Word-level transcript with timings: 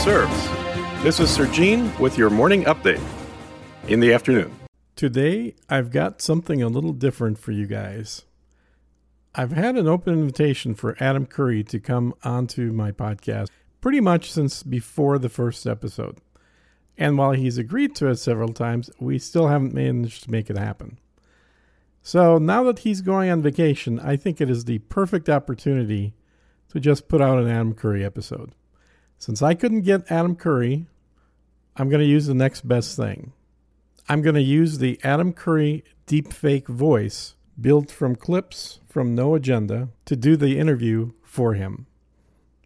serves. 0.00 0.48
This 1.02 1.20
is 1.20 1.28
Sir 1.28 1.46
Gene 1.46 1.94
with 1.98 2.16
your 2.16 2.30
morning 2.30 2.64
update 2.64 3.02
in 3.86 4.00
the 4.00 4.14
afternoon. 4.14 4.50
Today, 4.96 5.54
I've 5.68 5.90
got 5.90 6.22
something 6.22 6.62
a 6.62 6.68
little 6.68 6.94
different 6.94 7.38
for 7.38 7.52
you 7.52 7.66
guys. 7.66 8.24
I've 9.34 9.52
had 9.52 9.76
an 9.76 9.86
open 9.86 10.14
invitation 10.14 10.74
for 10.74 10.96
Adam 11.00 11.26
Curry 11.26 11.62
to 11.64 11.78
come 11.78 12.14
onto 12.24 12.72
my 12.72 12.92
podcast 12.92 13.48
pretty 13.82 14.00
much 14.00 14.32
since 14.32 14.62
before 14.62 15.18
the 15.18 15.28
first 15.28 15.66
episode. 15.66 16.16
And 16.96 17.18
while 17.18 17.32
he's 17.32 17.58
agreed 17.58 17.94
to 17.96 18.08
it 18.08 18.16
several 18.16 18.54
times, 18.54 18.90
we 19.00 19.18
still 19.18 19.48
haven't 19.48 19.74
managed 19.74 20.24
to 20.24 20.30
make 20.30 20.48
it 20.48 20.56
happen. 20.56 20.96
So 22.02 22.38
now 22.38 22.62
that 22.64 22.80
he's 22.80 23.02
going 23.02 23.28
on 23.28 23.42
vacation, 23.42 24.00
I 24.00 24.16
think 24.16 24.40
it 24.40 24.48
is 24.48 24.64
the 24.64 24.78
perfect 24.78 25.28
opportunity 25.28 26.14
to 26.70 26.80
just 26.80 27.06
put 27.06 27.20
out 27.20 27.38
an 27.38 27.50
Adam 27.50 27.74
Curry 27.74 28.02
episode. 28.02 28.54
Since 29.20 29.42
I 29.42 29.52
couldn't 29.52 29.82
get 29.82 30.10
Adam 30.10 30.34
Curry, 30.34 30.86
I'm 31.76 31.90
going 31.90 32.00
to 32.00 32.06
use 32.06 32.26
the 32.26 32.32
next 32.32 32.66
best 32.66 32.96
thing. 32.96 33.34
I'm 34.08 34.22
going 34.22 34.34
to 34.34 34.40
use 34.40 34.78
the 34.78 34.98
Adam 35.04 35.34
Curry 35.34 35.84
deepfake 36.06 36.66
voice 36.66 37.34
built 37.60 37.90
from 37.90 38.16
clips 38.16 38.80
from 38.88 39.14
No 39.14 39.34
Agenda 39.34 39.90
to 40.06 40.16
do 40.16 40.38
the 40.38 40.58
interview 40.58 41.12
for 41.22 41.52
him. 41.52 41.86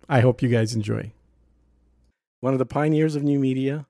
I 0.08 0.20
hope 0.20 0.42
you 0.42 0.48
guys 0.48 0.76
enjoy. 0.76 1.10
One 2.38 2.52
of 2.52 2.60
the 2.60 2.66
pioneers 2.66 3.16
of 3.16 3.24
new 3.24 3.40
media, 3.40 3.88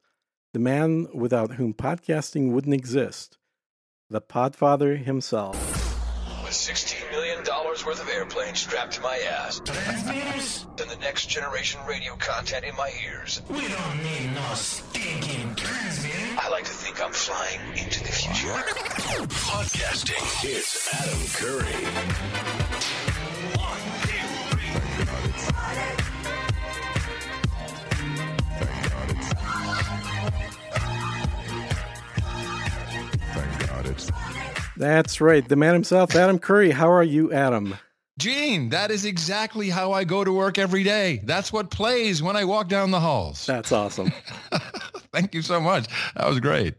the 0.55 0.59
man 0.59 1.07
without 1.13 1.57
whom 1.57 1.75
podcasting 1.75 2.51
wouldn't 2.53 2.73
exist, 2.73 3.37
the 4.09 4.23
Podfather 4.23 4.97
himself. 5.05 5.74
With 8.25 8.33
$16 8.33 8.37
million 8.37 8.37
worth 8.37 8.37
of 8.37 8.39
airplanes 8.39 8.59
strapped 8.61 8.93
to 8.95 9.01
my 9.03 9.19
ass. 9.19 9.61
Transmitters? 9.65 10.67
And 10.81 10.91
the 10.91 10.97
next 10.97 11.27
generation 11.27 11.81
radio 11.87 12.17
content 12.17 12.65
in 12.65 12.75
my 12.77 12.91
ears. 13.05 13.43
We 13.49 13.69
don't 13.69 14.03
need 14.03 14.35
no 14.35 14.55
stinking 14.55 15.55
transmitter. 15.55 16.41
I 16.41 16.49
like 16.51 16.65
to 16.65 16.71
think 16.71 17.03
I'm 17.05 17.13
flying 17.13 17.61
into 17.77 18.01
the 18.01 18.13
future. 18.13 18.49
Podcasting. 19.29 20.45
It's 20.45 20.95
Adam 20.95 21.27
Curry. 21.35 21.85
One, 23.61 23.81
two, 24.03 24.27
three. 24.51 24.73
Thank 33.35 33.69
God 33.69 33.87
it's. 33.87 34.11
That's 34.77 35.21
right, 35.21 35.49
the 35.49 35.57
man 35.57 35.73
himself, 35.75 36.17
Adam 36.17 36.39
Curry. 36.39 36.73
How 36.73 36.91
are 36.91 37.05
you, 37.05 37.33
Adam? 37.33 37.77
Gene, 38.19 38.69
that 38.69 38.91
is 38.93 39.05
exactly 39.05 39.71
how 39.71 39.93
I 39.93 40.05
go 40.05 40.23
to 40.23 40.33
work 40.33 40.57
every 40.59 40.85
day. 40.85 41.21
That's 41.25 41.53
what 41.53 41.71
plays 41.71 42.23
when 42.23 42.37
I 42.37 42.45
walk 42.45 42.69
down 42.69 42.91
the 42.93 43.01
halls. 43.01 43.45
That's 43.45 43.73
awesome. 43.73 44.13
Thank 45.13 45.35
you 45.35 45.43
so 45.43 45.61
much. 45.61 45.87
That 46.15 46.29
was 46.29 46.39
great. 46.39 46.75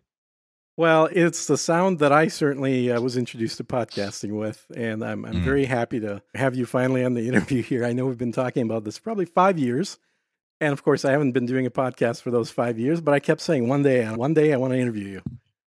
Well, 0.77 1.07
it's 1.11 1.47
the 1.47 1.57
sound 1.57 1.99
that 1.99 2.11
I 2.11 2.27
certainly 2.27 2.91
uh, 2.91 2.99
was 3.01 3.15
introduced 3.17 3.57
to 3.57 3.63
podcasting 3.63 4.37
with, 4.37 4.65
and 4.75 5.03
I'm, 5.03 5.25
I'm 5.25 5.35
Mm. 5.35 5.43
very 5.43 5.65
happy 5.65 5.99
to 6.01 6.21
have 6.35 6.55
you 6.55 6.65
finally 6.65 7.03
on 7.03 7.13
the 7.13 7.27
interview 7.29 7.61
here. 7.61 7.85
I 7.85 7.93
know 7.93 8.05
we've 8.05 8.17
been 8.17 8.31
talking 8.33 8.63
about 8.63 8.83
this 8.83 8.99
probably 8.99 9.25
five 9.25 9.57
years, 9.59 9.97
and 10.61 10.71
of 10.73 10.83
course, 10.83 11.03
I 11.05 11.11
haven't 11.11 11.31
been 11.33 11.45
doing 11.45 11.65
a 11.65 11.71
podcast 11.71 12.21
for 12.21 12.31
those 12.31 12.49
five 12.49 12.77
years, 12.79 12.99
but 13.01 13.13
I 13.13 13.19
kept 13.19 13.41
saying 13.41 13.67
one 13.69 13.83
day, 13.83 14.05
one 14.05 14.33
day, 14.33 14.53
I 14.53 14.57
want 14.57 14.73
to 14.73 14.79
interview 14.79 15.07
you. 15.07 15.21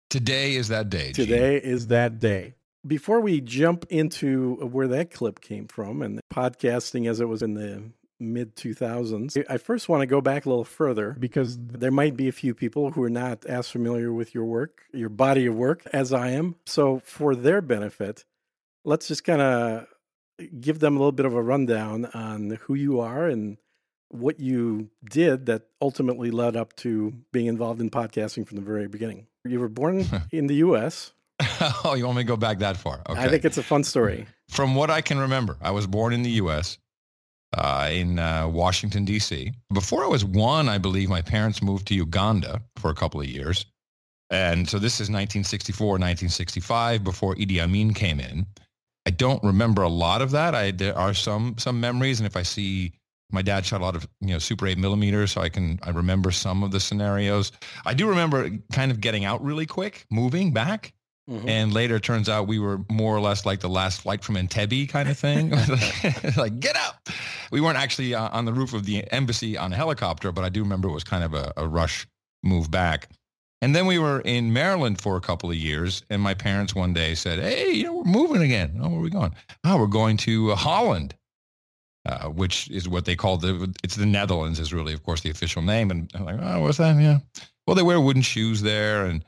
Today 0.09 0.55
is 0.55 0.67
that 0.69 0.89
day. 0.89 1.11
Gene. 1.13 1.25
Today 1.27 1.57
is 1.57 1.87
that 1.87 2.19
day. 2.19 2.53
Before 2.87 3.19
we 3.19 3.41
jump 3.41 3.85
into 3.89 4.55
where 4.55 4.87
that 4.87 5.11
clip 5.11 5.41
came 5.41 5.67
from 5.67 6.01
and 6.01 6.21
podcasting 6.33 7.09
as 7.09 7.19
it 7.19 7.27
was 7.27 7.41
in 7.41 7.53
the 7.53 7.91
mid 8.19 8.55
2000s, 8.55 9.43
I 9.49 9.57
first 9.57 9.89
want 9.89 10.01
to 10.01 10.07
go 10.07 10.21
back 10.21 10.45
a 10.45 10.49
little 10.49 10.63
further 10.63 11.15
because 11.19 11.57
there 11.59 11.91
might 11.91 12.15
be 12.15 12.27
a 12.27 12.31
few 12.31 12.53
people 12.53 12.91
who 12.91 13.03
are 13.03 13.09
not 13.09 13.45
as 13.45 13.69
familiar 13.69 14.13
with 14.13 14.33
your 14.33 14.45
work, 14.45 14.83
your 14.93 15.09
body 15.09 15.47
of 15.47 15.55
work, 15.55 15.83
as 15.91 16.13
I 16.13 16.29
am. 16.29 16.55
So, 16.65 17.01
for 17.03 17.35
their 17.35 17.61
benefit, 17.61 18.25
let's 18.85 19.07
just 19.07 19.23
kind 19.23 19.41
of 19.41 19.87
give 20.59 20.79
them 20.79 20.95
a 20.95 20.99
little 20.99 21.11
bit 21.11 21.25
of 21.25 21.33
a 21.33 21.41
rundown 21.41 22.05
on 22.13 22.59
who 22.61 22.75
you 22.75 22.99
are 22.99 23.27
and 23.27 23.57
what 24.09 24.39
you 24.39 24.89
did 25.09 25.47
that 25.47 25.63
ultimately 25.81 26.31
led 26.31 26.55
up 26.55 26.75
to 26.77 27.13
being 27.31 27.47
involved 27.47 27.81
in 27.81 27.89
podcasting 27.89 28.47
from 28.47 28.57
the 28.57 28.63
very 28.63 28.87
beginning. 28.87 29.27
You 29.43 29.59
were 29.59 29.69
born 29.69 30.05
in 30.31 30.47
the 30.47 30.55
US. 30.55 31.11
oh, 31.83 31.95
you 31.95 32.05
want 32.05 32.17
me 32.17 32.23
to 32.23 32.27
go 32.27 32.37
back 32.37 32.59
that 32.59 32.77
far? 32.77 33.01
Okay. 33.09 33.21
I 33.21 33.29
think 33.29 33.45
it's 33.45 33.57
a 33.57 33.63
fun 33.63 33.83
story. 33.83 34.25
From 34.49 34.75
what 34.75 34.89
I 34.89 35.01
can 35.01 35.19
remember, 35.19 35.57
I 35.61 35.71
was 35.71 35.85
born 35.85 36.13
in 36.13 36.23
the 36.23 36.31
U.S. 36.31 36.77
Uh, 37.55 37.89
in 37.91 38.19
uh, 38.19 38.47
Washington 38.47 39.05
D.C. 39.05 39.53
Before 39.73 40.03
I 40.03 40.07
was 40.07 40.25
one, 40.25 40.67
I 40.67 40.77
believe 40.77 41.09
my 41.09 41.21
parents 41.21 41.61
moved 41.61 41.87
to 41.87 41.95
Uganda 41.95 42.61
for 42.77 42.89
a 42.89 42.95
couple 42.95 43.21
of 43.21 43.27
years, 43.27 43.65
and 44.29 44.67
so 44.67 44.79
this 44.79 44.95
is 44.95 45.09
1964, 45.09 45.87
1965, 45.87 47.03
before 47.03 47.35
Idi 47.35 47.59
Amin 47.59 47.93
came 47.93 48.19
in. 48.19 48.45
I 49.05 49.11
don't 49.11 49.41
remember 49.43 49.83
a 49.83 49.89
lot 49.89 50.21
of 50.21 50.31
that. 50.31 50.55
I 50.55 50.71
there 50.71 50.97
are 50.97 51.13
some 51.13 51.55
some 51.57 51.79
memories, 51.79 52.19
and 52.19 52.27
if 52.27 52.35
I 52.35 52.43
see 52.43 52.93
my 53.31 53.41
dad 53.41 53.65
shot 53.65 53.81
a 53.81 53.83
lot 53.83 53.95
of 53.95 54.07
you 54.21 54.29
know 54.29 54.39
super 54.39 54.67
eight 54.67 54.77
millimeters, 54.77 55.31
so 55.31 55.41
I 55.41 55.49
can 55.49 55.79
I 55.83 55.91
remember 55.91 56.31
some 56.31 56.63
of 56.63 56.71
the 56.71 56.79
scenarios. 56.79 57.51
I 57.85 57.93
do 57.93 58.09
remember 58.09 58.49
kind 58.73 58.91
of 58.91 59.01
getting 59.01 59.23
out 59.23 59.43
really 59.43 59.65
quick, 59.65 60.05
moving 60.09 60.51
back. 60.51 60.93
Mhm. 61.29 61.49
And 61.49 61.73
later, 61.73 61.97
it 61.97 62.03
turns 62.03 62.29
out 62.29 62.47
we 62.47 62.57
were 62.59 62.79
more 62.89 63.15
or 63.15 63.19
less 63.19 63.45
like 63.45 63.59
the 63.59 63.69
last 63.69 64.01
flight 64.01 64.23
from 64.23 64.35
Entebbe 64.35 64.87
kind 64.87 65.09
of 65.09 65.17
thing. 65.17 65.49
like, 66.37 66.59
get 66.59 66.77
up. 66.77 67.09
We 67.51 67.59
weren't 67.59 67.77
actually 67.77 68.15
uh, 68.15 68.29
on 68.29 68.45
the 68.45 68.53
roof 68.53 68.73
of 68.73 68.85
the 68.85 69.03
embassy 69.11 69.57
on 69.57 69.73
a 69.73 69.75
helicopter, 69.75 70.31
but 70.31 70.45
I 70.45 70.49
do 70.49 70.61
remember 70.63 70.87
it 70.87 70.93
was 70.93 71.03
kind 71.03 71.23
of 71.25 71.33
a, 71.33 71.51
a 71.57 71.67
rush 71.67 72.07
move 72.43 72.71
back. 72.71 73.09
And 73.61 73.75
then 73.75 73.87
we 73.87 73.97
were 73.99 74.21
in 74.21 74.53
Maryland 74.53 75.01
for 75.01 75.17
a 75.17 75.21
couple 75.21 75.49
of 75.49 75.57
years, 75.57 76.03
and 76.09 76.21
my 76.21 76.33
parents 76.35 76.75
one 76.75 76.93
day 76.93 77.15
said, 77.15 77.39
"Hey, 77.39 77.71
you 77.71 77.83
know, 77.85 77.93
we're 77.93 78.03
moving 78.03 78.43
again. 78.43 78.79
Oh, 78.81 78.89
where 78.89 78.99
are 78.99 79.01
we 79.01 79.09
going? 79.09 79.33
Oh, 79.63 79.77
we're 79.79 79.87
going 79.87 80.15
to 80.17 80.51
uh, 80.51 80.55
Holland, 80.55 81.15
uh, 82.05 82.29
which 82.29 82.69
is 82.69 82.87
what 82.87 83.05
they 83.05 83.15
call 83.15 83.37
the. 83.37 83.73
It's 83.83 83.95
the 83.95 84.05
Netherlands 84.05 84.59
is 84.59 84.73
really, 84.73 84.93
of 84.93 85.01
course, 85.03 85.21
the 85.21 85.31
official 85.31 85.63
name. 85.63 85.89
And 85.89 86.09
I'm 86.13 86.25
like, 86.25 86.37
oh, 86.39 86.61
what's 86.61 86.77
that? 86.77 87.01
Yeah. 87.01 87.17
Well, 87.65 87.75
they 87.75 87.81
wear 87.81 87.99
wooden 87.99 88.21
shoes 88.21 88.61
there, 88.61 89.05
and 89.05 89.25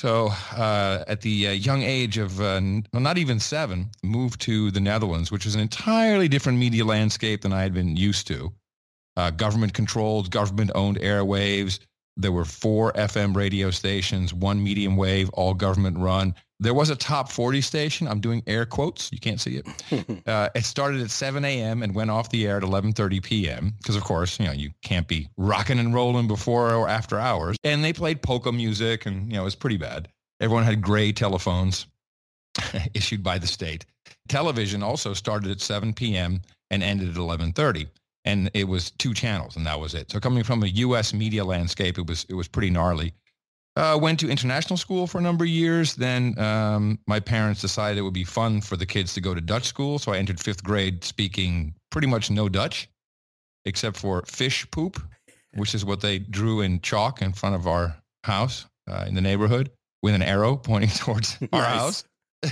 so 0.00 0.28
uh, 0.56 1.04
at 1.08 1.20
the 1.20 1.48
uh, 1.48 1.50
young 1.50 1.82
age 1.82 2.16
of 2.16 2.40
uh, 2.40 2.58
well, 2.90 3.02
not 3.02 3.18
even 3.18 3.38
seven, 3.38 3.90
moved 4.02 4.40
to 4.40 4.70
the 4.70 4.80
Netherlands, 4.80 5.30
which 5.30 5.44
was 5.44 5.54
an 5.54 5.60
entirely 5.60 6.26
different 6.26 6.56
media 6.56 6.86
landscape 6.86 7.42
than 7.42 7.52
I 7.52 7.60
had 7.60 7.74
been 7.74 7.96
used 7.96 8.26
to. 8.28 8.50
Uh, 9.18 9.30
government 9.30 9.74
controlled, 9.74 10.30
government 10.30 10.70
owned 10.74 10.98
airwaves. 11.00 11.80
There 12.20 12.32
were 12.32 12.44
four 12.44 12.92
FM 12.92 13.34
radio 13.34 13.70
stations, 13.70 14.34
one 14.34 14.62
medium 14.62 14.96
wave, 14.96 15.30
all 15.30 15.54
government 15.54 15.98
run. 15.98 16.34
There 16.58 16.74
was 16.74 16.90
a 16.90 16.96
top 16.96 17.32
40 17.32 17.62
station. 17.62 18.06
I'm 18.06 18.20
doing 18.20 18.42
air 18.46 18.66
quotes. 18.66 19.10
You 19.10 19.18
can't 19.18 19.40
see 19.40 19.56
it. 19.56 19.66
Uh, 20.26 20.48
it 20.54 20.64
started 20.64 21.00
at 21.00 21.10
7 21.10 21.44
a.m. 21.44 21.82
and 21.82 21.94
went 21.94 22.10
off 22.10 22.30
the 22.30 22.46
air 22.46 22.58
at 22.58 22.62
11:30 22.62 23.22
p.m. 23.22 23.72
Because 23.78 23.96
of 23.96 24.04
course, 24.04 24.38
you 24.38 24.46
know, 24.46 24.52
you 24.52 24.70
can't 24.82 25.08
be 25.08 25.28
rocking 25.36 25.78
and 25.78 25.94
rolling 25.94 26.28
before 26.28 26.72
or 26.72 26.88
after 26.88 27.18
hours. 27.18 27.56
And 27.64 27.82
they 27.82 27.92
played 27.92 28.22
polka 28.22 28.52
music, 28.52 29.06
and 29.06 29.26
you 29.26 29.34
know, 29.34 29.42
it 29.42 29.44
was 29.44 29.54
pretty 29.54 29.76
bad. 29.78 30.08
Everyone 30.40 30.64
had 30.64 30.82
gray 30.82 31.12
telephones 31.12 31.86
issued 32.94 33.22
by 33.22 33.38
the 33.38 33.46
state. 33.46 33.86
Television 34.28 34.82
also 34.82 35.14
started 35.14 35.50
at 35.50 35.60
7 35.60 35.92
p.m. 35.94 36.42
and 36.70 36.82
ended 36.82 37.08
at 37.08 37.16
11:30, 37.16 37.88
and 38.24 38.50
it 38.54 38.64
was 38.64 38.90
two 38.92 39.14
channels, 39.14 39.56
and 39.56 39.66
that 39.66 39.78
was 39.78 39.94
it. 39.94 40.10
So 40.10 40.20
coming 40.20 40.44
from 40.44 40.62
a 40.62 40.66
U.S. 40.66 41.14
media 41.14 41.44
landscape, 41.44 41.98
it 41.98 42.06
was 42.06 42.26
it 42.28 42.34
was 42.34 42.48
pretty 42.48 42.70
gnarly. 42.70 43.14
Uh, 43.76 43.96
went 44.00 44.18
to 44.20 44.28
international 44.28 44.76
school 44.76 45.06
for 45.06 45.18
a 45.18 45.22
number 45.22 45.44
of 45.44 45.50
years. 45.50 45.94
Then 45.94 46.38
um, 46.38 46.98
my 47.06 47.20
parents 47.20 47.60
decided 47.60 47.98
it 47.98 48.02
would 48.02 48.12
be 48.12 48.24
fun 48.24 48.60
for 48.60 48.76
the 48.76 48.84
kids 48.84 49.14
to 49.14 49.20
go 49.20 49.32
to 49.32 49.40
Dutch 49.40 49.64
school. 49.64 49.98
So 49.98 50.12
I 50.12 50.18
entered 50.18 50.40
fifth 50.40 50.64
grade 50.64 51.04
speaking 51.04 51.74
pretty 51.90 52.08
much 52.08 52.30
no 52.30 52.48
Dutch, 52.48 52.88
except 53.64 53.96
for 53.96 54.22
fish 54.26 54.68
poop, 54.70 55.00
which 55.54 55.74
is 55.74 55.84
what 55.84 56.00
they 56.00 56.18
drew 56.18 56.62
in 56.62 56.80
chalk 56.80 57.22
in 57.22 57.32
front 57.32 57.54
of 57.54 57.68
our 57.68 57.96
house 58.24 58.66
uh, 58.90 59.04
in 59.06 59.14
the 59.14 59.20
neighborhood 59.20 59.70
with 60.02 60.14
an 60.14 60.22
arrow 60.22 60.56
pointing 60.62 60.90
towards 60.90 61.38
our 61.52 61.62
house. 61.62 62.04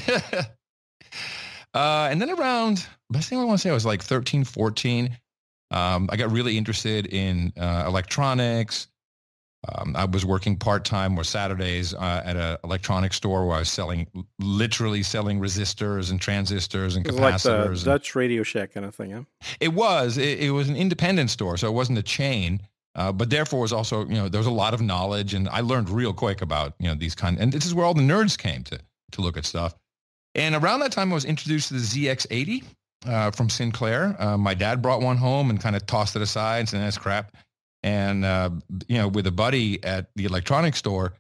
uh, 1.75 2.09
and 2.11 2.23
then 2.23 2.31
around, 2.31 2.87
best 3.11 3.29
thing 3.29 3.41
I 3.41 3.45
want 3.45 3.59
to 3.59 3.63
say, 3.63 3.71
I 3.71 3.75
was 3.75 3.87
like 3.87 4.03
13, 4.03 4.45
14. 4.45 5.19
Um, 5.71 6.09
I 6.11 6.17
got 6.17 6.31
really 6.31 6.57
interested 6.57 7.07
in 7.07 7.53
uh, 7.59 7.85
electronics. 7.87 8.89
Um, 9.75 9.97
I 9.97 10.05
was 10.05 10.25
working 10.25 10.57
part 10.57 10.85
time 10.85 11.19
or 11.19 11.25
Saturdays 11.25 11.93
uh, 11.93 12.23
at 12.25 12.37
an 12.37 12.59
electronics 12.63 13.17
store 13.17 13.47
where 13.47 13.57
I 13.57 13.59
was 13.61 13.69
selling, 13.71 14.07
literally 14.39 15.03
selling 15.03 15.41
resistors 15.41 16.11
and 16.11 16.21
transistors 16.21 16.95
and 16.97 17.05
like 17.13 17.35
capacitors. 17.35 17.69
and- 17.69 17.85
Dutch 17.85 18.15
Radio 18.15 18.45
Shack 18.45 18.73
kind 18.73 18.87
of 18.87 18.95
thing, 18.95 19.11
huh? 19.11 19.23
it 19.61 19.75
was. 19.75 20.17
It, 20.17 20.41
it 20.41 20.51
was 20.53 20.69
an 20.69 20.77
independent 20.77 21.31
store, 21.31 21.57
so 21.57 21.67
it 21.69 21.73
wasn't 21.73 21.99
a 21.99 22.03
chain. 22.03 22.63
Uh, 22.95 23.13
but 23.13 23.31
therefore 23.31 23.61
was 23.61 23.73
also, 23.73 24.05
you 24.07 24.15
know, 24.15 24.29
there 24.29 24.41
was 24.41 24.47
a 24.47 24.51
lot 24.51 24.75
of 24.75 24.81
knowledge, 24.81 25.35
and 25.35 25.49
I 25.51 25.61
learned 25.61 25.89
real 25.89 26.13
quick 26.13 26.41
about, 26.41 26.75
you 26.81 26.89
know, 26.89 26.95
these 26.95 27.15
kind. 27.15 27.39
And 27.39 27.53
this 27.53 27.65
is 27.67 27.75
where 27.75 27.85
all 27.85 27.95
the 27.95 28.03
nerds 28.03 28.37
came 28.37 28.65
to 28.65 28.79
to 29.13 29.21
look 29.21 29.37
at 29.37 29.45
stuff. 29.45 29.75
And 30.35 30.55
around 30.55 30.81
that 30.81 30.93
time, 30.93 31.11
I 31.11 31.15
was 31.15 31.25
introduced 31.25 31.69
to 31.69 31.75
the 31.75 31.81
ZX80 31.81 32.65
uh, 33.07 33.31
from 33.31 33.49
Sinclair. 33.49 34.17
Uh, 34.19 34.37
my 34.37 34.55
dad 34.55 34.83
brought 34.83 35.01
one 35.01 35.17
home 35.17 35.51
and 35.51 35.61
kind 35.61 35.77
of 35.77 35.87
tossed 35.87 36.17
it 36.17 36.23
aside 36.23 36.61
and 36.61 36.69
said, 36.69 36.81
"That's 36.81 36.99
crap." 36.99 37.37
And 37.83 38.25
uh, 38.25 38.51
you 38.89 38.99
know, 38.99 39.09
with 39.09 39.27
a 39.27 39.33
buddy 39.33 39.83
at 39.85 40.11
the 40.17 40.25
electronics 40.25 40.79
store, 40.79 41.15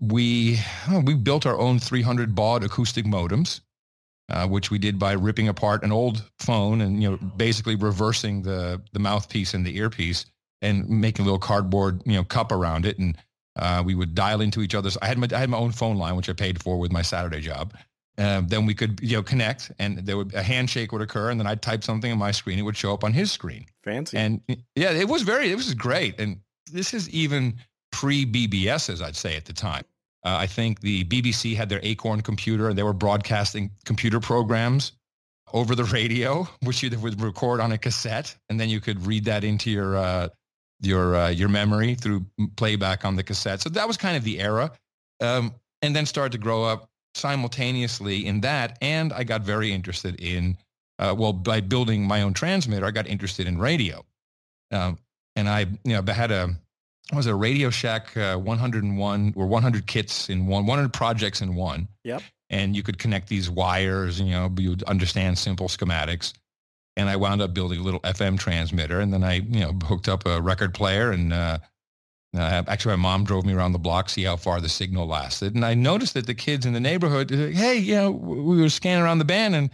we 0.00 0.58
we 1.04 1.14
built 1.14 1.46
our 1.46 1.58
own 1.58 1.78
300 1.78 2.34
baud 2.34 2.64
acoustic 2.64 3.04
modems, 3.04 3.60
uh, 4.30 4.46
which 4.46 4.70
we 4.70 4.78
did 4.78 4.98
by 4.98 5.12
ripping 5.12 5.48
apart 5.48 5.84
an 5.84 5.92
old 5.92 6.28
phone 6.38 6.80
and 6.80 7.02
you 7.02 7.10
know 7.10 7.16
basically 7.36 7.76
reversing 7.76 8.42
the 8.42 8.80
the 8.92 8.98
mouthpiece 8.98 9.54
and 9.54 9.64
the 9.64 9.76
earpiece 9.76 10.26
and 10.60 10.88
making 10.88 11.22
a 11.22 11.26
little 11.26 11.38
cardboard 11.38 12.02
you 12.06 12.14
know 12.14 12.24
cup 12.24 12.52
around 12.52 12.86
it 12.86 12.98
and 12.98 13.16
uh, 13.56 13.82
we 13.84 13.94
would 13.94 14.14
dial 14.14 14.40
into 14.40 14.62
each 14.62 14.74
other's. 14.74 14.96
I 15.02 15.06
had 15.06 15.18
my 15.18 15.28
I 15.32 15.38
had 15.38 15.50
my 15.50 15.58
own 15.58 15.72
phone 15.72 15.96
line, 15.96 16.16
which 16.16 16.28
I 16.28 16.32
paid 16.32 16.62
for 16.62 16.78
with 16.78 16.92
my 16.92 17.02
Saturday 17.02 17.40
job. 17.40 17.74
Uh, 18.18 18.42
then 18.44 18.66
we 18.66 18.74
could 18.74 19.00
you 19.02 19.16
know 19.16 19.22
connect, 19.22 19.72
and 19.78 19.98
there 19.98 20.16
would 20.16 20.34
a 20.34 20.42
handshake 20.42 20.92
would 20.92 21.00
occur, 21.00 21.30
and 21.30 21.40
then 21.40 21.46
I'd 21.46 21.62
type 21.62 21.82
something 21.82 22.12
on 22.12 22.18
my 22.18 22.30
screen. 22.30 22.58
It 22.58 22.62
would 22.62 22.76
show 22.76 22.92
up 22.92 23.04
on 23.04 23.12
his 23.12 23.32
screen. 23.32 23.64
Fancy. 23.84 24.18
And 24.18 24.40
yeah, 24.76 24.92
it 24.92 25.08
was 25.08 25.22
very 25.22 25.50
it 25.50 25.56
was 25.56 25.72
great. 25.72 26.20
And 26.20 26.40
this 26.70 26.92
is 26.92 27.08
even 27.10 27.54
pre 27.90 28.26
BBS, 28.26 28.90
as 28.90 29.00
I'd 29.00 29.16
say 29.16 29.36
at 29.36 29.46
the 29.46 29.52
time. 29.52 29.84
Uh, 30.24 30.36
I 30.38 30.46
think 30.46 30.80
the 30.80 31.04
BBC 31.04 31.56
had 31.56 31.68
their 31.68 31.80
Acorn 31.82 32.20
computer, 32.20 32.68
and 32.68 32.78
they 32.78 32.82
were 32.82 32.92
broadcasting 32.92 33.70
computer 33.84 34.20
programs 34.20 34.92
over 35.52 35.74
the 35.74 35.84
radio, 35.84 36.46
which 36.62 36.82
you 36.82 36.90
would 36.98 37.20
record 37.20 37.60
on 37.60 37.72
a 37.72 37.78
cassette, 37.78 38.36
and 38.48 38.60
then 38.60 38.68
you 38.68 38.80
could 38.80 39.04
read 39.06 39.24
that 39.24 39.42
into 39.42 39.70
your 39.70 39.96
uh, 39.96 40.28
your 40.80 41.16
uh, 41.16 41.28
your 41.28 41.48
memory 41.48 41.94
through 41.94 42.26
playback 42.56 43.04
on 43.04 43.16
the 43.16 43.22
cassette. 43.22 43.62
So 43.62 43.70
that 43.70 43.88
was 43.88 43.96
kind 43.96 44.16
of 44.16 44.24
the 44.24 44.40
era, 44.40 44.70
um, 45.20 45.54
and 45.80 45.96
then 45.96 46.06
started 46.06 46.32
to 46.32 46.38
grow 46.38 46.64
up 46.64 46.88
simultaneously 47.14 48.26
in 48.26 48.40
that. 48.42 48.78
And 48.80 49.12
I 49.12 49.24
got 49.24 49.42
very 49.42 49.72
interested 49.72 50.20
in 50.20 50.56
uh, 50.98 51.14
well 51.16 51.32
by 51.32 51.60
building 51.60 52.06
my 52.06 52.22
own 52.22 52.34
transmitter. 52.34 52.86
I 52.86 52.90
got 52.90 53.06
interested 53.06 53.46
in 53.46 53.58
radio, 53.58 54.04
um, 54.70 54.98
and 55.36 55.48
I 55.48 55.66
you 55.84 56.00
know 56.00 56.12
had 56.12 56.30
a 56.30 56.50
was 57.12 57.26
a 57.26 57.34
Radio 57.34 57.70
Shack 57.70 58.16
uh, 58.16 58.36
101 58.36 59.34
or 59.36 59.46
100 59.46 59.86
kits 59.86 60.28
in 60.30 60.46
one, 60.46 60.66
100 60.66 60.92
projects 60.92 61.40
in 61.40 61.54
one. 61.54 61.88
Yep. 62.04 62.22
And 62.48 62.76
you 62.76 62.82
could 62.82 62.98
connect 62.98 63.28
these 63.28 63.48
wires, 63.48 64.20
and, 64.20 64.28
you 64.28 64.34
know, 64.34 64.52
you 64.58 64.70
would 64.70 64.82
understand 64.84 65.38
simple 65.38 65.68
schematics 65.68 66.34
and 66.96 67.08
I 67.08 67.16
wound 67.16 67.40
up 67.40 67.54
building 67.54 67.80
a 67.80 67.82
little 67.82 68.00
FM 68.00 68.38
transmitter, 68.38 69.00
and 69.00 69.12
then 69.12 69.24
I, 69.24 69.34
you 69.34 69.60
know, 69.60 69.72
hooked 69.84 70.08
up 70.08 70.26
a 70.26 70.40
record 70.40 70.74
player, 70.74 71.10
and 71.10 71.32
uh, 71.32 71.58
uh, 72.36 72.62
actually, 72.66 72.96
my 72.96 73.02
mom 73.02 73.24
drove 73.24 73.44
me 73.44 73.52
around 73.52 73.72
the 73.72 73.78
block, 73.78 74.08
see 74.08 74.22
how 74.22 74.36
far 74.36 74.60
the 74.60 74.68
signal 74.68 75.06
lasted, 75.06 75.54
and 75.54 75.64
I 75.64 75.74
noticed 75.74 76.14
that 76.14 76.26
the 76.26 76.34
kids 76.34 76.66
in 76.66 76.72
the 76.72 76.80
neighborhood, 76.80 77.30
like, 77.30 77.54
hey, 77.54 77.76
you 77.76 77.94
know, 77.94 78.10
we 78.10 78.60
were 78.60 78.68
scanning 78.68 79.04
around 79.04 79.18
the 79.18 79.24
band, 79.24 79.54
and 79.54 79.70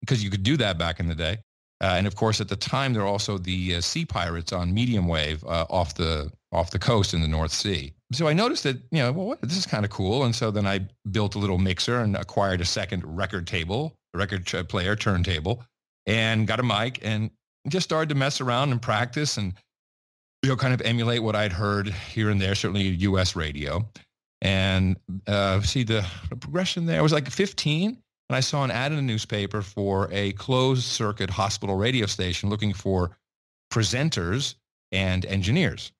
because 0.00 0.22
you 0.22 0.30
could 0.30 0.42
do 0.42 0.56
that 0.58 0.78
back 0.78 1.00
in 1.00 1.08
the 1.08 1.14
day, 1.14 1.38
uh, 1.82 1.94
and 1.96 2.06
of 2.06 2.14
course, 2.14 2.40
at 2.40 2.48
the 2.48 2.56
time, 2.56 2.92
there 2.92 3.02
were 3.02 3.08
also 3.08 3.38
the 3.38 3.76
uh, 3.76 3.80
Sea 3.80 4.04
Pirates 4.04 4.52
on 4.52 4.72
medium 4.72 5.08
wave 5.08 5.42
uh, 5.44 5.66
off 5.70 5.94
the 5.94 6.30
off 6.52 6.70
the 6.70 6.78
coast 6.78 7.12
in 7.12 7.20
the 7.20 7.28
North 7.28 7.52
Sea. 7.52 7.92
So 8.12 8.28
I 8.28 8.32
noticed 8.32 8.62
that, 8.62 8.76
you 8.90 9.02
know, 9.02 9.12
well, 9.12 9.26
what, 9.26 9.42
this 9.42 9.56
is 9.56 9.66
kind 9.66 9.84
of 9.84 9.90
cool, 9.90 10.24
and 10.24 10.34
so 10.34 10.50
then 10.50 10.66
I 10.66 10.86
built 11.10 11.34
a 11.34 11.38
little 11.38 11.58
mixer 11.58 12.00
and 12.00 12.16
acquired 12.16 12.60
a 12.60 12.64
second 12.64 13.04
record 13.04 13.46
table, 13.46 13.94
record 14.14 14.46
player 14.68 14.96
turntable 14.96 15.62
and 16.06 16.46
got 16.46 16.60
a 16.60 16.62
mic 16.62 17.00
and 17.02 17.30
just 17.68 17.84
started 17.84 18.08
to 18.08 18.14
mess 18.14 18.40
around 18.40 18.70
and 18.72 18.80
practice 18.80 19.36
and 19.36 19.54
you 20.46 20.52
know 20.52 20.56
kind 20.56 20.72
of 20.72 20.80
emulate 20.82 21.22
what 21.22 21.34
I'd 21.34 21.52
heard 21.52 21.88
here 21.88 22.30
and 22.30 22.40
there, 22.40 22.54
certainly 22.54 22.84
U.S. 22.84 23.34
radio. 23.34 23.86
And 24.42 24.96
uh, 25.26 25.60
see 25.62 25.82
the, 25.82 26.06
the 26.30 26.36
progression 26.36 26.86
there. 26.86 26.98
I 26.98 27.02
was 27.02 27.12
like 27.12 27.28
15 27.28 27.88
and 28.28 28.36
I 28.36 28.38
saw 28.40 28.62
an 28.62 28.70
ad 28.70 28.92
in 28.92 28.98
a 28.98 29.02
newspaper 29.02 29.60
for 29.60 30.08
a 30.12 30.32
closed 30.32 30.84
circuit 30.84 31.30
hospital 31.30 31.74
radio 31.74 32.06
station 32.06 32.48
looking 32.48 32.72
for 32.72 33.16
presenters 33.72 34.54
and 34.92 35.26
engineers. 35.26 35.90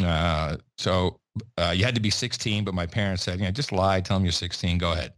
Uh, 0.00 0.58
so 0.78 1.18
uh, 1.58 1.72
you 1.74 1.84
had 1.84 1.96
to 1.96 2.00
be 2.00 2.10
16, 2.10 2.64
but 2.64 2.74
my 2.74 2.86
parents 2.86 3.24
said, 3.24 3.40
you 3.40 3.46
know, 3.46 3.50
just 3.50 3.72
lie, 3.72 4.00
tell 4.00 4.16
them 4.16 4.24
you're 4.24 4.32
16, 4.32 4.78
go 4.78 4.92
ahead. 4.92 5.12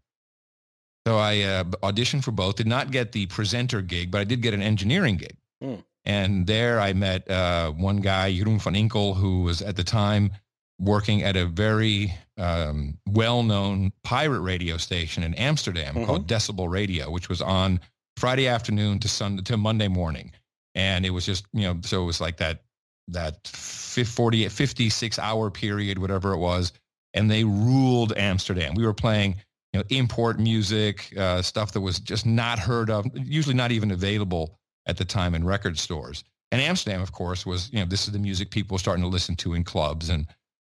So 1.06 1.19
I 1.19 1.41
uh, 1.41 1.65
auditioned 1.83 2.25
for 2.25 2.33
both. 2.33 2.56
Did 2.56 2.67
not 2.67 2.91
get 2.91 3.12
the 3.12 3.27
presenter 3.27 3.83
gig, 3.83 4.11
but 4.11 4.23
I 4.23 4.25
did 4.25 4.41
get 4.41 4.55
an 4.55 4.62
engineering 4.62 5.17
gig. 5.17 5.37
Mm. 5.62 5.83
And 6.09 6.47
there 6.47 6.81
I 6.81 6.95
met 6.95 7.31
uh, 7.31 7.71
one 7.73 7.99
guy, 7.99 8.33
Jeroen 8.33 8.61
van 8.61 8.73
Inkel, 8.73 9.15
who 9.15 9.43
was 9.43 9.61
at 9.61 9.77
the 9.77 9.85
time 9.85 10.33
working 10.81 11.23
at 11.23 11.37
a 11.37 11.45
very 11.45 12.15
um, 12.39 12.97
well-known 13.07 13.93
pirate 14.05 14.41
radio 14.41 14.79
station 14.79 15.23
in 15.23 15.35
Amsterdam 15.35 15.95
mm-hmm. 15.95 16.07
called 16.07 16.27
Decibel 16.27 16.71
Radio, 16.71 17.11
which 17.11 17.29
was 17.29 17.43
on 17.43 17.79
Friday 18.17 18.49
afternoon 18.49 18.99
to 19.01 19.09
Sunday 19.09 19.43
to 19.43 19.59
Monday 19.59 19.89
morning. 19.89 20.33
And 20.75 21.05
it 21.05 21.11
was 21.11 21.27
just, 21.27 21.45
you 21.53 21.63
know, 21.63 21.79
so 21.83 22.03
it 22.03 22.07
was 22.07 22.23
like 22.23 22.39
that 22.39 22.63
that 23.09 23.47
40, 23.47 24.49
56 24.49 25.19
hour 25.19 25.51
period, 25.51 25.99
whatever 25.99 26.33
it 26.33 26.39
was. 26.39 26.73
And 27.13 27.31
they 27.31 27.45
ruled 27.45 28.17
Amsterdam. 28.17 28.75
We 28.75 28.87
were 28.87 28.95
playing 28.95 29.37
you 29.73 29.81
know, 29.81 29.85
import 29.91 30.39
music, 30.39 31.13
uh, 31.19 31.43
stuff 31.43 31.73
that 31.73 31.81
was 31.81 32.01
just 32.01 32.25
not 32.25 32.59
heard 32.59 32.89
of, 32.89 33.07
usually 33.15 33.55
not 33.55 33.73
even 33.73 33.91
available 33.91 34.58
at 34.88 34.96
the 34.96 35.05
time 35.05 35.35
in 35.35 35.44
record 35.44 35.79
stores. 35.79 36.25
And 36.50 36.61
Amsterdam, 36.61 37.02
of 37.02 37.12
course, 37.12 37.44
was, 37.44 37.70
you 37.73 37.79
know, 37.79 37.85
this 37.85 38.06
is 38.06 38.12
the 38.12 38.19
music 38.19 38.50
people 38.50 38.75
were 38.75 38.79
starting 38.79 39.02
to 39.02 39.08
listen 39.08 39.37
to 39.37 39.55
in 39.55 39.64
clubs. 39.64 40.08
And 40.08 40.26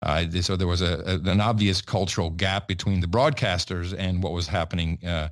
uh, 0.03 0.29
so 0.41 0.55
there 0.55 0.67
was 0.67 0.81
a, 0.81 0.99
a, 1.05 1.29
an 1.29 1.41
obvious 1.41 1.81
cultural 1.81 2.29
gap 2.29 2.67
between 2.67 2.99
the 2.99 3.07
broadcasters 3.07 3.95
and 3.97 4.21
what 4.21 4.33
was 4.33 4.47
happening 4.47 4.99
uh, 5.05 5.29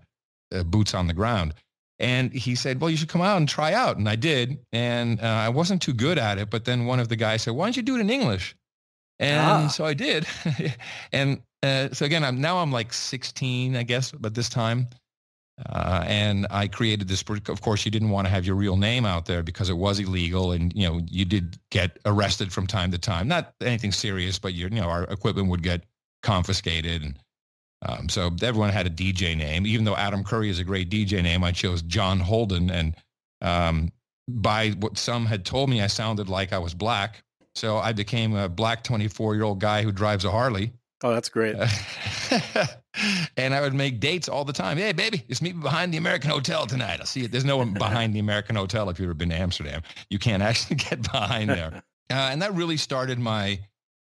uh, 0.53 0.63
boots 0.63 0.93
on 0.93 1.07
the 1.07 1.13
ground. 1.13 1.53
And 1.99 2.33
he 2.33 2.55
said, 2.55 2.81
well, 2.81 2.89
you 2.89 2.97
should 2.97 3.09
come 3.09 3.21
out 3.21 3.37
and 3.37 3.47
try 3.47 3.73
out. 3.73 3.97
And 3.97 4.09
I 4.09 4.15
did. 4.15 4.57
And 4.73 5.21
uh, 5.21 5.25
I 5.25 5.49
wasn't 5.49 5.83
too 5.83 5.93
good 5.93 6.17
at 6.17 6.39
it. 6.39 6.49
But 6.49 6.65
then 6.65 6.87
one 6.87 6.99
of 6.99 7.09
the 7.09 7.15
guys 7.15 7.43
said, 7.43 7.53
why 7.53 7.67
don't 7.67 7.77
you 7.77 7.83
do 7.83 7.95
it 7.95 8.01
in 8.01 8.09
English? 8.09 8.55
And 9.19 9.65
ah. 9.65 9.67
so 9.67 9.85
I 9.85 9.93
did. 9.93 10.25
and 11.13 11.43
uh, 11.61 11.89
so 11.91 12.05
again, 12.05 12.23
I'm 12.23 12.41
now 12.41 12.57
I'm 12.57 12.71
like 12.71 12.91
16, 12.91 13.75
I 13.75 13.83
guess, 13.83 14.11
but 14.11 14.33
this 14.33 14.49
time, 14.49 14.87
uh, 15.69 16.03
and 16.07 16.47
I 16.49 16.67
created 16.67 17.07
this. 17.07 17.23
Of 17.47 17.61
course, 17.61 17.85
you 17.85 17.91
didn't 17.91 18.09
want 18.09 18.27
to 18.27 18.31
have 18.31 18.45
your 18.45 18.55
real 18.55 18.77
name 18.77 19.05
out 19.05 19.25
there 19.25 19.43
because 19.43 19.69
it 19.69 19.77
was 19.77 19.99
illegal, 19.99 20.51
and 20.51 20.73
you 20.75 20.87
know 20.87 21.01
you 21.09 21.25
did 21.25 21.57
get 21.69 21.99
arrested 22.05 22.51
from 22.51 22.67
time 22.67 22.91
to 22.91 22.97
time. 22.97 23.27
Not 23.27 23.53
anything 23.61 23.91
serious, 23.91 24.39
but 24.39 24.53
you 24.53 24.69
know 24.69 24.89
our 24.89 25.03
equipment 25.03 25.49
would 25.49 25.63
get 25.63 25.83
confiscated, 26.23 27.03
and 27.03 27.19
um, 27.83 28.09
so 28.09 28.31
everyone 28.41 28.69
had 28.69 28.87
a 28.87 28.91
DJ 28.91 29.37
name. 29.37 29.65
Even 29.65 29.85
though 29.85 29.95
Adam 29.95 30.23
Curry 30.23 30.49
is 30.49 30.59
a 30.59 30.63
great 30.63 30.89
DJ 30.89 31.21
name, 31.23 31.43
I 31.43 31.51
chose 31.51 31.81
John 31.81 32.19
Holden, 32.19 32.69
and 32.69 32.95
um, 33.41 33.91
by 34.27 34.69
what 34.71 34.97
some 34.97 35.25
had 35.25 35.45
told 35.45 35.69
me, 35.69 35.81
I 35.81 35.87
sounded 35.87 36.29
like 36.29 36.53
I 36.53 36.59
was 36.59 36.73
black. 36.73 37.23
So 37.55 37.77
I 37.77 37.91
became 37.91 38.35
a 38.35 38.47
black 38.47 38.83
24 38.83 39.35
year 39.35 39.43
old 39.43 39.59
guy 39.59 39.83
who 39.83 39.91
drives 39.91 40.25
a 40.25 40.31
Harley. 40.31 40.73
Oh, 41.03 41.11
that's 41.11 41.29
great. 41.29 41.55
and 43.37 43.53
I 43.53 43.61
would 43.61 43.73
make 43.73 43.99
dates 43.99 44.29
all 44.29 44.45
the 44.45 44.53
time. 44.53 44.77
Hey, 44.77 44.91
baby, 44.91 45.23
it's 45.27 45.41
me 45.41 45.51
behind 45.51 45.93
the 45.93 45.97
American 45.97 46.29
Hotel 46.29 46.67
tonight. 46.67 46.99
I'll 46.99 47.07
see 47.07 47.23
it. 47.23 47.31
There's 47.31 47.45
no 47.45 47.57
one 47.57 47.73
behind 47.73 48.13
the 48.13 48.19
American 48.19 48.55
Hotel 48.55 48.89
if 48.89 48.99
you've 48.99 49.07
ever 49.07 49.15
been 49.15 49.29
to 49.29 49.35
Amsterdam. 49.35 49.81
You 50.09 50.19
can't 50.19 50.43
actually 50.43 50.75
get 50.89 51.01
behind 51.11 51.49
there. 51.49 51.83
Uh, 52.11 52.27
and 52.29 52.41
that 52.41 52.53
really 52.53 52.75
started 52.75 53.17
my 53.19 53.57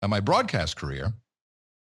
uh, 0.03 0.07
my 0.07 0.19
broadcast 0.19 0.75
career. 0.75 1.11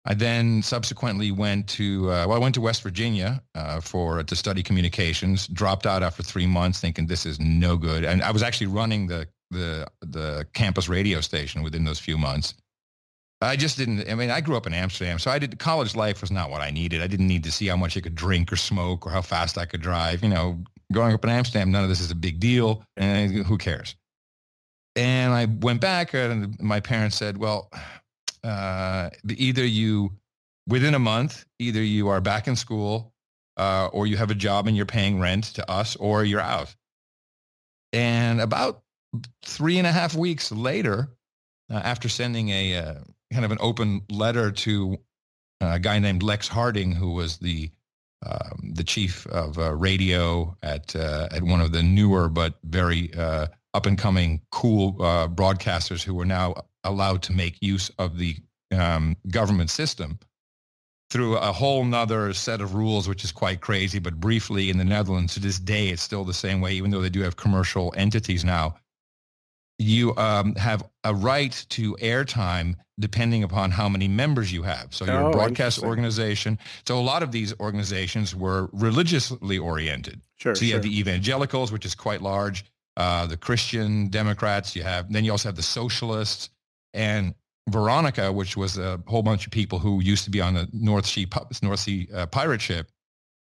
I 0.07 0.14
then 0.14 0.62
subsequently 0.62 1.31
went 1.33 1.69
to 1.71 2.11
uh, 2.11 2.26
well, 2.26 2.33
I 2.33 2.38
went 2.38 2.55
to 2.55 2.62
West 2.62 2.83
Virginia 2.83 3.43
uh, 3.55 3.83
for 3.83 4.23
to 4.23 4.35
study 4.35 4.62
communications. 4.62 5.47
Dropped 5.49 5.85
out 5.85 6.02
after 6.02 6.23
three 6.23 6.47
months, 6.47 6.81
thinking 6.81 7.07
this 7.07 7.26
is 7.26 7.38
no 7.38 7.76
good. 7.76 8.05
And 8.05 8.23
I 8.23 8.31
was 8.31 8.43
actually 8.43 8.69
running 8.69 9.07
the 9.07 9.28
the 9.50 9.87
the 10.00 10.47
campus 10.55 10.88
radio 10.88 11.21
station 11.21 11.62
within 11.62 11.85
those 11.85 11.99
few 11.99 12.17
months. 12.17 12.55
I 13.40 13.54
just 13.54 13.78
didn't. 13.78 14.09
I 14.11 14.14
mean, 14.14 14.30
I 14.30 14.40
grew 14.40 14.57
up 14.57 14.66
in 14.66 14.75
Amsterdam, 14.75 15.18
so 15.18 15.30
I 15.30 15.38
did. 15.38 15.59
College 15.59 15.95
life 15.95 16.21
was 16.21 16.30
not 16.30 16.50
what 16.50 16.61
I 16.61 16.71
needed. 16.71 17.02
I 17.02 17.07
didn't 17.07 17.28
need 17.28 17.45
to 17.45 17.52
see 17.52 17.66
how 17.66 17.76
much 17.76 17.97
I 17.97 18.00
could 18.00 18.16
drink 18.16 18.52
or 18.52 18.57
smoke 18.57 19.07
or 19.07 19.11
how 19.11 19.23
fast 19.23 19.57
I 19.57 19.64
could 19.64 19.80
drive. 19.80 20.25
You 20.25 20.30
know, 20.30 20.64
growing 20.92 21.14
up 21.14 21.23
in 21.23 21.30
Amsterdam, 21.30 21.71
none 21.71 21.85
of 21.85 21.88
this 21.88 22.00
is 22.00 22.11
a 22.11 22.16
big 22.16 22.40
deal, 22.40 22.83
and 22.97 23.47
who 23.47 23.57
cares? 23.57 23.95
And 24.97 25.33
I 25.33 25.45
went 25.45 25.80
back, 25.80 26.14
and 26.14 26.59
my 26.61 26.80
parents 26.80 27.16
said, 27.16 27.38
"Well, 27.38 27.71
uh, 28.42 29.11
either 29.28 29.64
you, 29.64 30.11
within 30.66 30.95
a 30.95 30.99
month, 30.99 31.45
either 31.61 31.83
you 31.83 32.09
are 32.09 32.21
back 32.21 32.49
in 32.49 32.57
school, 32.57 33.12
uh, 33.57 33.88
or 33.92 34.09
you 34.09 34.16
have 34.16 34.33
a 34.33 34.35
job 34.35 34.66
and 34.66 34.76
you're 34.76 34.87
paying 34.87 35.21
rent 35.21 35.45
to 35.54 35.71
us, 35.71 35.95
or 35.95 36.25
you're 36.25 36.40
out." 36.40 36.75
And 37.92 38.40
about 38.40 38.83
three 39.45 39.78
and 39.78 39.87
a 39.87 39.92
half 39.92 40.16
weeks 40.16 40.50
later, 40.50 41.16
uh, 41.71 41.75
after 41.75 42.09
sending 42.09 42.49
a 42.49 42.76
uh, 42.76 42.95
kind 43.32 43.44
of 43.44 43.52
an 43.52 43.58
open 43.61 44.02
letter 44.11 44.50
to 44.50 44.99
a 45.61 45.78
guy 45.78 45.99
named 45.99 46.23
Lex 46.23 46.49
Harding, 46.49 46.92
who 46.92 47.12
was 47.12 47.38
the 47.38 47.70
um, 48.26 48.73
the 48.75 48.85
chief 48.85 49.26
of 49.28 49.58
uh, 49.58 49.75
radio 49.75 50.56
at 50.62 50.97
uh, 50.97 51.28
at 51.30 51.42
one 51.42 51.61
of 51.61 51.73
the 51.73 51.82
newer 51.82 52.28
but 52.28 52.54
very 52.64 53.14
uh, 53.14 53.47
up 53.75 53.87
and 53.87 53.99
coming 53.99 54.40
cool 54.50 54.97
uh, 55.02 55.28
broadcasters 55.28 56.02
who 56.02 56.14
were 56.14 56.25
now 56.25 56.54
allowed 56.85 57.23
to 57.23 57.32
make 57.32 57.62
use 57.62 57.90
of 57.99 58.18
the 58.18 58.37
um, 58.73 59.16
government 59.30 59.70
system 59.70 60.18
through 61.11 61.37
a 61.37 61.52
whole 61.52 61.85
nother 61.85 62.35
set 62.35 62.61
of 62.61 62.75
rules, 62.75 63.08
which 63.08 63.25
is 63.25 63.32
quite 63.32 63.61
crazy. 63.61 63.99
But 63.99 64.20
briefly, 64.20 64.68
in 64.68 64.78
the 64.78 64.85
Netherlands, 64.85 65.35
to 65.35 65.40
this 65.40 65.58
day, 65.58 65.88
it's 65.88 66.02
still 66.02 66.25
the 66.25 66.35
same 66.35 66.61
way, 66.61 66.73
even 66.73 66.90
though 66.90 67.00
they 67.00 67.08
do 67.11 67.23
have 67.23 67.37
commercial 67.37 67.94
entities 67.97 68.44
now. 68.44 68.76
you 69.78 70.16
um, 70.16 70.54
have 70.56 70.82
a 71.04 71.14
right 71.14 71.64
to 71.70 71.94
airtime 71.97 72.75
depending 72.99 73.45
upon 73.45 73.71
how 73.71 73.88
many 73.88 74.09
members 74.09 74.52
you 74.52 74.62
have. 74.62 74.95
So 74.95 75.05
you're 75.05 75.23
Oh, 75.23 75.28
a 75.28 75.33
broadcast 75.33 75.83
organization. 75.83 76.59
So 76.87 76.99
a 76.99 77.00
lot 77.00 77.23
of 77.23 77.33
these 77.33 77.55
organizations 77.61 78.35
were 78.35 78.69
religiously 78.73 79.59
oriented. 79.59 80.21
Sure. 80.37 80.55
So 80.55 80.62
you 80.64 80.71
sure. 80.71 80.76
have 80.76 80.83
the 80.83 80.99
evangelicals, 80.99 81.73
which 81.73 81.85
is 81.85 81.95
quite 81.95 82.23
large, 82.23 82.64
uh, 82.97 83.26
the 83.26 83.37
Christian 83.37 84.09
Democrats. 84.09 84.75
You 84.75 84.83
have 84.83 85.12
then 85.12 85.25
you 85.25 85.31
also 85.31 85.49
have 85.49 85.57
the 85.57 85.62
socialists 85.62 86.50
and 86.95 87.35
Veronica, 87.69 88.33
which 88.33 88.57
was 88.57 88.78
a 88.78 89.00
whole 89.07 89.23
bunch 89.23 89.47
of 89.47 89.52
people 89.52 89.78
who 89.78 90.00
used 90.00 90.25
to 90.25 90.31
be 90.31 90.40
on 90.40 90.55
the 90.55 90.69
North 90.73 91.07
Sea 91.07 91.26
North 91.62 91.81
Sea 91.81 92.09
uh, 92.14 92.26
pirate 92.26 92.61
ship. 92.61 92.90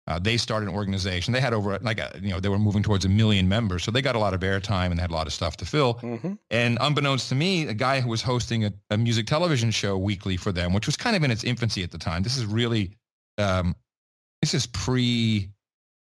Uh, 0.08 0.18
they 0.18 0.38
started 0.38 0.70
an 0.70 0.76
organization. 0.76 1.34
They 1.34 1.42
had 1.42 1.54
over 1.54 1.78
like 1.80 2.00
a, 2.00 2.18
you 2.22 2.30
know 2.30 2.40
they 2.40 2.48
were 2.48 2.58
moving 2.58 2.82
towards 2.82 3.04
a 3.04 3.10
million 3.10 3.50
members, 3.50 3.84
so 3.84 3.92
they 3.92 4.02
got 4.02 4.16
a 4.16 4.20
lot 4.20 4.34
of 4.34 4.40
airtime 4.40 4.86
and 4.88 4.98
they 4.98 5.02
had 5.02 5.12
a 5.12 5.14
lot 5.14 5.28
of 5.28 5.34
stuff 5.34 5.58
to 5.58 5.66
fill. 5.66 5.94
hmm 5.94 6.34
And 6.50 6.78
unbeknownst 6.80 7.28
to 7.30 7.36
me, 7.36 7.68
a 7.68 7.74
guy 7.74 8.00
who 8.00 8.10
was 8.10 8.22
hosting 8.22 8.64
a, 8.66 8.74
a 8.90 8.98
music 8.98 9.28
television 9.28 9.70
show 9.70 9.98
weekly 9.98 10.38
for 10.38 10.54
them, 10.54 10.74
which 10.74 10.86
was 10.86 10.96
kind 10.96 11.16
of 11.18 11.24
in 11.24 11.32
its 11.32 11.44
infancy 11.44 11.84
at 11.84 11.92
the 11.92 11.98
time. 11.98 12.24
This 12.24 12.38
is 12.38 12.46
really, 12.46 12.98
um, 13.38 13.76
this 14.42 14.54
is 14.54 14.66
pre. 14.68 15.50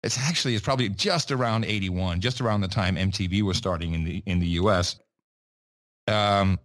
It's 0.03 0.19
actually 0.19 0.53
it's 0.53 0.63
probably 0.63 0.89
just 0.89 1.31
around 1.31 1.65
eighty 1.65 1.89
one, 1.89 2.21
just 2.21 2.39
around 2.39 2.61
the 2.61 2.67
time 2.67 2.95
MTV 2.97 3.41
was 3.41 3.57
starting 3.57 3.95
in 3.95 4.03
the 4.03 4.21
in 4.27 4.37
the 4.37 4.47
U.S. 4.61 4.99
Um, 6.07 6.59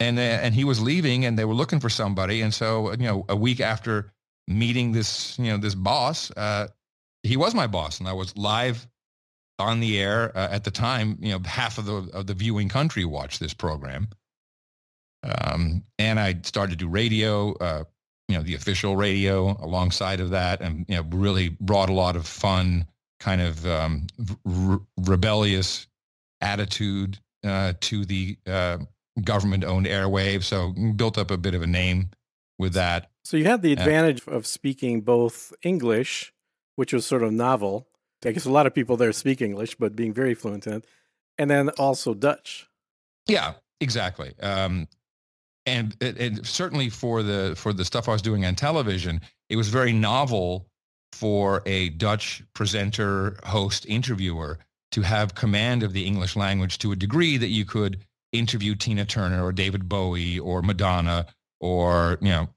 and 0.00 0.18
uh, 0.18 0.22
and 0.22 0.54
he 0.54 0.64
was 0.64 0.82
leaving, 0.82 1.24
and 1.24 1.38
they 1.38 1.46
were 1.46 1.54
looking 1.54 1.80
for 1.80 1.88
somebody, 1.88 2.42
and 2.42 2.52
so 2.52 2.90
you 2.92 3.06
know 3.06 3.24
a 3.30 3.36
week 3.36 3.60
after 3.60 4.11
meeting 4.48 4.92
this 4.92 5.38
you 5.38 5.50
know 5.50 5.58
this 5.58 5.74
boss, 5.74 6.30
uh, 6.36 6.68
he 7.22 7.36
was 7.36 7.54
my 7.54 7.66
boss, 7.66 8.00
and 8.00 8.08
I 8.08 8.12
was 8.12 8.36
live 8.36 8.86
on 9.58 9.80
the 9.80 9.98
air 9.98 10.36
uh, 10.36 10.48
at 10.50 10.64
the 10.64 10.70
time. 10.70 11.18
You 11.20 11.32
know, 11.32 11.40
half 11.44 11.78
of 11.78 11.86
the 11.86 12.10
of 12.12 12.26
the 12.26 12.34
viewing 12.34 12.68
country 12.68 13.04
watched 13.04 13.40
this 13.40 13.54
program, 13.54 14.08
um, 15.22 15.84
and 15.98 16.18
I 16.18 16.40
started 16.42 16.78
to 16.78 16.84
do 16.84 16.88
radio. 16.88 17.52
Uh, 17.54 17.84
you 18.28 18.38
know, 18.38 18.42
the 18.44 18.54
official 18.54 18.96
radio 18.96 19.56
alongside 19.60 20.20
of 20.20 20.30
that, 20.30 20.60
and 20.60 20.86
you 20.88 20.96
know, 20.96 21.02
really 21.10 21.50
brought 21.60 21.90
a 21.90 21.92
lot 21.92 22.16
of 22.16 22.26
fun, 22.26 22.86
kind 23.20 23.42
of 23.42 23.66
um, 23.66 24.06
rebellious 24.96 25.86
attitude 26.40 27.18
uh, 27.44 27.74
to 27.80 28.04
the 28.04 28.38
uh, 28.46 28.78
government-owned 29.22 29.86
airwaves. 29.86 30.44
So 30.44 30.72
built 30.96 31.18
up 31.18 31.30
a 31.30 31.36
bit 31.36 31.54
of 31.54 31.62
a 31.62 31.66
name 31.66 32.10
with 32.62 32.72
that. 32.72 33.10
So 33.24 33.36
you 33.36 33.44
had 33.44 33.60
the 33.60 33.72
advantage 33.72 34.26
of 34.26 34.46
speaking 34.46 35.02
both 35.02 35.52
English, 35.62 36.32
which 36.76 36.94
was 36.94 37.04
sort 37.04 37.22
of 37.22 37.32
novel. 37.32 37.88
I 38.24 38.32
guess 38.32 38.46
a 38.46 38.50
lot 38.50 38.66
of 38.66 38.74
people 38.74 38.96
there 38.96 39.12
speak 39.12 39.42
English, 39.42 39.74
but 39.74 39.94
being 39.94 40.14
very 40.14 40.34
fluent 40.34 40.66
in 40.66 40.74
it, 40.74 40.86
and 41.36 41.50
then 41.50 41.68
also 41.70 42.14
Dutch. 42.14 42.68
Yeah, 43.26 43.54
exactly. 43.80 44.32
Um, 44.40 44.88
and 45.66 45.96
it, 46.00 46.46
certainly 46.46 46.88
for 46.88 47.22
the 47.22 47.54
for 47.56 47.72
the 47.72 47.84
stuff 47.84 48.08
I 48.08 48.12
was 48.12 48.22
doing 48.22 48.44
on 48.44 48.54
television, 48.54 49.20
it 49.48 49.56
was 49.56 49.68
very 49.68 49.92
novel 49.92 50.66
for 51.12 51.62
a 51.66 51.90
Dutch 51.90 52.42
presenter, 52.54 53.36
host, 53.44 53.86
interviewer 53.86 54.58
to 54.92 55.02
have 55.02 55.34
command 55.34 55.82
of 55.82 55.92
the 55.92 56.04
English 56.06 56.36
language 56.36 56.78
to 56.78 56.92
a 56.92 56.96
degree 56.96 57.36
that 57.36 57.48
you 57.48 57.64
could 57.64 57.98
interview 58.32 58.74
Tina 58.74 59.04
Turner 59.04 59.44
or 59.44 59.52
David 59.52 59.88
Bowie 59.88 60.38
or 60.38 60.62
Madonna 60.62 61.26
or 61.62 62.18
you 62.20 62.28
know 62.28 62.48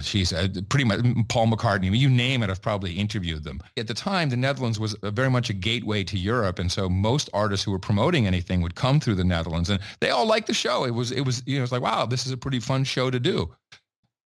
She's 0.00 0.32
uh, 0.32 0.48
pretty 0.70 0.84
much 0.84 1.00
Paul 1.28 1.48
McCartney. 1.48 1.96
You 1.96 2.08
name 2.08 2.42
it, 2.42 2.48
I've 2.48 2.62
probably 2.62 2.94
interviewed 2.94 3.44
them. 3.44 3.60
At 3.76 3.86
the 3.86 3.94
time, 3.94 4.30
the 4.30 4.38
Netherlands 4.38 4.80
was 4.80 4.94
uh, 4.94 5.10
very 5.10 5.28
much 5.28 5.50
a 5.50 5.52
gateway 5.52 6.02
to 6.04 6.18
Europe, 6.18 6.58
and 6.58 6.72
so 6.72 6.88
most 6.88 7.28
artists 7.34 7.64
who 7.64 7.70
were 7.70 7.78
promoting 7.78 8.26
anything 8.26 8.62
would 8.62 8.74
come 8.74 9.00
through 9.00 9.16
the 9.16 9.24
Netherlands, 9.24 9.68
and 9.68 9.80
they 10.00 10.08
all 10.08 10.26
liked 10.26 10.46
the 10.46 10.54
show. 10.54 10.84
It 10.84 10.92
was, 10.92 11.12
it 11.12 11.22
was, 11.22 11.42
you 11.44 11.58
know, 11.58 11.62
it's 11.62 11.72
like, 11.72 11.82
wow, 11.82 12.06
this 12.06 12.24
is 12.24 12.32
a 12.32 12.38
pretty 12.38 12.58
fun 12.58 12.84
show 12.84 13.10
to 13.10 13.20
do. 13.20 13.54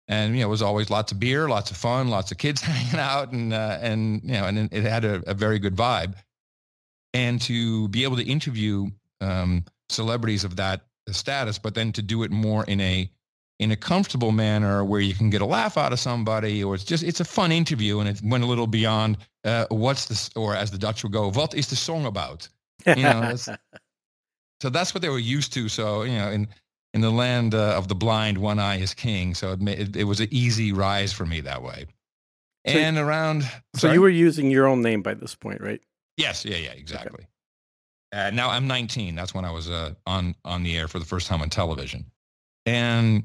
And 0.08 0.34
you 0.34 0.40
know, 0.40 0.48
it 0.48 0.50
was 0.50 0.62
always 0.62 0.90
lots 0.90 1.12
of 1.12 1.18
beer, 1.18 1.48
lots 1.48 1.70
of 1.70 1.78
fun, 1.78 2.08
lots 2.08 2.30
of 2.30 2.36
kids 2.36 2.60
hanging 2.62 3.00
out, 3.00 3.32
and 3.32 3.54
uh, 3.54 3.78
and 3.80 4.20
you 4.22 4.32
know, 4.32 4.44
and 4.44 4.70
it 4.70 4.84
had 4.84 5.06
a, 5.06 5.22
a 5.26 5.34
very 5.34 5.58
good 5.58 5.76
vibe. 5.76 6.14
And 7.14 7.40
to 7.42 7.88
be 7.88 8.04
able 8.04 8.16
to 8.16 8.24
interview 8.24 8.88
um, 9.22 9.64
celebrities 9.88 10.44
of 10.44 10.56
that 10.56 10.82
status, 11.10 11.58
but 11.58 11.74
then 11.74 11.92
to 11.92 12.02
do 12.02 12.22
it 12.22 12.30
more 12.30 12.64
in 12.64 12.80
a 12.80 13.10
in 13.58 13.70
a 13.70 13.76
comfortable 13.76 14.32
manner 14.32 14.84
where 14.84 15.00
you 15.00 15.14
can 15.14 15.30
get 15.30 15.40
a 15.40 15.46
laugh 15.46 15.76
out 15.78 15.92
of 15.92 15.98
somebody 15.98 16.62
or 16.62 16.74
it's 16.74 16.84
just 16.84 17.02
it's 17.02 17.20
a 17.20 17.24
fun 17.24 17.50
interview 17.52 18.00
and 18.00 18.08
it 18.08 18.20
went 18.22 18.44
a 18.44 18.46
little 18.46 18.66
beyond 18.66 19.16
uh, 19.44 19.64
what's 19.70 20.06
this 20.06 20.30
or 20.36 20.54
as 20.54 20.70
the 20.70 20.78
dutch 20.78 21.02
would 21.02 21.12
go 21.12 21.30
what 21.30 21.54
is 21.54 21.66
the 21.68 21.76
song 21.76 22.04
about 22.06 22.48
you 22.86 23.02
know 23.02 23.20
that's, 23.22 23.48
so 24.60 24.68
that's 24.68 24.94
what 24.94 25.00
they 25.00 25.08
were 25.08 25.18
used 25.18 25.52
to 25.54 25.68
so 25.68 26.02
you 26.02 26.16
know 26.16 26.30
in 26.30 26.46
in 26.94 27.00
the 27.00 27.10
land 27.10 27.54
uh, 27.54 27.76
of 27.76 27.88
the 27.88 27.94
blind 27.94 28.36
one 28.36 28.58
eye 28.58 28.78
is 28.78 28.92
king 28.92 29.34
so 29.34 29.52
it, 29.52 29.62
it, 29.68 29.96
it 29.96 30.04
was 30.04 30.20
an 30.20 30.28
easy 30.30 30.72
rise 30.72 31.12
for 31.12 31.24
me 31.24 31.40
that 31.40 31.62
way 31.62 31.86
So- 32.66 32.78
and 32.78 32.98
around 32.98 33.42
so 33.42 33.50
sorry? 33.78 33.94
you 33.94 34.00
were 34.02 34.10
using 34.10 34.50
your 34.50 34.66
own 34.66 34.82
name 34.82 35.00
by 35.02 35.14
this 35.14 35.34
point, 35.34 35.60
right? 35.60 35.80
Yes, 36.18 36.44
yeah, 36.44 36.56
yeah, 36.56 36.70
exactly. 36.72 37.26
Uh, 38.12 38.30
now 38.30 38.48
I'm 38.48 38.66
19. 38.66 39.14
That's 39.14 39.34
when 39.34 39.44
I 39.44 39.50
was 39.50 39.68
uh, 39.68 39.92
on 40.06 40.34
on 40.44 40.62
the 40.62 40.76
air 40.78 40.88
for 40.88 40.98
the 40.98 41.04
first 41.04 41.26
time 41.26 41.42
on 41.42 41.50
television, 41.50 42.06
and 42.64 43.24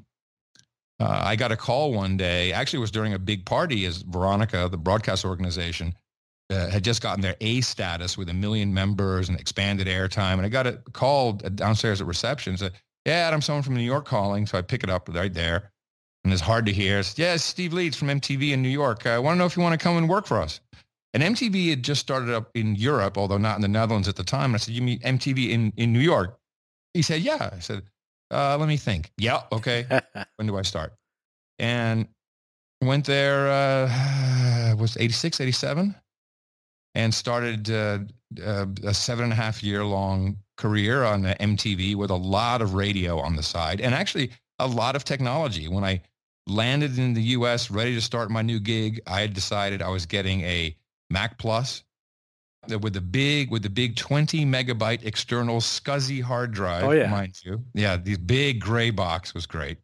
uh, 1.01 1.21
I 1.25 1.35
got 1.35 1.51
a 1.51 1.57
call 1.57 1.93
one 1.93 2.17
day. 2.17 2.53
Actually, 2.53 2.77
it 2.77 2.81
was 2.81 2.91
during 2.91 3.13
a 3.13 3.19
big 3.19 3.45
party. 3.45 3.85
As 3.85 4.01
Veronica, 4.03 4.67
the 4.69 4.77
broadcast 4.77 5.25
organization, 5.25 5.93
uh, 6.49 6.69
had 6.69 6.83
just 6.83 7.01
gotten 7.01 7.21
their 7.21 7.35
A 7.41 7.61
status 7.61 8.17
with 8.17 8.29
a 8.29 8.33
million 8.33 8.73
members 8.73 9.29
and 9.29 9.39
expanded 9.39 9.87
airtime, 9.87 10.33
and 10.33 10.45
I 10.45 10.49
got 10.49 10.67
a 10.67 10.73
call 10.93 11.33
downstairs 11.33 12.01
at 12.01 12.07
reception. 12.07 12.57
Said, 12.57 12.73
"Yeah, 13.05 13.13
Adam, 13.13 13.41
someone 13.41 13.63
from 13.63 13.75
New 13.75 13.81
York 13.81 14.05
calling." 14.05 14.45
So 14.45 14.57
I 14.57 14.61
pick 14.61 14.83
it 14.83 14.89
up 14.89 15.09
right 15.09 15.33
there, 15.33 15.71
and 16.23 16.31
it's 16.31 16.41
hard 16.41 16.65
to 16.67 16.73
hear. 16.73 16.97
Yes, 16.97 17.17
yeah, 17.17 17.35
Steve 17.37 17.73
Leeds 17.73 17.97
from 17.97 18.09
MTV 18.09 18.51
in 18.51 18.61
New 18.61 18.69
York. 18.69 19.05
I 19.05 19.19
want 19.19 19.35
to 19.35 19.39
know 19.39 19.45
if 19.45 19.55
you 19.55 19.63
want 19.63 19.79
to 19.79 19.83
come 19.83 19.97
and 19.97 20.09
work 20.09 20.25
for 20.25 20.41
us. 20.41 20.59
And 21.13 21.23
MTV 21.23 21.69
had 21.71 21.83
just 21.83 22.01
started 22.01 22.33
up 22.33 22.49
in 22.55 22.75
Europe, 22.75 23.17
although 23.17 23.37
not 23.37 23.57
in 23.57 23.61
the 23.61 23.67
Netherlands 23.67 24.07
at 24.07 24.15
the 24.15 24.23
time. 24.23 24.51
And 24.51 24.55
I 24.55 24.57
said, 24.57 24.73
you 24.73 24.81
mean 24.81 24.99
MTV 24.99 25.49
in, 25.49 25.73
in 25.75 25.91
New 25.91 25.99
York? 25.99 26.37
He 26.93 27.01
said, 27.01 27.21
yeah. 27.21 27.49
I 27.51 27.59
said, 27.59 27.83
uh, 28.31 28.57
let 28.57 28.67
me 28.67 28.77
think. 28.77 29.11
Yeah, 29.17 29.41
okay. 29.51 29.85
when 30.37 30.47
do 30.47 30.57
I 30.57 30.61
start? 30.61 30.93
And 31.59 32.07
went 32.81 33.05
there, 33.05 33.49
uh, 33.49 34.75
was 34.79 34.97
86, 34.97 35.41
87, 35.41 35.95
and 36.95 37.13
started 37.13 37.69
uh, 37.69 37.99
uh, 38.43 38.65
a 38.83 38.93
seven 38.93 39.25
and 39.25 39.33
a 39.33 39.35
half 39.35 39.63
year 39.63 39.83
long 39.83 40.37
career 40.57 41.03
on 41.03 41.21
the 41.21 41.35
MTV 41.39 41.95
with 41.95 42.11
a 42.11 42.15
lot 42.15 42.61
of 42.61 42.73
radio 42.73 43.19
on 43.19 43.35
the 43.35 43.43
side 43.43 43.81
and 43.81 43.95
actually 43.95 44.31
a 44.59 44.67
lot 44.67 44.95
of 44.95 45.03
technology. 45.03 45.67
When 45.67 45.83
I 45.83 46.01
landed 46.47 46.97
in 46.97 47.13
the 47.13 47.21
US 47.21 47.71
ready 47.71 47.95
to 47.95 48.01
start 48.01 48.29
my 48.29 48.41
new 48.41 48.59
gig, 48.59 49.01
I 49.07 49.21
had 49.21 49.33
decided 49.33 49.81
I 49.81 49.89
was 49.89 50.05
getting 50.05 50.41
a 50.41 50.75
Mac 51.09 51.37
Plus 51.37 51.83
with 52.79 52.93
the 52.93 53.01
big 53.01 53.51
with 53.51 53.63
the 53.63 53.69
big 53.69 53.95
20 53.95 54.45
megabyte 54.45 55.03
external 55.05 55.57
SCSI 55.59 56.21
hard 56.21 56.51
drive, 56.51 56.83
Oh, 56.83 56.91
yeah. 56.91 57.09
mind 57.09 57.35
you. 57.43 57.63
Yeah, 57.73 57.97
the 57.97 58.15
big 58.17 58.59
gray 58.61 58.89
box 58.91 59.33
was 59.33 59.45
great. 59.45 59.77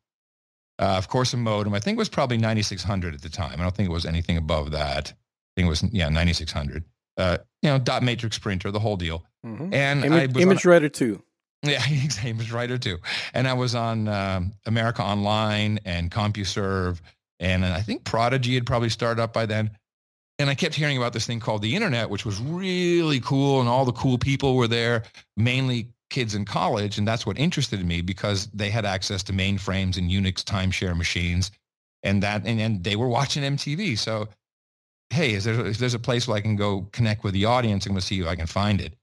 Uh, 0.79 0.95
of 0.97 1.07
course, 1.07 1.33
a 1.33 1.37
modem. 1.37 1.73
I 1.73 1.79
think 1.79 1.95
it 1.95 1.99
was 1.99 2.09
probably 2.09 2.37
9600 2.37 3.15
at 3.15 3.21
the 3.21 3.29
time. 3.29 3.59
I 3.59 3.63
don't 3.63 3.75
think 3.75 3.89
it 3.89 3.91
was 3.91 4.05
anything 4.05 4.37
above 4.37 4.71
that. 4.71 5.09
I 5.11 5.51
think 5.55 5.65
it 5.65 5.69
was 5.69 5.83
yeah 5.91 6.09
9600. 6.09 6.83
Uh, 7.17 7.37
you 7.63 7.69
know, 7.69 7.79
dot 7.79 8.03
matrix 8.03 8.37
printer, 8.37 8.69
the 8.69 8.79
whole 8.79 8.95
deal. 8.95 9.25
Mhm. 9.45 9.73
And 9.73 10.05
I 10.13 10.25
Image, 10.25 10.65
on- 10.65 10.71
Writer 10.71 10.89
too. 10.89 11.23
yeah, 11.63 11.81
Image 12.25 12.51
Writer 12.51 12.77
too. 12.77 12.97
And 13.33 13.47
I 13.47 13.53
was 13.53 13.73
on 13.73 14.07
um, 14.07 14.53
America 14.67 15.01
Online 15.01 15.79
and 15.83 16.11
CompuServe, 16.11 16.99
and 17.39 17.65
I 17.65 17.81
think 17.81 18.03
Prodigy 18.03 18.53
had 18.53 18.67
probably 18.67 18.89
started 18.89 19.19
up 19.21 19.33
by 19.33 19.47
then. 19.47 19.71
And 20.39 20.49
I 20.49 20.55
kept 20.55 20.75
hearing 20.75 20.97
about 20.97 21.13
this 21.13 21.25
thing 21.25 21.39
called 21.39 21.61
the 21.63 21.75
internet, 21.75 22.09
which 22.09 22.25
was 22.25 22.39
really 22.39 23.19
cool, 23.19 23.59
and 23.59 23.67
all 23.67 23.85
the 23.85 23.91
cool 23.91 24.17
people 24.17 24.55
were 24.55 24.67
there, 24.67 25.03
mainly 25.35 25.89
kids 26.09 26.35
in 26.35 26.45
college, 26.45 26.97
and 26.97 27.07
that's 27.07 27.25
what 27.25 27.37
interested 27.39 27.83
me 27.85 28.01
because 28.01 28.47
they 28.47 28.69
had 28.69 28.85
access 28.85 29.23
to 29.23 29.33
mainframes 29.33 29.97
and 29.97 30.09
Unix 30.11 30.43
timeshare 30.43 30.95
machines, 30.95 31.51
and 32.03 32.21
that, 32.23 32.45
and, 32.45 32.59
and 32.61 32.83
they 32.83 32.95
were 32.95 33.07
watching 33.07 33.43
MTV. 33.43 33.97
So, 33.97 34.29
hey, 35.09 35.33
is 35.33 35.43
there 35.43 35.65
if 35.65 35.79
there's 35.79 35.95
a 35.95 35.99
place 35.99 36.27
where 36.27 36.37
I 36.37 36.41
can 36.41 36.55
go 36.55 36.87
connect 36.91 37.23
with 37.23 37.33
the 37.33 37.45
audience, 37.45 37.85
I'm 37.85 37.93
going 37.93 38.01
to 38.01 38.05
see 38.05 38.21
if 38.21 38.27
I 38.27 38.35
can 38.35 38.47
find 38.47 38.79
it. 38.79 38.93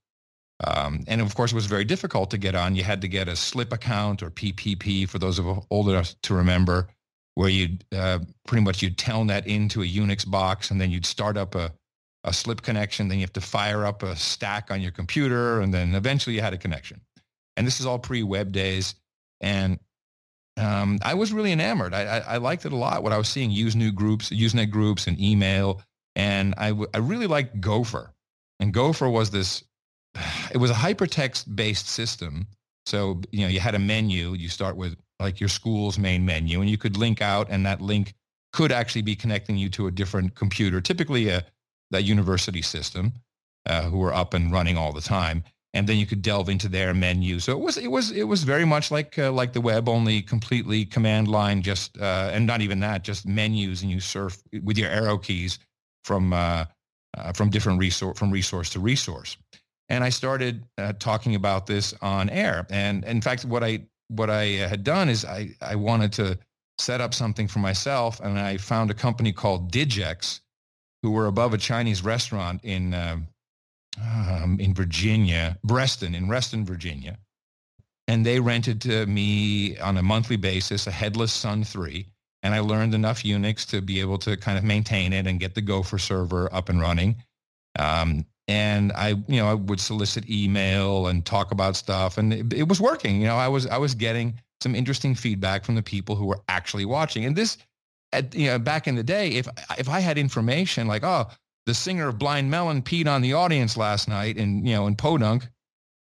Um, 0.62 1.02
and 1.08 1.20
of 1.20 1.34
course, 1.34 1.52
it 1.52 1.56
was 1.56 1.66
very 1.66 1.84
difficult 1.84 2.30
to 2.30 2.38
get 2.38 2.54
on. 2.54 2.76
You 2.76 2.84
had 2.84 3.00
to 3.02 3.08
get 3.08 3.28
a 3.28 3.34
slip 3.34 3.72
account 3.72 4.22
or 4.22 4.30
PPP 4.30 5.08
for 5.08 5.18
those 5.18 5.38
of 5.38 5.48
us 5.48 5.64
old 5.70 5.88
enough 5.88 6.14
to 6.22 6.34
remember, 6.34 6.88
where 7.36 7.48
you'd 7.48 7.84
uh, 7.96 8.20
pretty 8.46 8.64
much 8.64 8.82
you'd 8.82 8.98
telnet 8.98 9.46
into 9.46 9.82
a 9.82 9.86
Unix 9.86 10.28
box 10.30 10.70
and 10.70 10.80
then 10.80 10.90
you'd 10.90 11.06
start 11.06 11.36
up 11.36 11.54
a, 11.54 11.72
a 12.24 12.32
slip 12.32 12.62
connection. 12.62 13.08
Then 13.08 13.18
you 13.18 13.24
have 13.24 13.32
to 13.34 13.40
fire 13.40 13.86
up 13.86 14.02
a 14.02 14.16
stack 14.16 14.70
on 14.70 14.80
your 14.80 14.92
computer, 14.92 15.60
and 15.60 15.74
then 15.74 15.94
eventually 15.94 16.36
you 16.36 16.42
had 16.42 16.54
a 16.54 16.58
connection. 16.58 17.00
And 17.56 17.66
this 17.66 17.80
is 17.80 17.86
all 17.86 17.98
pre-web 18.00 18.52
days, 18.52 18.96
and 19.40 19.80
um, 20.58 20.98
I 21.02 21.14
was 21.14 21.32
really 21.32 21.52
enamored. 21.52 21.94
I, 21.94 22.02
I, 22.02 22.18
I 22.18 22.36
liked 22.38 22.66
it 22.66 22.72
a 22.72 22.76
lot. 22.76 23.02
What 23.02 23.12
I 23.12 23.18
was 23.18 23.28
seeing, 23.28 23.50
use 23.50 23.76
new 23.76 23.92
groups, 23.92 24.30
Usenet 24.30 24.70
groups, 24.70 25.06
and 25.08 25.20
email, 25.20 25.82
and 26.16 26.54
I, 26.58 26.70
w- 26.70 26.88
I 26.94 26.98
really 26.98 27.26
liked 27.26 27.60
Gopher. 27.60 28.14
And 28.60 28.72
Gopher 28.74 29.08
was 29.08 29.30
this 29.30 29.64
it 30.52 30.58
was 30.58 30.70
a 30.70 30.74
hypertext 30.74 31.54
based 31.56 31.88
system 31.88 32.46
So, 32.86 33.22
you 33.32 33.42
know, 33.42 33.48
you 33.48 33.60
had 33.60 33.74
a 33.74 33.78
menu. 33.78 34.34
You 34.34 34.48
start 34.48 34.76
with 34.76 34.96
like 35.20 35.40
your 35.40 35.48
school's 35.48 35.98
main 35.98 36.24
menu 36.24 36.60
and 36.60 36.68
you 36.68 36.78
could 36.78 36.96
link 36.96 37.22
out 37.22 37.48
and 37.50 37.64
that 37.66 37.80
link 37.80 38.14
could 38.52 38.72
actually 38.72 39.02
be 39.02 39.16
connecting 39.16 39.56
you 39.56 39.68
to 39.68 39.86
a 39.86 39.90
different 39.90 40.34
computer, 40.34 40.80
typically 40.80 41.28
a, 41.28 41.44
that 41.90 42.04
university 42.04 42.62
system 42.62 43.12
uh, 43.66 43.82
who 43.82 44.02
are 44.02 44.14
up 44.14 44.34
and 44.34 44.52
running 44.52 44.76
all 44.76 44.92
the 44.92 45.00
time. 45.00 45.42
And 45.72 45.88
then 45.88 45.96
you 45.96 46.06
could 46.06 46.22
delve 46.22 46.48
into 46.48 46.68
their 46.68 46.94
menu. 46.94 47.40
So 47.40 47.50
it 47.50 47.58
was 47.58 47.76
it 47.76 47.90
was 47.90 48.12
it 48.12 48.22
was 48.22 48.44
very 48.44 48.64
much 48.64 48.92
like 48.92 49.18
uh, 49.18 49.32
like 49.32 49.52
the 49.52 49.60
web, 49.60 49.88
only 49.88 50.22
completely 50.22 50.84
command 50.84 51.26
line, 51.26 51.62
just 51.62 51.98
uh, 51.98 52.30
and 52.32 52.46
not 52.46 52.60
even 52.60 52.78
that, 52.80 53.02
just 53.02 53.26
menus, 53.26 53.82
and 53.82 53.90
you 53.90 53.98
surf 53.98 54.40
with 54.62 54.78
your 54.78 54.88
arrow 54.88 55.18
keys 55.18 55.58
from 56.04 56.32
uh, 56.32 56.66
uh, 57.16 57.32
from 57.32 57.50
different 57.50 57.80
resource 57.80 58.16
from 58.16 58.30
resource 58.30 58.70
to 58.70 58.78
resource. 58.78 59.36
And 59.88 60.04
I 60.04 60.10
started 60.10 60.64
uh, 60.78 60.92
talking 60.98 61.34
about 61.34 61.66
this 61.66 61.92
on 62.00 62.30
air. 62.30 62.66
And 62.70 63.04
in 63.04 63.20
fact, 63.20 63.44
what 63.44 63.64
I 63.64 63.80
what 64.16 64.30
I 64.30 64.44
had 64.44 64.84
done 64.84 65.08
is 65.08 65.24
I 65.24 65.50
I 65.60 65.76
wanted 65.76 66.12
to 66.14 66.38
set 66.78 67.00
up 67.00 67.14
something 67.14 67.48
for 67.48 67.60
myself, 67.60 68.20
and 68.20 68.38
I 68.38 68.56
found 68.56 68.90
a 68.90 68.94
company 68.94 69.32
called 69.32 69.72
Digex, 69.72 70.40
who 71.02 71.10
were 71.10 71.26
above 71.26 71.54
a 71.54 71.58
Chinese 71.58 72.02
restaurant 72.02 72.60
in 72.64 72.94
um, 72.94 73.28
um, 74.00 74.58
in 74.60 74.74
Virginia, 74.74 75.58
Reston, 75.64 76.14
in 76.14 76.28
Reston, 76.28 76.64
Virginia. 76.64 77.18
And 78.06 78.24
they 78.24 78.40
rented 78.40 78.80
to 78.82 79.06
me 79.06 79.78
on 79.78 79.96
a 79.96 80.02
monthly 80.02 80.36
basis 80.36 80.86
a 80.86 80.90
headless 80.90 81.32
Sun 81.32 81.64
3. 81.64 82.06
And 82.42 82.54
I 82.54 82.60
learned 82.60 82.94
enough 82.94 83.22
Unix 83.22 83.66
to 83.70 83.80
be 83.80 84.00
able 84.00 84.18
to 84.18 84.36
kind 84.36 84.58
of 84.58 84.64
maintain 84.64 85.12
it 85.14 85.26
and 85.26 85.40
get 85.40 85.54
the 85.54 85.62
Gopher 85.62 85.98
server 85.98 86.52
up 86.52 86.68
and 86.68 86.80
running. 86.80 87.16
Um, 87.78 88.26
and 88.48 88.92
I, 88.92 89.08
you 89.08 89.40
know, 89.40 89.48
I 89.48 89.54
would 89.54 89.80
solicit 89.80 90.28
email 90.28 91.06
and 91.06 91.24
talk 91.24 91.50
about 91.50 91.76
stuff, 91.76 92.18
and 92.18 92.32
it, 92.32 92.52
it 92.52 92.68
was 92.68 92.80
working. 92.80 93.20
You 93.20 93.26
know, 93.28 93.36
I 93.36 93.48
was 93.48 93.66
I 93.66 93.78
was 93.78 93.94
getting 93.94 94.34
some 94.60 94.74
interesting 94.74 95.14
feedback 95.14 95.64
from 95.64 95.74
the 95.74 95.82
people 95.82 96.16
who 96.16 96.26
were 96.26 96.40
actually 96.48 96.84
watching. 96.84 97.24
And 97.24 97.36
this, 97.36 97.58
at, 98.12 98.34
you 98.34 98.48
know, 98.48 98.58
back 98.58 98.86
in 98.86 98.94
the 98.94 99.02
day, 99.02 99.30
if 99.30 99.48
if 99.78 99.88
I 99.88 100.00
had 100.00 100.18
information 100.18 100.86
like, 100.86 101.04
oh, 101.04 101.26
the 101.66 101.74
singer 101.74 102.08
of 102.08 102.18
Blind 102.18 102.50
Melon 102.50 102.82
peed 102.82 103.06
on 103.06 103.22
the 103.22 103.32
audience 103.34 103.76
last 103.76 104.08
night 104.08 104.36
in, 104.36 104.66
you 104.66 104.74
know, 104.74 104.86
in 104.86 104.96
Podunk. 104.96 105.48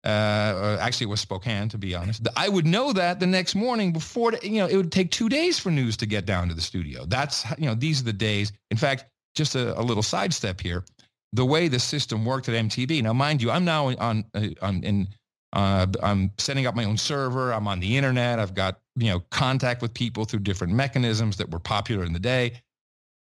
Uh, 0.05 0.79
actually, 0.81 1.07
it 1.07 1.11
was 1.11 1.21
Spokane, 1.21 1.69
to 1.69 1.79
be 1.79 1.93
honest. 1.93 2.29
I 2.37 2.49
would 2.49 2.65
know 2.65 2.93
that 2.93 3.19
the 3.19 3.27
next 3.27 3.57
morning 3.57 3.93
before, 3.93 4.35
you 4.41 4.59
know, 4.59 4.67
it 4.67 4.77
would 4.77 4.93
take 4.93 5.11
two 5.11 5.29
days 5.29 5.59
for 5.59 5.73
news 5.73 5.97
to 5.97 6.07
get 6.07 6.27
down 6.27 6.47
to 6.47 6.55
the 6.55 6.61
studio. 6.61 7.07
That's, 7.07 7.45
you 7.59 7.67
know, 7.67 7.75
these 7.75 8.03
are 8.03 8.05
the 8.05 8.13
days. 8.13 8.53
In 8.71 8.77
fact, 8.77 9.07
just 9.35 9.57
a, 9.57 9.77
a 9.77 9.83
little 9.83 10.05
sidestep 10.05 10.61
here. 10.61 10.85
The 11.33 11.45
way 11.45 11.69
the 11.69 11.79
system 11.79 12.25
worked 12.25 12.49
at 12.49 12.55
MTV. 12.55 13.03
Now, 13.03 13.13
mind 13.13 13.43
you, 13.43 13.51
I'm 13.51 13.65
now 13.65 13.89
on, 13.89 14.25
uh, 14.35 14.49
on 14.63 14.83
in, 14.83 15.09
uh, 15.53 15.87
I'm 16.03 16.31
setting 16.39 16.67
up 16.67 16.75
my 16.75 16.85
own 16.85 16.97
server. 16.97 17.53
I'm 17.53 17.69
on 17.69 17.81
the 17.81 17.97
internet. 17.97 18.39
I've 18.39 18.55
got, 18.55 18.81
you 18.97 19.11
know, 19.11 19.21
contact 19.31 19.83
with 19.83 19.93
people 19.93 20.25
through 20.25 20.41
different 20.41 20.73
mechanisms 20.73 21.37
that 21.37 21.51
were 21.51 21.59
popular 21.59 22.05
in 22.05 22.13
the 22.13 22.21
day. 22.21 22.61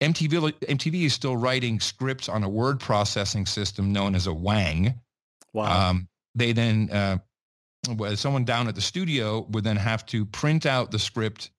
MTV, 0.03 0.53
MTV 0.53 1.05
is 1.05 1.15
still 1.15 1.37
writing 1.37 1.81
scripts 1.81 2.29
on 2.29 2.43
a 2.43 2.49
word 2.49 2.81
processing 2.81 3.47
system 3.47 3.93
known 3.93 4.15
as 4.15 4.27
a 4.27 4.35
Wang. 4.35 4.95
Wow. 5.55 5.91
Um, 5.91 6.09
they 6.35 6.53
then, 6.53 6.91
uh, 6.91 7.19
someone 8.15 8.45
down 8.45 8.69
at 8.69 8.75
the 8.75 8.81
studio 8.81 9.47
would 9.51 9.65
then 9.65 9.77
have 9.77 10.05
to 10.07 10.27
print 10.27 10.67
out 10.67 10.91
the 10.91 10.99
script 10.99 11.51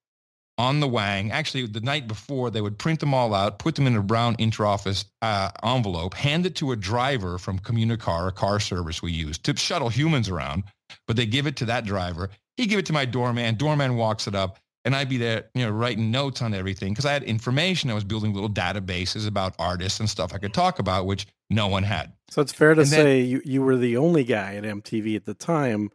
on 0.58 0.80
the 0.80 0.88
Wang. 0.88 1.32
Actually, 1.32 1.68
the 1.68 1.82
night 1.82 2.08
before, 2.08 2.50
they 2.50 2.62
would 2.62 2.78
print 2.78 3.00
them 3.00 3.14
all 3.14 3.34
out, 3.34 3.60
put 3.60 3.76
them 3.76 3.88
in 3.88 3.96
a 3.96 4.02
brown 4.02 4.36
interoffice 4.38 5.06
uh, 5.22 5.52
envelope, 5.64 6.14
hand 6.14 6.46
it 6.46 6.56
to 6.56 6.72
a 6.72 6.76
driver 6.76 7.38
from 7.38 7.60
Communicar, 7.60 8.28
a 8.28 8.32
car 8.32 8.60
service 8.60 9.02
we 9.02 9.12
use 9.12 9.38
to 9.40 9.56
shuttle 9.56 9.90
humans 9.90 10.30
around. 10.30 10.64
But 11.06 11.16
they 11.16 11.26
give 11.26 11.48
it 11.48 11.58
to 11.58 11.66
that 11.66 11.86
driver. 11.86 12.30
He 12.56 12.66
give 12.66 12.80
it 12.80 12.86
to 12.88 12.94
my 12.94 13.06
doorman. 13.06 13.56
Doorman 13.56 13.98
walks 13.98 14.28
it 14.28 14.34
up 14.36 14.58
and 14.86 14.96
I'd 14.96 15.10
be 15.10 15.18
there, 15.18 15.50
you 15.54 15.66
know, 15.66 15.72
writing 15.72 16.12
notes 16.12 16.42
on 16.42 16.54
everything 16.54 16.94
because 16.94 17.06
I 17.06 17.12
had 17.12 17.24
information. 17.24 17.90
I 17.90 17.94
was 17.94 18.06
building 18.06 18.34
little 18.34 18.50
databases 18.50 19.28
about 19.28 19.54
artists 19.60 20.00
and 20.00 20.10
stuff 20.10 20.34
I 20.34 20.38
could 20.38 20.54
talk 20.54 20.80
about, 20.80 21.06
which 21.06 21.28
no 21.50 21.68
one 21.68 21.84
had. 21.84 22.14
So 22.30 22.42
it's 22.42 22.54
fair 22.54 22.74
to 22.74 22.82
And 22.82 22.90
then- 22.90 23.00
say 23.06 23.22
you, 23.22 23.42
you 23.44 23.62
were 23.62 23.76
the 23.76 23.98
only 23.98 24.24
guy 24.24 24.56
at 24.56 24.64
MTV 24.64 25.16
at 25.18 25.26
the 25.26 25.34
time 25.34 25.90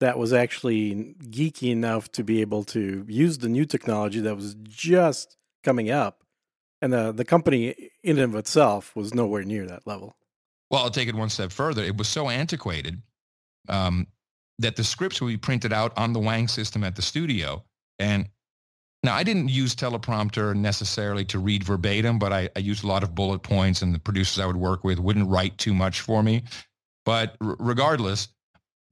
that 0.00 0.18
was 0.18 0.32
actually 0.32 1.14
geeky 1.24 1.70
enough 1.70 2.10
to 2.12 2.24
be 2.24 2.40
able 2.40 2.64
to 2.64 3.04
use 3.08 3.38
the 3.38 3.48
new 3.48 3.64
technology 3.64 4.20
that 4.20 4.36
was 4.36 4.54
just 4.62 5.36
coming 5.64 5.90
up. 5.90 6.22
And 6.82 6.92
the, 6.92 7.12
the 7.12 7.24
company 7.24 7.90
in 8.02 8.18
and 8.18 8.34
of 8.34 8.38
itself 8.38 8.94
was 8.94 9.14
nowhere 9.14 9.42
near 9.42 9.66
that 9.66 9.86
level. 9.86 10.16
Well, 10.70 10.82
I'll 10.82 10.90
take 10.90 11.08
it 11.08 11.14
one 11.14 11.30
step 11.30 11.52
further. 11.52 11.82
It 11.82 11.96
was 11.96 12.08
so 12.08 12.28
antiquated 12.28 13.00
um, 13.68 14.06
that 14.58 14.76
the 14.76 14.84
scripts 14.84 15.20
would 15.20 15.28
be 15.28 15.36
printed 15.36 15.72
out 15.72 15.96
on 15.96 16.12
the 16.12 16.20
Wang 16.20 16.48
system 16.48 16.84
at 16.84 16.96
the 16.96 17.02
studio. 17.02 17.64
And 17.98 18.28
now 19.02 19.14
I 19.14 19.22
didn't 19.22 19.48
use 19.48 19.74
teleprompter 19.74 20.54
necessarily 20.54 21.24
to 21.26 21.38
read 21.38 21.64
verbatim, 21.64 22.18
but 22.18 22.32
I, 22.32 22.50
I 22.56 22.58
used 22.58 22.84
a 22.84 22.86
lot 22.86 23.02
of 23.02 23.14
bullet 23.14 23.42
points 23.42 23.80
and 23.80 23.94
the 23.94 23.98
producers 23.98 24.38
I 24.38 24.46
would 24.46 24.56
work 24.56 24.84
with 24.84 24.98
wouldn't 24.98 25.28
write 25.28 25.56
too 25.58 25.72
much 25.72 26.00
for 26.00 26.22
me. 26.22 26.42
But 27.04 27.36
r- 27.40 27.56
regardless, 27.58 28.28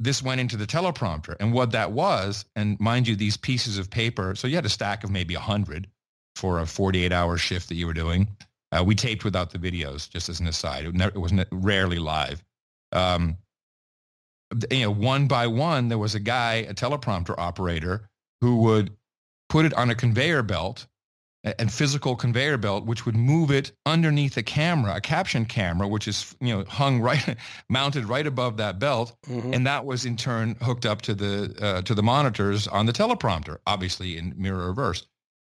this 0.00 0.22
went 0.22 0.40
into 0.40 0.56
the 0.56 0.66
teleprompter. 0.66 1.36
And 1.40 1.52
what 1.52 1.70
that 1.72 1.92
was, 1.92 2.44
and 2.56 2.78
mind 2.80 3.08
you, 3.08 3.16
these 3.16 3.36
pieces 3.36 3.78
of 3.78 3.90
paper, 3.90 4.34
so 4.34 4.46
you 4.48 4.56
had 4.56 4.66
a 4.66 4.70
stack 4.70 5.04
of 5.04 5.10
maybe 5.10 5.34
100 5.34 5.86
for 6.36 6.60
a 6.60 6.66
48 6.66 7.12
hour 7.12 7.36
shift 7.36 7.68
that 7.68 7.76
you 7.76 7.86
were 7.86 7.94
doing. 7.94 8.28
Uh, 8.72 8.82
we 8.82 8.94
taped 8.94 9.24
without 9.24 9.50
the 9.50 9.58
videos, 9.58 10.10
just 10.10 10.28
as 10.28 10.40
an 10.40 10.48
aside. 10.48 10.84
It, 10.84 10.94
never, 10.94 11.12
it 11.14 11.20
was 11.20 11.32
ne- 11.32 11.46
rarely 11.52 11.98
live. 11.98 12.42
Um, 12.92 13.36
you 14.70 14.82
know, 14.82 14.90
one 14.90 15.26
by 15.26 15.46
one, 15.46 15.88
there 15.88 15.98
was 15.98 16.14
a 16.14 16.20
guy, 16.20 16.54
a 16.68 16.74
teleprompter 16.74 17.34
operator, 17.38 18.08
who 18.40 18.56
would 18.62 18.90
put 19.48 19.64
it 19.64 19.74
on 19.74 19.90
a 19.90 19.94
conveyor 19.94 20.42
belt, 20.42 20.86
a, 21.44 21.54
a 21.58 21.68
physical 21.68 22.16
conveyor 22.16 22.56
belt, 22.58 22.84
which 22.86 23.06
would 23.06 23.16
move 23.16 23.50
it 23.50 23.72
underneath 23.86 24.36
a 24.36 24.42
camera, 24.42 24.94
a 24.96 25.00
caption 25.00 25.44
camera, 25.44 25.86
which 25.86 26.08
is 26.08 26.34
you 26.40 26.54
know 26.56 26.64
hung 26.64 27.00
right, 27.00 27.36
mounted 27.68 28.06
right 28.06 28.26
above 28.26 28.56
that 28.56 28.78
belt, 28.78 29.16
Mhm. 29.28 29.54
and 29.54 29.66
that 29.66 29.84
was 29.84 30.04
in 30.04 30.16
turn 30.16 30.56
hooked 30.62 30.86
up 30.86 31.02
to 31.02 31.14
the 31.14 31.54
uh, 31.60 31.82
to 31.82 31.94
the 31.94 32.02
monitors 32.02 32.66
on 32.68 32.86
the 32.86 32.92
teleprompter, 32.92 33.58
obviously 33.66 34.16
in 34.18 34.34
mirror 34.36 34.66
reverse. 34.68 35.06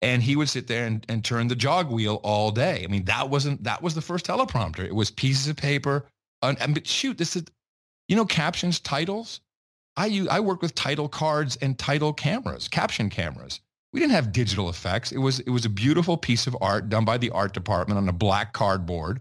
And 0.02 0.22
he 0.22 0.34
would 0.34 0.48
sit 0.48 0.66
there 0.66 0.86
and, 0.86 1.04
and 1.10 1.22
turn 1.22 1.48
the 1.48 1.54
jog 1.54 1.90
wheel 1.90 2.20
all 2.22 2.50
day. 2.50 2.82
I 2.84 2.86
mean, 2.90 3.04
that 3.04 3.28
wasn't 3.28 3.64
that 3.64 3.82
was 3.82 3.94
the 3.94 4.00
first 4.00 4.24
teleprompter. 4.26 4.80
It 4.86 4.94
was 4.94 5.10
pieces 5.10 5.48
of 5.48 5.56
paper. 5.56 6.06
And, 6.42 6.58
and 6.58 6.72
but 6.72 6.86
shoot, 6.86 7.18
this 7.18 7.36
is 7.36 7.44
you 8.08 8.16
know 8.16 8.24
captions, 8.24 8.80
titles. 8.80 9.40
I 9.96 10.06
use, 10.06 10.28
I 10.28 10.40
worked 10.40 10.62
with 10.62 10.74
title 10.74 11.08
cards 11.08 11.56
and 11.60 11.78
title 11.78 12.14
cameras, 12.14 12.66
caption 12.68 13.10
cameras. 13.10 13.60
We 13.92 14.00
didn't 14.00 14.12
have 14.12 14.32
digital 14.32 14.68
effects. 14.68 15.10
It 15.10 15.18
was 15.18 15.40
it 15.40 15.50
was 15.50 15.64
a 15.64 15.68
beautiful 15.68 16.16
piece 16.16 16.46
of 16.46 16.56
art 16.60 16.88
done 16.88 17.04
by 17.04 17.18
the 17.18 17.30
art 17.30 17.52
department 17.52 17.98
on 17.98 18.08
a 18.08 18.12
black 18.12 18.52
cardboard, 18.52 19.20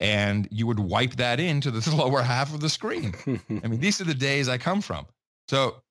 and 0.00 0.48
you 0.50 0.66
would 0.66 0.80
wipe 0.80 1.16
that 1.16 1.38
into 1.40 1.70
the 1.70 1.88
lower 1.96 2.22
half 2.22 2.52
of 2.52 2.60
the 2.60 2.68
screen. 2.68 3.14
I 3.26 3.68
mean, 3.68 3.80
these 3.80 4.00
are 4.00 4.04
the 4.04 4.14
days 4.14 4.48
I 4.48 4.58
come 4.58 4.80
from. 4.80 5.06
So, 5.48 5.82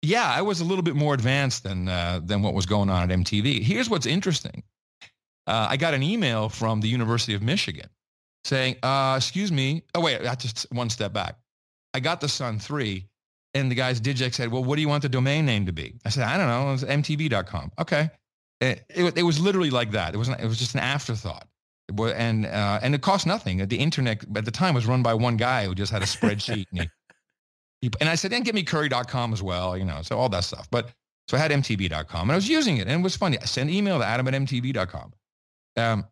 yeah, 0.00 0.32
I 0.32 0.42
was 0.42 0.60
a 0.60 0.64
little 0.64 0.82
bit 0.82 0.96
more 0.96 1.14
advanced 1.14 1.64
than 1.64 1.88
uh, 1.88 2.20
than 2.24 2.42
what 2.42 2.54
was 2.54 2.66
going 2.66 2.88
on 2.88 3.10
at 3.10 3.18
MTV. 3.18 3.62
Here's 3.62 3.90
what's 3.90 4.06
interesting. 4.06 4.62
Uh, 5.46 5.66
I 5.70 5.76
got 5.76 5.92
an 5.92 6.04
email 6.04 6.48
from 6.48 6.80
the 6.80 6.88
University 6.88 7.34
of 7.34 7.42
Michigan 7.42 7.88
saying, 8.44 8.76
uh, 8.82 9.14
"Excuse 9.16 9.50
me." 9.50 9.82
Oh 9.94 10.00
wait, 10.00 10.22
that's 10.22 10.44
just 10.44 10.72
one 10.72 10.88
step 10.88 11.12
back. 11.12 11.36
I 11.94 12.00
got 12.00 12.20
the 12.20 12.28
Sun 12.28 12.60
Three, 12.60 13.08
and 13.54 13.70
the 13.70 13.74
guys 13.74 14.00
Digex 14.00 14.34
said, 14.34 14.50
"Well, 14.50 14.64
what 14.64 14.76
do 14.76 14.82
you 14.82 14.88
want 14.88 15.02
the 15.02 15.08
domain 15.08 15.46
name 15.46 15.66
to 15.66 15.72
be?" 15.72 15.94
I 16.04 16.08
said, 16.08 16.24
"I 16.24 16.36
don't 16.36 16.48
know. 16.48 16.72
It's 16.72 16.84
MTV.com." 16.84 17.72
Okay, 17.78 18.10
it, 18.60 18.84
it, 18.88 19.18
it 19.18 19.22
was 19.22 19.40
literally 19.40 19.70
like 19.70 19.90
that. 19.92 20.14
It 20.14 20.18
was 20.18 20.28
it 20.28 20.44
was 20.44 20.58
just 20.58 20.74
an 20.74 20.80
afterthought. 20.80 21.46
It 21.88 22.14
and 22.16 22.46
uh, 22.46 22.80
and 22.82 22.94
it 22.94 23.02
cost 23.02 23.26
nothing. 23.26 23.66
The 23.66 23.76
internet 23.76 24.24
at 24.36 24.44
the 24.44 24.50
time 24.50 24.74
was 24.74 24.86
run 24.86 25.02
by 25.02 25.14
one 25.14 25.36
guy 25.36 25.66
who 25.66 25.74
just 25.74 25.92
had 25.92 26.02
a 26.02 26.06
spreadsheet. 26.06 26.66
and, 26.72 26.80
he, 26.80 26.88
he, 27.80 27.90
and 28.00 28.08
I 28.08 28.14
said, 28.14 28.32
and 28.32 28.44
get 28.44 28.54
me 28.54 28.62
curry.com 28.62 29.32
as 29.32 29.42
well, 29.42 29.76
you 29.76 29.84
know, 29.84 30.00
so 30.02 30.16
all 30.16 30.28
that 30.30 30.44
stuff. 30.44 30.68
But 30.70 30.90
so 31.28 31.36
I 31.36 31.40
had 31.40 31.50
mtv.com 31.50 32.22
and 32.22 32.32
I 32.32 32.34
was 32.34 32.48
using 32.48 32.78
it 32.78 32.82
and 32.82 33.00
it 33.00 33.02
was 33.02 33.16
funny. 33.16 33.38
I 33.38 33.44
sent 33.44 33.70
an 33.70 33.74
email 33.74 33.98
to 33.98 34.04
adam 34.04 34.28
at 34.28 34.34
mtv.com. 34.34 35.12
Um, 35.76 36.06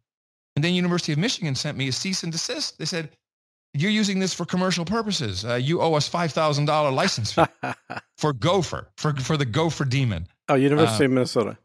and 0.56 0.64
then 0.64 0.74
University 0.74 1.12
of 1.12 1.18
Michigan 1.18 1.54
sent 1.54 1.76
me 1.76 1.88
a 1.88 1.92
cease 1.92 2.22
and 2.22 2.32
desist. 2.32 2.78
They 2.78 2.84
said, 2.84 3.10
you're 3.74 3.90
using 3.90 4.18
this 4.18 4.34
for 4.34 4.44
commercial 4.44 4.84
purposes. 4.84 5.44
Uh, 5.44 5.54
you 5.54 5.80
owe 5.80 5.94
us 5.94 6.08
$5,000 6.08 6.92
license 6.94 7.32
fee 7.32 7.44
for 8.18 8.32
Gopher, 8.32 8.88
for, 8.96 9.14
for 9.16 9.36
the 9.36 9.44
Gopher 9.44 9.84
daemon. 9.84 10.26
oh, 10.48 10.54
University 10.54 11.04
Uh, 11.04 11.06
of 11.06 11.12
Minnesota. 11.12 11.58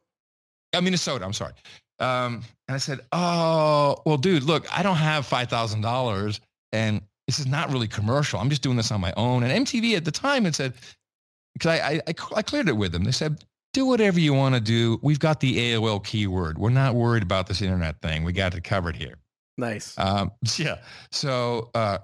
Uh, 0.74 0.82
Minnesota, 0.82 1.26
I'm 1.26 1.34
sorry. 1.34 1.54
Um, 2.00 2.44
and 2.68 2.76
I 2.76 2.78
said, 2.78 3.00
oh, 3.12 3.96
well, 4.06 4.18
dude, 4.18 4.44
look, 4.44 4.66
I 4.78 4.84
don't 4.84 4.98
have 4.98 5.26
$5,000 5.28 6.40
and 6.74 7.02
this 7.28 7.40
is 7.40 7.48
not 7.48 7.72
really 7.72 7.88
commercial. 7.88 8.40
I'm 8.40 8.50
just 8.50 8.62
doing 8.62 8.78
this 8.78 8.92
on 8.92 9.02
my 9.02 9.14
own. 9.18 9.44
And 9.44 9.66
MTV 9.66 9.96
at 9.96 10.06
the 10.06 10.12
time 10.12 10.46
had 10.46 10.54
said, 10.56 10.74
because 11.54 11.80
I, 11.80 11.88
I, 11.88 12.02
I, 12.08 12.14
I 12.36 12.42
cleared 12.42 12.68
it 12.70 12.74
with 12.78 12.92
them. 12.92 13.04
They 13.04 13.12
said, 13.12 13.44
do 13.74 13.86
whatever 13.86 14.20
you 14.20 14.34
want 14.34 14.56
to 14.56 14.62
do. 14.62 15.00
We've 15.02 15.20
got 15.20 15.40
the 15.40 15.58
AOL 15.74 16.04
keyword. 16.04 16.58
We're 16.58 16.70
not 16.70 16.94
worried 16.96 17.24
about 17.24 17.48
this 17.48 17.62
internet 17.62 18.00
thing. 18.02 18.24
We 18.24 18.32
got 18.34 18.54
it 18.54 18.64
covered 18.64 18.96
here. 18.96 19.16
Nice. 19.58 19.98
Um, 19.98 20.32
yeah. 20.58 20.78
So, 21.12 21.70
uh, 21.74 22.00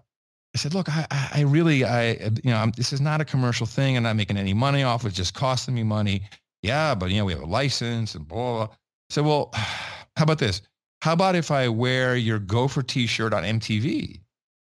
I 0.53 0.57
said, 0.57 0.73
look, 0.73 0.89
I, 0.89 1.07
I 1.33 1.41
really, 1.41 1.85
I, 1.85 2.11
you 2.43 2.51
know, 2.51 2.57
I'm, 2.57 2.71
this 2.71 2.91
is 2.91 2.99
not 2.99 3.21
a 3.21 3.25
commercial 3.25 3.65
thing. 3.65 3.95
I'm 3.95 4.03
not 4.03 4.17
making 4.17 4.37
any 4.37 4.53
money 4.53 4.83
off. 4.83 5.05
It's 5.05 5.15
just 5.15 5.33
costing 5.33 5.73
me 5.73 5.83
money. 5.83 6.23
Yeah, 6.61 6.93
but 6.93 7.09
you 7.09 7.17
know, 7.17 7.25
we 7.25 7.33
have 7.33 7.41
a 7.41 7.45
license 7.45 8.15
and 8.15 8.27
blah, 8.27 8.65
blah. 8.65 8.75
said, 9.09 9.25
well, 9.25 9.49
how 9.53 10.23
about 10.23 10.39
this? 10.39 10.61
How 11.01 11.13
about 11.13 11.35
if 11.35 11.51
I 11.51 11.67
wear 11.67 12.15
your 12.15 12.37
Gopher 12.37 12.83
t-shirt 12.83 13.33
on 13.33 13.43
MTV? 13.43 14.19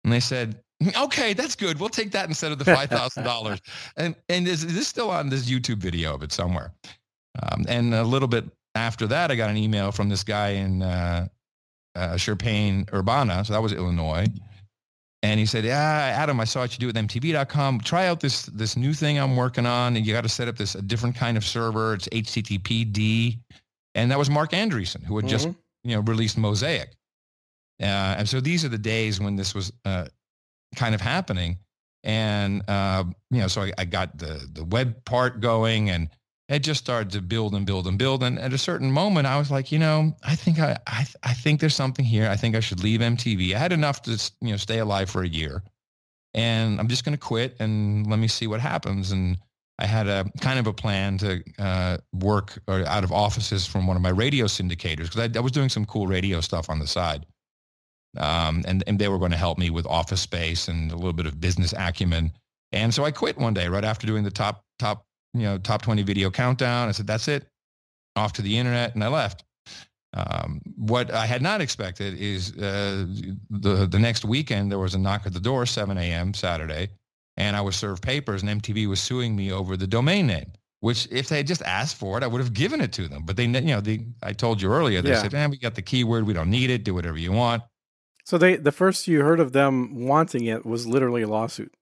And 0.03 0.11
they 0.11 0.19
said, 0.19 0.59
okay, 0.97 1.33
that's 1.33 1.55
good. 1.55 1.79
We'll 1.79 1.89
take 1.89 2.11
that 2.11 2.27
instead 2.27 2.51
of 2.51 2.59
the 2.59 2.65
$5,000. 2.65 3.61
and, 3.97 4.15
and 4.29 4.47
is, 4.47 4.63
is 4.63 4.75
this 4.75 4.87
still 4.87 5.09
on 5.09 5.29
this 5.29 5.49
YouTube 5.49 5.77
video 5.77 6.13
of 6.15 6.23
it 6.23 6.31
somewhere? 6.31 6.73
Um, 7.41 7.65
and 7.67 7.93
a 7.93 8.03
little 8.03 8.27
bit 8.27 8.45
after 8.75 9.07
that, 9.07 9.31
I 9.31 9.35
got 9.35 9.49
an 9.49 9.57
email 9.57 9.91
from 9.91 10.09
this 10.09 10.23
guy 10.23 10.49
in 10.49 10.81
uh, 10.81 11.27
uh, 11.97 12.17
Champaign, 12.17 12.85
Urbana. 12.93 13.43
So 13.45 13.53
that 13.53 13.61
was 13.61 13.73
Illinois. 13.73 14.27
And 15.23 15.39
he 15.39 15.45
said, 15.45 15.65
yeah, 15.65 16.13
Adam, 16.15 16.39
I 16.39 16.43
saw 16.45 16.61
what 16.61 16.73
you 16.73 16.79
do 16.79 16.87
with 16.87 16.95
MTV.com. 16.95 17.81
Try 17.81 18.07
out 18.07 18.19
this 18.19 18.45
this 18.45 18.77
new 18.77 18.93
thing 18.93 19.17
I'm 19.17 19.35
working 19.35 19.65
on. 19.65 19.97
And 19.97 20.05
you 20.05 20.13
got 20.13 20.21
to 20.21 20.29
set 20.29 20.47
up 20.47 20.57
this 20.57 20.75
a 20.75 20.81
different 20.81 21.15
kind 21.15 21.37
of 21.37 21.43
server. 21.43 21.95
It's 21.95 22.07
HTTPD. 22.09 23.39
And 23.95 24.11
that 24.11 24.19
was 24.19 24.29
Marc 24.29 24.51
Andreessen, 24.51 25.03
who 25.03 25.15
had 25.15 25.25
mm-hmm. 25.25 25.31
just 25.31 25.47
you 25.83 25.95
know 25.95 26.01
released 26.01 26.37
Mosaic. 26.37 26.91
Uh, 27.81 28.15
and 28.17 28.29
so 28.29 28.39
these 28.39 28.63
are 28.63 28.69
the 28.69 28.77
days 28.77 29.19
when 29.19 29.35
this 29.35 29.53
was 29.53 29.71
uh, 29.85 30.05
kind 30.75 30.95
of 30.95 31.01
happening. 31.01 31.57
And, 32.03 32.63
uh, 32.69 33.03
you 33.31 33.41
know, 33.41 33.47
so 33.47 33.63
I, 33.63 33.73
I, 33.77 33.85
got 33.85 34.17
the, 34.17 34.47
the 34.53 34.63
web 34.63 35.03
part 35.05 35.41
going 35.41 35.89
and 35.89 36.09
it 36.49 36.59
just 36.59 36.79
started 36.79 37.11
to 37.11 37.21
build 37.21 37.53
and 37.53 37.65
build 37.65 37.87
and 37.87 37.97
build. 37.97 38.23
And 38.23 38.39
at 38.39 38.53
a 38.53 38.57
certain 38.57 38.91
moment, 38.91 39.27
I 39.27 39.37
was 39.37 39.51
like, 39.51 39.71
you 39.71 39.79
know, 39.79 40.15
I 40.23 40.35
think 40.35 40.59
I, 40.59 40.77
I, 40.87 41.05
I 41.23 41.33
think 41.33 41.59
there's 41.59 41.75
something 41.75 42.05
here. 42.05 42.29
I 42.29 42.35
think 42.35 42.55
I 42.55 42.61
should 42.61 42.83
leave 42.83 43.01
MTV. 43.01 43.53
I 43.53 43.57
had 43.57 43.73
enough 43.73 44.01
to, 44.03 44.11
you 44.41 44.51
know, 44.51 44.57
stay 44.57 44.79
alive 44.79 45.09
for 45.09 45.23
a 45.23 45.27
year 45.27 45.61
and 46.37 46.79
I'm 46.79 46.87
just 46.87 47.03
going 47.03 47.17
to 47.17 47.19
quit 47.19 47.55
and 47.59 48.07
let 48.07 48.19
me 48.19 48.27
see 48.27 48.45
what 48.45 48.59
happens. 48.59 49.11
And 49.11 49.39
I 49.79 49.87
had 49.87 50.07
a 50.07 50.25
kind 50.39 50.59
of 50.59 50.67
a 50.67 50.73
plan 50.73 51.17
to 51.17 51.43
uh, 51.57 51.97
work 52.13 52.59
uh, 52.67 52.83
out 52.85 53.03
of 53.03 53.11
offices 53.11 53.65
from 53.65 53.87
one 53.87 53.95
of 53.95 54.03
my 54.03 54.09
radio 54.09 54.45
syndicators 54.45 55.09
because 55.09 55.19
I, 55.19 55.37
I, 55.37 55.41
was 55.41 55.51
doing 55.51 55.69
some 55.69 55.85
cool 55.85 56.05
radio 56.05 56.39
stuff 56.39 56.69
on 56.69 56.77
the 56.77 56.85
side. 56.85 57.25
Um, 58.17 58.63
and, 58.67 58.83
and 58.85 58.99
they 58.99 59.07
were 59.07 59.17
going 59.17 59.31
to 59.31 59.37
help 59.37 59.57
me 59.57 59.71
with 59.71 59.87
office 59.87 60.21
space 60.21 60.67
and 60.67 60.91
a 60.91 60.95
little 60.95 61.13
bit 61.13 61.25
of 61.25 61.41
business 61.41 61.73
acumen. 61.75 62.31
And 62.71 62.93
so 62.93 63.03
I 63.03 63.11
quit 63.11 63.37
one 63.37 63.55
day 63.55 63.67
right 63.67 63.83
after 63.83 64.05
doing 64.05 64.23
the 64.23 64.31
top, 64.31 64.63
top 64.77 65.06
you 65.39 65.47
know, 65.47 65.57
top 65.57 65.81
20 65.81 66.03
video 66.03 66.29
countdown. 66.29 66.89
I 66.89 66.91
said, 66.91 67.07
that's 67.07 67.27
it, 67.27 67.47
off 68.15 68.33
to 68.33 68.41
the 68.41 68.57
internet, 68.57 68.95
and 68.95 69.03
I 69.03 69.07
left. 69.07 69.43
Um, 70.13 70.61
what 70.77 71.11
I 71.11 71.25
had 71.25 71.41
not 71.41 71.61
expected 71.61 72.15
is 72.19 72.55
uh, 72.57 73.05
the 73.49 73.85
the 73.85 73.99
next 73.99 74.25
weekend 74.25 74.71
there 74.71 74.79
was 74.79 74.95
a 74.95 74.99
knock 74.99 75.25
at 75.25 75.33
the 75.33 75.39
door, 75.39 75.65
7 75.65 75.97
a.m. 75.97 76.33
Saturday, 76.33 76.89
and 77.35 77.55
I 77.55 77.61
was 77.61 77.75
served 77.75 78.01
papers, 78.01 78.41
and 78.41 78.61
MTV 78.61 78.87
was 78.87 78.99
suing 78.99 79.35
me 79.35 79.51
over 79.51 79.77
the 79.77 79.87
domain 79.87 80.27
name. 80.27 80.51
Which, 80.79 81.07
if 81.11 81.27
they 81.27 81.37
had 81.37 81.47
just 81.47 81.63
asked 81.63 81.95
for 81.95 82.17
it, 82.17 82.23
I 82.23 82.27
would 82.27 82.39
have 82.39 82.53
given 82.53 82.81
it 82.81 82.93
to 82.93 83.07
them. 83.07 83.23
But 83.25 83.35
they, 83.35 83.45
you 83.45 83.61
know, 83.61 83.81
they, 83.81 84.05
I 84.21 84.31
told 84.31 84.61
you 84.61 84.71
earlier, 84.71 85.01
they 85.01 85.09
yeah. 85.09 85.21
said, 85.21 85.33
"Man, 85.33 85.49
we 85.49 85.57
got 85.57 85.75
the 85.75 85.81
keyword. 85.81 86.25
We 86.25 86.33
don't 86.33 86.51
need 86.51 86.69
it. 86.69 86.83
Do 86.83 86.93
whatever 86.93 87.17
you 87.17 87.31
want." 87.31 87.63
So 88.25 88.37
they, 88.37 88.57
the 88.57 88.71
first 88.71 89.07
you 89.07 89.21
heard 89.21 89.39
of 89.39 89.53
them 89.53 90.05
wanting 90.05 90.45
it 90.45 90.65
was 90.65 90.85
literally 90.85 91.23
a 91.23 91.27
lawsuit. 91.27 91.73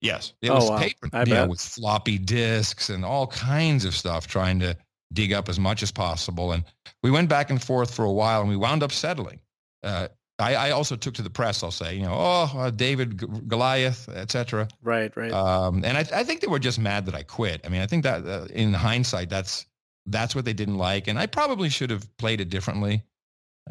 Yes, 0.00 0.32
it 0.42 0.50
oh, 0.50 0.56
was 0.56 0.70
wow. 0.70 0.78
paper, 0.78 1.08
I 1.12 1.24
yeah, 1.24 1.44
with 1.44 1.60
floppy 1.60 2.18
disks 2.18 2.88
and 2.88 3.04
all 3.04 3.26
kinds 3.26 3.84
of 3.84 3.96
stuff, 3.96 4.28
trying 4.28 4.60
to 4.60 4.76
dig 5.12 5.32
up 5.32 5.48
as 5.48 5.58
much 5.58 5.82
as 5.82 5.90
possible. 5.90 6.52
And 6.52 6.64
we 7.02 7.10
went 7.10 7.28
back 7.28 7.50
and 7.50 7.62
forth 7.62 7.92
for 7.92 8.04
a 8.04 8.12
while, 8.12 8.40
and 8.40 8.48
we 8.48 8.56
wound 8.56 8.82
up 8.82 8.92
settling. 8.92 9.40
Uh, 9.82 10.08
I, 10.38 10.54
I, 10.54 10.70
also 10.70 10.94
took 10.94 11.14
to 11.14 11.22
the 11.22 11.30
press. 11.30 11.64
I'll 11.64 11.72
say, 11.72 11.96
you 11.96 12.02
know, 12.02 12.14
oh, 12.14 12.52
uh, 12.56 12.70
David 12.70 13.18
G- 13.18 13.26
Goliath, 13.48 14.08
etc. 14.08 14.68
Right, 14.82 15.14
right. 15.16 15.32
Um, 15.32 15.84
and 15.84 15.96
I, 15.96 16.00
I, 16.14 16.24
think 16.24 16.40
they 16.40 16.46
were 16.46 16.60
just 16.60 16.78
mad 16.78 17.06
that 17.06 17.14
I 17.14 17.24
quit. 17.24 17.60
I 17.64 17.68
mean, 17.68 17.80
I 17.80 17.86
think 17.86 18.04
that 18.04 18.24
uh, 18.24 18.46
in 18.52 18.72
hindsight, 18.72 19.30
that's 19.30 19.66
that's 20.06 20.34
what 20.34 20.44
they 20.44 20.52
didn't 20.52 20.78
like, 20.78 21.08
and 21.08 21.18
I 21.18 21.26
probably 21.26 21.68
should 21.68 21.90
have 21.90 22.08
played 22.18 22.40
it 22.40 22.50
differently, 22.50 23.02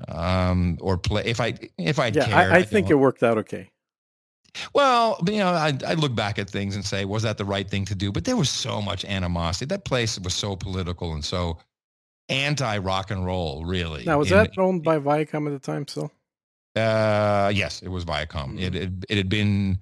um, 0.10 0.78
or 0.82 0.98
play 0.98 1.24
if 1.26 1.40
I 1.40 1.56
if 1.78 2.00
I 2.00 2.08
yeah, 2.08 2.26
cared. 2.26 2.52
I, 2.52 2.58
I 2.58 2.64
think 2.64 2.90
it 2.90 2.96
worked 2.96 3.24
out 3.24 3.38
okay. 3.40 3.70
Well, 4.74 5.20
you 5.28 5.38
know, 5.38 5.50
I, 5.50 5.78
I 5.86 5.94
look 5.94 6.16
back 6.16 6.40
at 6.40 6.50
things 6.50 6.76
and 6.76 6.86
say, 6.86 7.06
was 7.06 7.24
that 7.24 7.38
the 7.38 7.46
right 7.46 7.70
thing 7.70 7.86
to 7.86 7.96
do? 7.96 8.12
But 8.12 8.26
there 8.26 8.38
was 8.38 8.50
so 8.50 8.82
much 8.82 9.06
animosity. 9.06 9.66
That 9.66 9.86
place 9.86 10.20
was 10.20 10.34
so 10.34 10.56
political 10.56 11.14
and 11.14 11.24
so 11.24 11.58
anti 12.30 12.78
rock 12.78 13.12
and 13.12 13.26
roll, 13.26 13.66
really. 13.66 14.04
Now, 14.06 14.20
was 14.20 14.32
in, 14.32 14.38
that 14.38 14.58
owned 14.58 14.84
by 14.84 15.00
Viacom 15.00 15.48
at 15.48 15.52
the 15.52 15.60
time 15.60 15.88
still? 15.88 16.12
Uh, 16.76 17.52
yes, 17.54 17.82
it 17.82 17.90
was 17.90 18.06
Viacom. 18.06 18.54
Mm-hmm. 18.54 18.60
It, 18.60 18.76
it, 18.76 18.92
it 19.10 19.18
had 19.18 19.30
been 19.30 19.80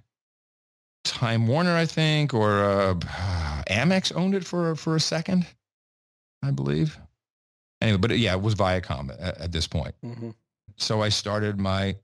Time 1.03 1.47
Warner, 1.47 1.75
I 1.75 1.85
think, 1.85 2.33
or 2.33 2.63
uh, 2.63 2.93
Amex 3.69 4.15
owned 4.15 4.35
it 4.35 4.45
for 4.45 4.75
for 4.75 4.95
a 4.95 4.99
second, 4.99 5.45
I 6.43 6.51
believe. 6.51 6.97
Anyway, 7.81 7.97
but 7.97 8.17
yeah, 8.17 8.33
it 8.33 8.41
was 8.41 8.55
Viacom 8.55 9.11
at, 9.19 9.37
at 9.37 9.51
this 9.51 9.67
point. 9.67 9.93
Mm-hmm. 10.03 10.31
So 10.77 11.01
I 11.01 11.09
started 11.09 11.59
my 11.59 11.95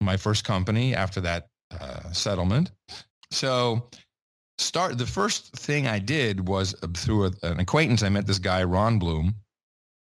my 0.00 0.16
first 0.16 0.44
company 0.44 0.94
after 0.94 1.20
that 1.20 1.49
uh, 1.78 2.10
settlement. 2.12 2.72
So 3.30 3.88
start 4.58 4.98
the 4.98 5.06
first 5.06 5.56
thing 5.56 5.86
I 5.86 5.98
did 5.98 6.48
was 6.48 6.74
uh, 6.82 6.88
through 6.94 7.26
a, 7.26 7.32
an 7.42 7.60
acquaintance. 7.60 8.02
I 8.02 8.08
met 8.08 8.26
this 8.26 8.38
guy 8.38 8.64
Ron 8.64 8.98
Bloom, 8.98 9.34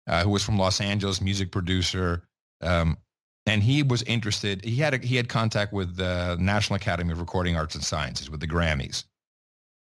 uh, 0.08 0.24
who 0.24 0.30
was 0.30 0.44
from 0.44 0.58
Los 0.58 0.82
Angeles, 0.82 1.22
music 1.22 1.52
producer, 1.52 2.24
um, 2.62 2.98
and 3.46 3.64
he 3.64 3.84
was 3.84 4.04
interested. 4.04 4.64
He 4.64 4.78
had 4.78 4.94
a, 4.94 4.98
he 4.98 5.16
had 5.16 5.30
contact 5.30 5.74
with 5.74 5.96
the 5.96 6.38
National 6.40 6.76
Academy 6.76 7.12
of 7.12 7.20
Recording 7.20 7.56
Arts 7.56 7.76
and 7.76 7.84
Sciences 7.84 8.30
with 8.30 8.40
the 8.40 8.48
Grammys, 8.48 9.06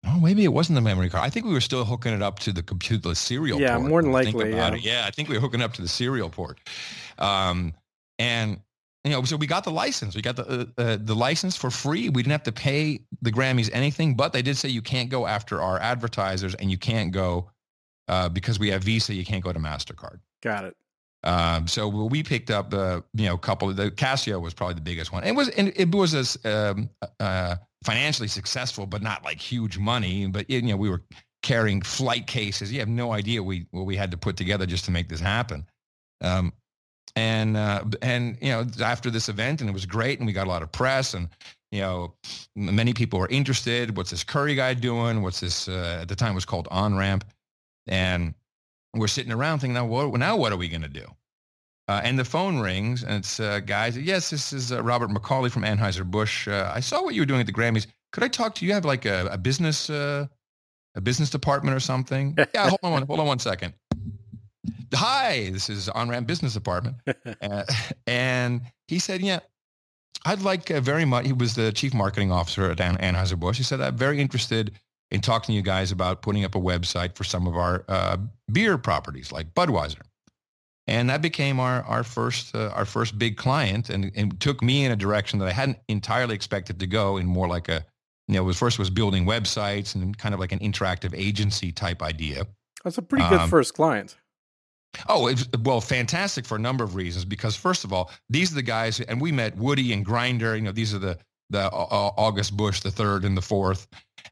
oh, 0.07 0.21
maybe 0.21 0.45
it 0.45 0.53
wasn't 0.53 0.77
the 0.77 0.81
memory 0.81 1.11
card. 1.11 1.25
I 1.25 1.31
think 1.31 1.47
we 1.47 1.53
were 1.53 1.61
still 1.61 1.85
hooking 1.85 2.13
it 2.13 2.23
up 2.23 2.39
to 2.41 2.53
the 2.53 2.63
computer, 2.63 3.09
the 3.09 3.15
serial 3.15 3.61
yeah, 3.61 3.77
port. 3.77 3.89
more 3.89 4.03
than 4.03 4.13
likely. 4.13 4.51
Yeah. 4.51 4.75
yeah, 4.75 5.05
I 5.07 5.11
think 5.11 5.29
we 5.29 5.37
were 5.37 5.41
hooking 5.41 5.63
up 5.63 5.73
to 5.75 5.83
the 5.83 5.89
serial 5.89 6.31
port. 6.31 6.59
Um, 7.19 7.75
and 8.19 8.61
you 9.05 9.11
know, 9.11 9.23
so 9.25 9.37
we 9.37 9.47
got 9.47 9.65
the 9.65 9.71
license. 9.71 10.15
We 10.15 10.23
got 10.23 10.37
the 10.37 10.71
uh, 10.79 10.81
uh, 10.81 10.99
the 11.01 11.15
license 11.15 11.57
for 11.57 11.71
free. 11.71 12.09
We 12.09 12.23
didn't 12.23 12.33
have 12.33 12.45
to 12.45 12.53
pay 12.53 13.01
the 13.21 13.33
Grammys 13.33 13.69
anything, 13.73 14.15
but 14.15 14.33
they 14.33 14.43
did 14.43 14.57
say 14.57 14.69
you 14.69 14.83
can't 14.83 15.11
go 15.11 15.27
after 15.27 15.61
our 15.61 15.79
advertisers, 15.81 16.55
and 16.55 16.71
you 16.71 16.79
can't 16.79 17.11
go 17.11 17.51
uh, 18.09 18.29
because 18.29 18.59
we 18.59 18.71
have 18.71 18.85
Visa. 18.85 19.13
You 19.15 19.25
can't 19.25 19.43
go 19.43 19.53
to 19.53 19.59
Mastercard. 19.59 20.21
Got 20.43 20.65
it. 20.65 20.77
Um, 21.25 21.69
so 21.69 21.87
we 21.89 22.23
picked 22.23 22.51
up, 22.51 22.75
uh, 22.75 23.01
you 23.15 23.27
know, 23.27 23.35
a 23.35 23.39
couple 23.39 23.71
of 23.71 23.77
the 23.77 23.91
Casio 23.91 24.41
was 24.41 24.55
probably 24.55 24.75
the 24.75 24.81
biggest 24.81 25.13
one. 25.13 25.25
It 25.25 25.33
was 25.33 25.49
and 25.51 25.73
it 25.77 25.93
was 25.95 26.15
as 26.15 26.37
um, 26.45 26.91
uh, 27.21 27.57
financially 27.85 28.29
successful, 28.29 28.87
but 28.87 29.03
not 29.03 29.25
like 29.25 29.41
huge 29.41 29.79
money. 29.79 30.27
But 30.27 30.51
you 30.51 30.63
know, 30.63 30.77
we 30.77 30.91
were 30.91 31.03
carrying 31.43 31.83
flight 31.83 32.27
cases. 32.27 32.73
You 32.73 32.81
have 32.81 32.89
no 32.89 33.13
idea 33.13 33.43
we 33.43 33.67
what 33.71 33.87
we 33.87 33.97
had 33.97 34.11
to 34.13 34.17
put 34.17 34.37
together 34.37 34.67
just 34.67 34.85
to 34.87 34.91
make 34.91 35.09
this 35.09 35.21
happen. 35.21 35.67
Um, 36.21 36.53
and 37.17 37.57
uh, 37.57 37.85
and 38.01 38.39
you 38.41 38.51
know 38.51 38.67
after 38.83 39.11
this 39.11 39.29
event 39.29 39.61
and 39.61 39.69
it 39.69 39.73
was 39.73 39.87
great 39.87 40.19
and 40.19 40.27
we 40.27 40.33
got 40.33 40.47
a 40.47 40.51
lot 40.51 40.63
of 40.63 40.73
press 40.73 41.15
and 41.15 41.29
you 41.71 41.81
know 41.81 42.15
many 42.57 42.93
people 42.93 43.19
were 43.19 43.29
interested. 43.29 43.97
What's 43.97 44.11
this 44.11 44.25
curry 44.25 44.55
guy 44.55 44.75
doing? 44.75 45.23
What's 45.23 45.41
this 45.41 45.69
uh, 45.69 45.99
at 46.03 46.09
the 46.09 46.17
time 46.17 46.35
was 46.35 46.45
called 46.45 46.69
on 46.71 46.97
ramp 46.97 47.25
and 47.87 48.35
we're 48.95 49.09
sitting 49.09 49.33
around 49.33 49.61
thinking 49.61 49.75
now 49.75 49.87
what 49.87 50.13
now 50.19 50.37
what 50.37 50.53
are 50.53 50.57
we 50.57 50.69
going 50.69 50.83
to 50.83 50.89
do? 50.89 51.07
Uh, 51.89 52.01
and 52.05 52.19
the 52.19 52.25
phone 52.25 52.61
rings 52.61 53.03
and 53.03 53.15
it's 53.17 53.41
uh, 53.41 53.61
guys 53.61 53.99
yes 53.99 54.31
this 54.31 54.53
is 54.53 54.73
uh, 54.73 54.83
robert 54.83 55.11
mccauley 55.11 55.51
from 55.51 55.63
anheuser-busch. 55.63 56.49
Uh, 56.49 56.71
i 56.75 56.81
saw 56.81 57.03
what 57.03 57.15
you 57.15 57.21
were 57.21 57.27
doing 57.27 57.41
at 57.41 57.47
the 57.47 57.53
grammys. 57.53 57.87
Could 58.13 58.23
i 58.23 58.29
talk 58.29 58.55
to 58.55 58.65
you, 58.65 58.69
you 58.69 58.75
have 58.75 58.85
like 58.85 59.05
a, 59.05 59.27
a 59.27 59.39
business 59.39 59.91
a 59.91 61.01
business 61.03 61.31
department 61.31 61.77
or 61.77 61.81
something? 61.81 62.37
Yeah 62.55 62.69
hold 62.69 62.81
on 62.83 63.07
hold 63.07 63.21
on 63.21 63.27
one 63.27 63.39
second 63.39 63.75
hi, 64.95 65.51
this 65.53 65.69
is 65.69 65.89
on-ramp 65.89 66.27
business 66.27 66.55
department. 66.55 66.97
uh, 67.43 67.65
and 68.07 68.63
he 68.89 68.99
said, 68.99 69.21
yeah, 69.21 69.41
I'd 70.25 70.43
like 70.43 70.71
uh, 70.71 70.81
very 70.81 71.05
much, 71.05 71.27
he 71.27 71.33
was 71.33 71.55
the 71.55 71.73
chief 71.73 71.95
marketing 71.95 72.31
officer 72.31 72.71
at 72.71 72.79
Anheuser-Busch. 72.79 73.57
He 73.57 73.65
said, 73.65 73.81
I'm 73.81 73.97
very 73.97 74.21
interested 74.21 74.73
in 75.11 75.21
talking 75.21 75.53
to 75.53 75.57
you 75.57 75.63
guys 75.63 75.93
about 75.93 76.23
putting 76.23 76.45
up 76.45 76.55
a 76.55 76.61
website 76.61 77.17
for 77.17 77.25
some 77.25 77.47
of 77.47 77.57
our 77.57 77.85
uh, 77.89 78.17
beer 78.51 78.79
properties 78.79 79.33
like 79.33 79.53
Budweiser. 79.55 80.01
And 80.87 81.09
that 81.11 81.23
became 81.23 81.61
our, 81.61 81.83
our 81.85 82.03
first 82.03 82.57
uh, 82.57 82.73
our 82.75 82.85
first 82.85 83.17
big 83.17 83.37
client 83.37 83.89
and, 83.89 84.11
and 84.17 84.41
took 84.41 84.63
me 84.63 84.85
in 84.85 84.91
a 84.91 84.97
direction 84.97 85.39
that 85.39 85.47
I 85.47 85.53
hadn't 85.53 85.79
entirely 85.89 86.35
expected 86.35 86.81
to 86.81 86.89
go 86.89 87.19
in 87.19 87.27
more 87.27 87.47
like 87.47 87.69
a 87.69 87.85
you 88.27 88.35
know, 88.35 88.43
it 88.43 88.47
was 88.47 88.59
first 88.59 88.79
was 88.79 88.91
building 88.91 89.25
websites 89.25 89.95
and 89.95 90.17
kind 90.17 90.35
of 90.35 90.41
like 90.41 90.51
an 90.51 90.59
interactive 90.59 91.15
agency 91.15 91.71
type 91.71 92.03
idea. 92.03 92.47
That's 92.83 92.99
a 92.99 93.03
pretty 93.03 93.29
good 93.29 93.41
Um, 93.41 93.51
first 93.51 93.75
client. 93.75 94.17
Oh, 95.09 95.27
it's, 95.27 95.47
well, 95.63 95.81
fantastic 95.81 96.45
for 96.45 96.57
a 96.57 96.61
number 96.61 96.85
of 96.85 96.95
reasons. 96.95 97.25
Because 97.25 97.57
first 97.57 97.85
of 97.85 97.93
all, 97.93 98.11
these 98.29 98.53
are 98.53 98.57
the 98.57 98.63
guys, 98.63 99.01
and 99.01 99.21
we 99.21 99.33
met 99.33 99.57
Woody 99.57 99.93
and 99.93 100.05
Grinder. 100.05 100.55
You 100.57 100.63
know, 100.63 100.73
these 100.73 100.95
are 100.95 100.99
the 100.99 101.19
the 101.51 101.61
uh, 101.61 102.11
August 102.17 102.57
Busch, 102.57 102.81
the 102.81 102.91
third 102.91 103.25
and 103.25 103.37
the 103.37 103.43
fourth. 103.43 103.87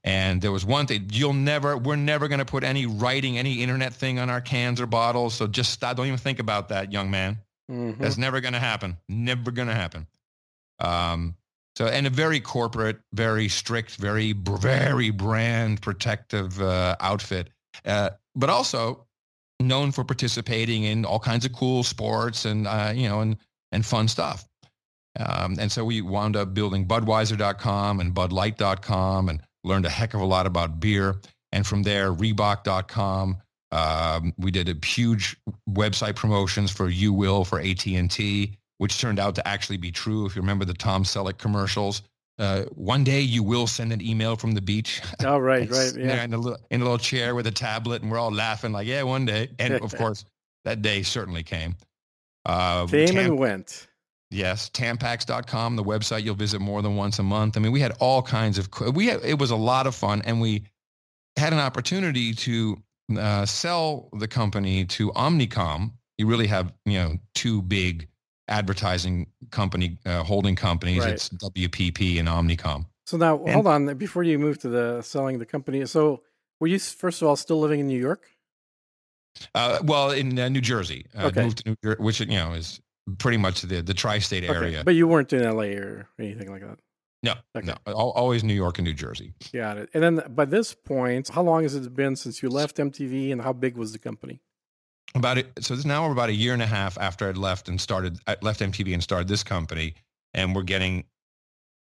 And 0.05 0.41
there 0.41 0.53
was 0.53 0.65
one 0.65 0.87
thing: 0.87 1.09
you'll 1.13 1.33
never, 1.33 1.77
we're 1.77 1.97
never 1.97 2.29
going 2.29 2.39
to 2.39 2.45
put 2.45 2.65
any 2.65 2.87
writing, 2.87 3.39
any 3.39 3.63
internet 3.63 3.93
thing 3.93 4.19
on 4.19 4.31
our 4.31 4.41
cans 4.41 4.81
or 4.81 4.87
bottles. 4.87 5.35
So 5.35 5.47
just 5.47 5.73
stop. 5.73 5.97
Don't 5.97 6.07
even 6.07 6.19
think 6.19 6.39
about 6.39 6.69
that, 6.71 6.93
young 6.93 7.11
man. 7.11 7.39
Mhm. 7.71 7.99
That's 7.99 8.17
never 8.19 8.41
going 8.41 8.55
to 8.55 8.59
happen. 8.61 8.97
Never 9.09 9.51
going 9.51 9.69
to 9.69 9.75
happen. 9.75 10.07
Um, 10.79 11.37
so, 11.77 11.87
and 11.87 12.07
a 12.07 12.11
very 12.11 12.41
corporate, 12.41 12.99
very 13.13 13.49
strict, 13.49 13.97
very, 13.97 14.33
very 14.33 15.11
brand 15.11 15.81
protective 15.81 16.61
uh, 16.61 16.97
outfit, 17.01 17.51
uh, 17.85 18.11
but 18.35 18.51
also 18.51 19.07
known 19.61 19.93
for 19.93 20.05
participating 20.05 20.85
in 20.85 21.05
all 21.05 21.19
kinds 21.19 21.45
of 21.45 21.53
cool 21.53 21.83
sports 21.83 22.45
and, 22.45 22.67
uh, 22.67 22.93
you 22.95 23.09
know, 23.09 23.21
and, 23.21 23.37
and 23.73 23.85
fun 23.85 24.09
stuff. 24.09 24.47
Um, 25.19 25.57
and 25.59 25.71
so 25.71 25.85
we 25.85 26.03
wound 26.03 26.37
up 26.37 26.55
building 26.55 26.87
Budweiser.com 26.87 28.01
and 28.01 28.15
BudLight.com 28.15 29.29
and 29.29 29.43
learned 29.65 29.87
a 29.87 29.91
heck 29.91 30.15
of 30.15 30.21
a 30.21 30.25
lot 30.25 30.47
about 30.47 30.81
beer. 30.81 31.21
And 31.53 31.67
from 31.67 31.83
there, 31.83 32.13
Reebok.com. 32.13 33.37
Um, 33.73 34.33
we 34.39 34.51
did 34.51 34.69
a 34.69 34.87
huge 34.87 35.37
website 35.69 36.17
promotions 36.17 36.71
for 36.71 36.89
You 36.89 37.13
Will 37.13 37.45
for 37.45 37.61
AT&T, 37.61 38.57
which 38.79 39.01
turned 39.01 39.21
out 39.21 39.35
to 39.37 39.47
actually 39.47 39.77
be 39.77 39.93
true. 39.93 40.27
If 40.27 40.35
you 40.35 40.43
remember 40.43 40.65
the 40.65 40.75
Tom 40.75 41.05
Selleck 41.05 41.39
commercials, 41.39 42.03
uh, 42.41 42.65
one 42.75 43.05
day 43.05 43.21
you 43.21 43.43
will 43.43 43.67
send 43.67 43.93
an 43.93 44.01
email 44.01 44.35
from 44.35 44.53
the 44.53 44.63
beach. 44.63 45.01
Oh, 45.25 45.39
right, 45.39 45.71
right. 45.71 45.93
Yeah. 45.97 46.25
in 46.25 46.33
a, 46.33 46.39
little, 46.39 46.59
in 46.71 46.81
a 46.81 46.85
little 46.85 46.99
chair 46.99 47.35
with 47.35 47.47
a 47.47 47.51
tablet, 47.53 48.01
and 48.03 48.11
we're 48.11 48.19
all 48.19 48.33
laughing 48.33 48.73
like, 48.73 48.87
yeah, 48.87 49.03
one 49.03 49.27
day. 49.27 49.51
And 49.59 49.75
of 49.75 49.95
course, 49.99 50.25
that 50.65 50.81
day 50.81 51.03
certainly 51.03 51.43
came. 51.43 51.77
Uh, 52.47 52.87
Came 52.87 53.09
Tam- 53.09 53.19
and 53.19 53.39
went. 53.39 53.87
Yes, 54.31 54.71
tampax.com, 54.71 55.77
the 55.77 55.85
website 55.85 56.23
you'll 56.23 56.37
visit 56.37 56.61
more 56.61 56.83
than 56.83 56.97
once 56.97 57.19
a 57.19 57.23
month. 57.23 57.57
I 57.57 57.61
mean, 57.61 57.73
we 57.73 57.81
had 57.81 57.93
all 57.99 58.23
kinds 58.23 58.59
of, 58.59 58.69
we 58.95 59.09
had, 59.09 59.25
it 59.25 59.39
was 59.39 59.51
a 59.51 59.57
lot 59.57 59.87
of 59.87 59.95
fun 59.95 60.23
and 60.25 60.41
we 60.41 60.65
had 61.37 61.53
an 61.53 61.59
opportunity 61.59 62.33
to 62.35 62.77
uh, 63.19 63.45
sell 63.45 64.09
the 64.19 64.29
company 64.29 64.85
to 64.87 65.11
Omnicom. 65.13 65.93
You 66.17 66.27
really 66.27 66.47
have, 66.47 66.73
you 66.87 66.99
know, 66.99 67.17
two 67.35 67.61
big 67.63 68.09
advertising 68.51 69.27
company, 69.51 69.97
uh, 70.05 70.23
holding 70.25 70.57
companies. 70.57 70.99
Right. 71.05 71.15
It's 71.15 71.29
WPP 71.31 72.19
and 72.19 72.29
Omnicom. 72.29 72.87
So 73.07 73.17
now, 73.17 73.39
And- 73.45 73.55
hold 73.55 73.67
on. 73.67 73.97
Before 73.97 74.23
you 74.23 74.39
move 74.39 74.59
to 74.59 74.69
the 74.69 75.03
selling 75.03 75.39
the 75.39 75.47
company, 75.47 75.85
so 75.87 76.23
were 76.61 76.67
you 76.67 76.79
first 76.79 77.23
of 77.23 77.29
all 77.29 77.37
still 77.37 77.59
living 77.61 77.81
in 77.81 77.87
New 77.89 77.99
York? 77.99 78.29
Uh, 79.55 79.79
well, 79.85 80.11
in 80.11 80.39
uh, 80.39 80.49
New 80.49 80.61
Jersey, 80.61 81.07
uh, 81.17 81.27
Okay. 81.27 81.45
moved 81.45 81.59
to 81.59 81.71
New 81.71 81.77
Jersey, 81.83 82.03
which, 82.03 82.21
you 82.21 82.27
know, 82.27 82.53
is 82.53 82.81
pretty 83.19 83.39
much 83.39 83.63
the, 83.63 83.81
the 83.81 83.95
tri-state 83.95 84.45
Okay, 84.45 84.55
area. 84.55 84.83
but 84.85 84.95
you 84.95 85.07
weren't 85.09 85.33
in 85.33 85.43
LA 85.43 85.75
or 85.79 86.09
anything 86.19 86.51
like 86.51 86.61
that. 86.63 86.79
no, 87.23 87.35
okay. 87.57 87.67
no, 87.67 87.75
always 87.93 88.43
New 88.45 88.55
York 88.55 88.79
and 88.79 88.87
New 88.87 88.93
Jersey. 88.95 89.33
Got 89.53 89.79
it. 89.79 89.91
And 89.95 90.03
then 90.03 90.23
by 90.35 90.45
this 90.45 90.75
point, 90.75 91.29
how 91.29 91.43
long 91.43 91.63
has 91.63 91.75
it 91.75 91.95
been 91.95 92.17
since 92.17 92.43
you 92.43 92.49
left 92.51 92.77
MTV, 92.77 93.33
and 93.33 93.41
how 93.43 93.53
big 93.53 93.77
was 93.77 93.93
the 93.93 93.99
company? 93.99 94.41
About 95.15 95.39
it. 95.39 95.51
So 95.61 95.75
this 95.77 95.85
now 95.85 96.07
we're 96.07 96.13
about 96.13 96.29
a 96.29 96.35
year 96.35 96.53
and 96.53 96.63
a 96.63 96.67
half 96.67 96.99
after 96.99 97.29
I'd 97.29 97.37
left 97.37 97.69
and 97.69 97.81
started, 97.81 98.19
I 98.27 98.37
left 98.43 98.61
MTV 98.61 98.95
and 98.95 99.03
started 99.03 99.29
this 99.29 99.43
company, 99.43 99.95
and 100.35 100.55
we're 100.55 100.63
getting 100.63 101.05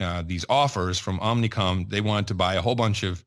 uh, 0.00 0.22
these 0.26 0.44
offers 0.48 0.98
from 0.98 1.18
Omnicom. 1.20 1.88
They 1.88 2.00
wanted 2.00 2.28
to 2.28 2.34
buy 2.34 2.54
a 2.54 2.62
whole 2.62 2.74
bunch 2.74 3.02
of 3.02 3.24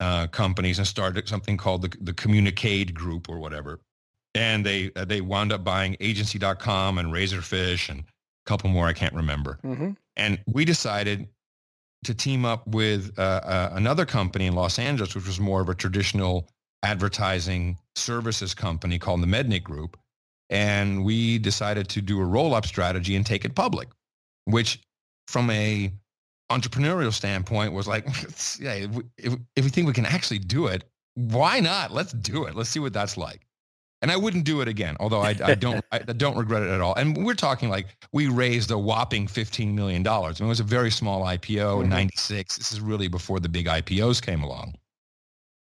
uh, 0.00 0.26
companies 0.28 0.78
and 0.78 0.86
started 0.86 1.28
something 1.28 1.56
called 1.56 1.82
the 1.82 1.96
the 2.00 2.12
Communicade 2.12 2.94
Group 2.94 3.28
or 3.28 3.38
whatever. 3.38 3.80
And 4.34 4.64
they 4.66 4.90
uh, 4.96 5.04
they 5.04 5.20
wound 5.20 5.52
up 5.52 5.64
buying 5.64 5.96
Agency.com 6.00 6.98
and 6.98 7.12
Razorfish 7.12 7.88
and 7.88 8.00
a 8.00 8.04
couple 8.46 8.70
more 8.70 8.86
I 8.86 8.92
can't 8.92 9.14
remember. 9.14 9.58
Mm-hmm. 9.64 9.90
And 10.16 10.38
we 10.46 10.64
decided 10.64 11.28
to 12.04 12.14
team 12.14 12.44
up 12.44 12.66
with 12.66 13.18
uh, 13.18 13.22
uh, 13.22 13.70
another 13.72 14.04
company 14.04 14.46
in 14.46 14.54
Los 14.54 14.78
Angeles, 14.78 15.14
which 15.14 15.26
was 15.26 15.40
more 15.40 15.60
of 15.60 15.68
a 15.68 15.74
traditional 15.74 16.48
advertising 16.84 17.78
services 17.96 18.54
company 18.54 18.98
called 18.98 19.22
the 19.22 19.26
Mednick 19.26 19.62
Group. 19.64 19.96
And 20.50 21.04
we 21.04 21.38
decided 21.38 21.88
to 21.88 22.02
do 22.02 22.20
a 22.20 22.24
roll-up 22.24 22.66
strategy 22.66 23.16
and 23.16 23.24
take 23.24 23.44
it 23.44 23.54
public, 23.54 23.88
which 24.44 24.80
from 25.26 25.50
a 25.50 25.90
entrepreneurial 26.52 27.12
standpoint 27.12 27.72
was 27.72 27.88
like, 27.88 28.04
yeah, 28.60 28.74
if 28.74 28.90
we, 28.90 29.02
if, 29.16 29.34
if 29.56 29.64
we 29.64 29.70
think 29.70 29.86
we 29.86 29.92
can 29.94 30.06
actually 30.06 30.38
do 30.38 30.66
it, 30.66 30.84
why 31.14 31.60
not? 31.60 31.92
Let's 31.92 32.12
do 32.12 32.44
it. 32.44 32.54
Let's 32.54 32.68
see 32.70 32.80
what 32.80 32.92
that's 32.92 33.16
like. 33.16 33.40
And 34.02 34.10
I 34.12 34.16
wouldn't 34.18 34.44
do 34.44 34.60
it 34.60 34.68
again, 34.68 34.98
although 35.00 35.22
I, 35.22 35.34
I 35.42 35.54
don't 35.54 35.82
I 35.90 36.00
don't 36.00 36.36
regret 36.36 36.62
it 36.62 36.68
at 36.68 36.82
all. 36.82 36.94
And 36.94 37.24
we're 37.24 37.32
talking 37.32 37.70
like 37.70 37.86
we 38.12 38.28
raised 38.28 38.70
a 38.70 38.76
whopping 38.76 39.26
$15 39.26 39.72
million. 39.72 40.06
I 40.06 40.20
mean, 40.28 40.34
it 40.40 40.44
was 40.44 40.60
a 40.60 40.64
very 40.64 40.90
small 40.90 41.22
IPO 41.24 41.80
in 41.80 41.86
Mhm. 41.86 41.90
96. 41.90 42.58
This 42.58 42.70
is 42.72 42.80
really 42.82 43.08
before 43.08 43.40
the 43.40 43.48
big 43.48 43.64
IPOs 43.66 44.20
came 44.20 44.42
along. 44.42 44.74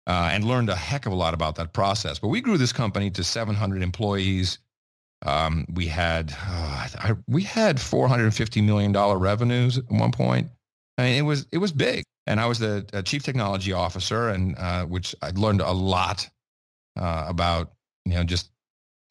Uh, 0.06 0.30
and 0.32 0.44
learned 0.44 0.68
a 0.68 0.76
heck 0.76 1.04
of 1.06 1.12
a 1.12 1.16
lot 1.16 1.34
about 1.34 1.56
that 1.56 1.72
process. 1.72 2.18
But 2.20 2.28
we 2.28 2.40
grew 2.40 2.56
this 2.56 2.72
company 2.72 3.10
to 3.10 3.24
700 3.24 3.82
employees. 3.82 4.58
Um, 5.24 5.66
we 5.72 5.86
had 5.86 6.30
uh, 6.32 6.88
I, 6.98 7.12
we 7.26 7.42
had 7.42 7.80
450 7.80 8.60
million 8.60 8.92
dollar 8.92 9.18
revenues 9.18 9.78
at 9.78 9.90
one 9.90 10.12
point. 10.12 10.48
I 10.98 11.02
mean, 11.02 11.16
it 11.16 11.22
was 11.22 11.46
it 11.50 11.58
was 11.58 11.72
big. 11.72 12.04
And 12.26 12.40
I 12.40 12.46
was 12.46 12.58
the 12.58 12.84
uh, 12.92 13.02
chief 13.02 13.22
technology 13.22 13.72
officer, 13.72 14.30
and 14.30 14.56
uh, 14.58 14.84
which 14.84 15.14
I 15.22 15.30
learned 15.30 15.60
a 15.60 15.72
lot 15.72 16.28
uh, 16.96 17.24
about 17.28 17.72
you 18.04 18.14
know 18.14 18.24
just 18.24 18.50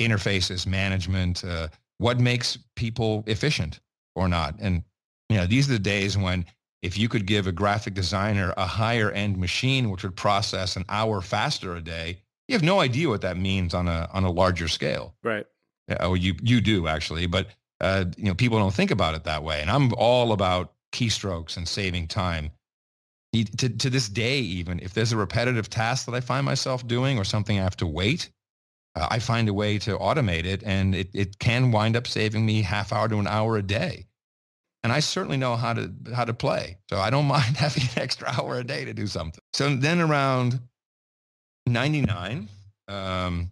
interfaces, 0.01 0.67
management, 0.67 1.43
uh, 1.43 1.69
what 1.97 2.19
makes 2.19 2.57
people 2.75 3.23
efficient 3.27 3.79
or 4.15 4.27
not. 4.27 4.55
And 4.59 4.83
you 5.29 5.37
know, 5.37 5.45
these 5.45 5.69
are 5.69 5.73
the 5.73 5.79
days 5.79 6.17
when 6.17 6.45
if 6.85 6.97
you 6.99 7.09
could 7.09 7.25
give 7.25 7.47
a 7.47 7.51
graphic 7.51 7.95
designer 7.95 8.53
a 8.57 8.65
higher 8.65 9.09
end 9.11 9.37
machine 9.37 9.89
which 9.89 10.03
would 10.03 10.15
process 10.15 10.75
an 10.75 10.85
hour 10.87 11.19
faster 11.19 11.75
a 11.75 11.81
day, 11.81 12.19
you 12.47 12.53
have 12.53 12.63
no 12.63 12.79
idea 12.79 13.09
what 13.09 13.21
that 13.21 13.37
means 13.37 13.73
on 13.73 13.87
a 13.87 14.07
on 14.13 14.23
a 14.23 14.31
larger 14.31 14.67
scale. 14.67 15.15
Right. 15.23 15.45
Yeah, 15.87 15.97
Oh, 15.99 16.13
you 16.13 16.35
you 16.43 16.61
do 16.61 16.87
actually, 16.87 17.25
but 17.25 17.47
uh, 17.81 18.05
you 18.17 18.25
know 18.25 18.35
people 18.35 18.59
don't 18.59 18.73
think 18.73 18.91
about 18.91 19.15
it 19.15 19.23
that 19.23 19.43
way. 19.43 19.61
And 19.61 19.69
I'm 19.69 19.93
all 19.95 20.31
about 20.31 20.73
keystrokes 20.91 21.57
and 21.57 21.67
saving 21.67 22.07
time. 22.07 22.51
To 23.33 23.67
to 23.67 23.89
this 23.89 24.07
day, 24.07 24.39
even 24.39 24.79
if 24.79 24.93
there's 24.93 25.11
a 25.11 25.17
repetitive 25.17 25.69
task 25.69 26.05
that 26.05 26.15
I 26.15 26.21
find 26.21 26.45
myself 26.45 26.87
doing 26.87 27.17
or 27.17 27.25
something 27.25 27.59
I 27.59 27.63
have 27.63 27.77
to 27.77 27.87
wait, 27.87 28.29
uh, 28.95 29.07
I 29.09 29.19
find 29.19 29.49
a 29.49 29.53
way 29.53 29.79
to 29.79 29.97
automate 29.97 30.45
it, 30.45 30.61
and 30.63 30.95
it 30.95 31.09
it 31.13 31.39
can 31.39 31.71
wind 31.71 31.97
up 31.97 32.07
saving 32.07 32.45
me 32.45 32.61
half 32.61 32.93
hour 32.93 33.09
to 33.09 33.17
an 33.17 33.27
hour 33.27 33.57
a 33.57 33.63
day. 33.63 34.05
And 34.85 34.93
I 34.93 34.99
certainly 34.99 35.37
know 35.37 35.55
how 35.55 35.73
to 35.73 35.91
how 36.13 36.25
to 36.25 36.33
play, 36.35 36.77
so 36.91 36.99
I 36.99 37.09
don't 37.09 37.25
mind 37.37 37.57
having 37.57 37.81
an 37.81 37.97
extra 38.03 38.29
hour 38.29 38.59
a 38.59 38.63
day 38.63 38.85
to 38.85 38.93
do 38.93 39.07
something. 39.07 39.41
So 39.51 39.75
then 39.75 39.99
around 39.99 40.59
'99. 41.65 42.47
Um, 42.87 43.49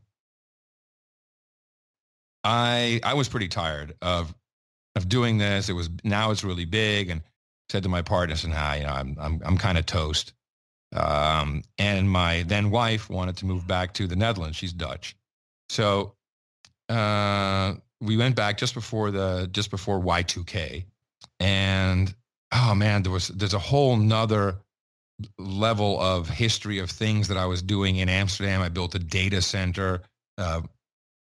I 2.44 3.02
I 3.04 3.16
was 3.16 3.30
pretty 3.30 3.48
tired 3.48 3.96
of 4.00 4.32
of 4.96 5.10
doing 5.10 5.40
this. 5.40 5.70
It 5.70 5.74
was 5.74 5.90
now 6.04 6.30
it's 6.30 6.44
really 6.44 6.66
big, 6.66 7.10
and 7.10 7.24
said 7.68 7.82
to 7.82 7.90
my 7.90 8.04
partner, 8.04 8.36
"said, 8.36 8.52
nah, 8.52 8.74
you 8.74 8.84
know, 8.84 8.90
I'm 8.90 9.18
I'm 9.20 9.42
I'm 9.44 9.58
kind 9.58 9.80
of 9.80 9.88
toast." 9.88 10.34
Um, 10.96 11.64
and 11.80 12.08
my 12.08 12.44
then 12.44 12.70
wife 12.70 13.10
wanted 13.10 13.38
to 13.38 13.48
move 13.48 13.66
back 13.66 13.96
to 13.96 14.06
the 14.06 14.16
Netherlands. 14.16 14.56
She's 14.56 14.72
Dutch, 14.72 15.16
so 15.68 16.14
uh, 16.90 17.74
we 18.00 18.18
went 18.18 18.36
back 18.36 18.60
just 18.60 18.76
before 18.76 19.10
the 19.10 19.50
just 19.52 19.72
before 19.72 20.00
Y2K, 20.00 20.86
and 21.40 22.14
oh 22.52 22.76
man, 22.76 23.04
there 23.04 23.12
was 23.12 23.30
there's 23.30 23.54
a 23.54 23.60
whole 23.60 23.98
nother 23.98 24.58
level 25.38 26.00
of 26.00 26.28
history 26.28 26.80
of 26.80 26.90
things 26.90 27.28
that 27.28 27.38
I 27.38 27.46
was 27.46 27.62
doing 27.62 27.98
in 27.98 28.10
Amsterdam. 28.10 28.62
I 28.62 28.70
built 28.70 28.96
a 28.96 29.00
data 29.00 29.42
center. 29.42 30.02
Uh, 30.38 30.62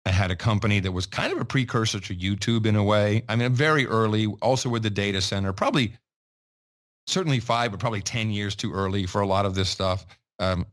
I 0.05 0.11
had 0.11 0.31
a 0.31 0.35
company 0.35 0.79
that 0.81 0.91
was 0.91 1.05
kind 1.05 1.31
of 1.31 1.39
a 1.39 1.45
precursor 1.45 1.99
to 1.99 2.15
YouTube 2.15 2.65
in 2.65 2.75
a 2.75 2.83
way. 2.83 3.23
I 3.29 3.35
mean, 3.35 3.53
very 3.53 3.87
early, 3.87 4.27
also 4.41 4.69
with 4.69 4.83
the 4.83 4.89
data 4.89 5.21
center, 5.21 5.53
probably 5.53 5.93
certainly 7.07 7.39
five, 7.39 7.71
but 7.71 7.79
probably 7.79 8.01
10 8.01 8.29
years 8.29 8.55
too 8.55 8.73
early 8.73 9.05
for 9.05 9.21
a 9.21 9.27
lot 9.27 9.45
of 9.45 9.55
this 9.55 9.69
stuff. 9.69 10.05
Um, 10.39 10.65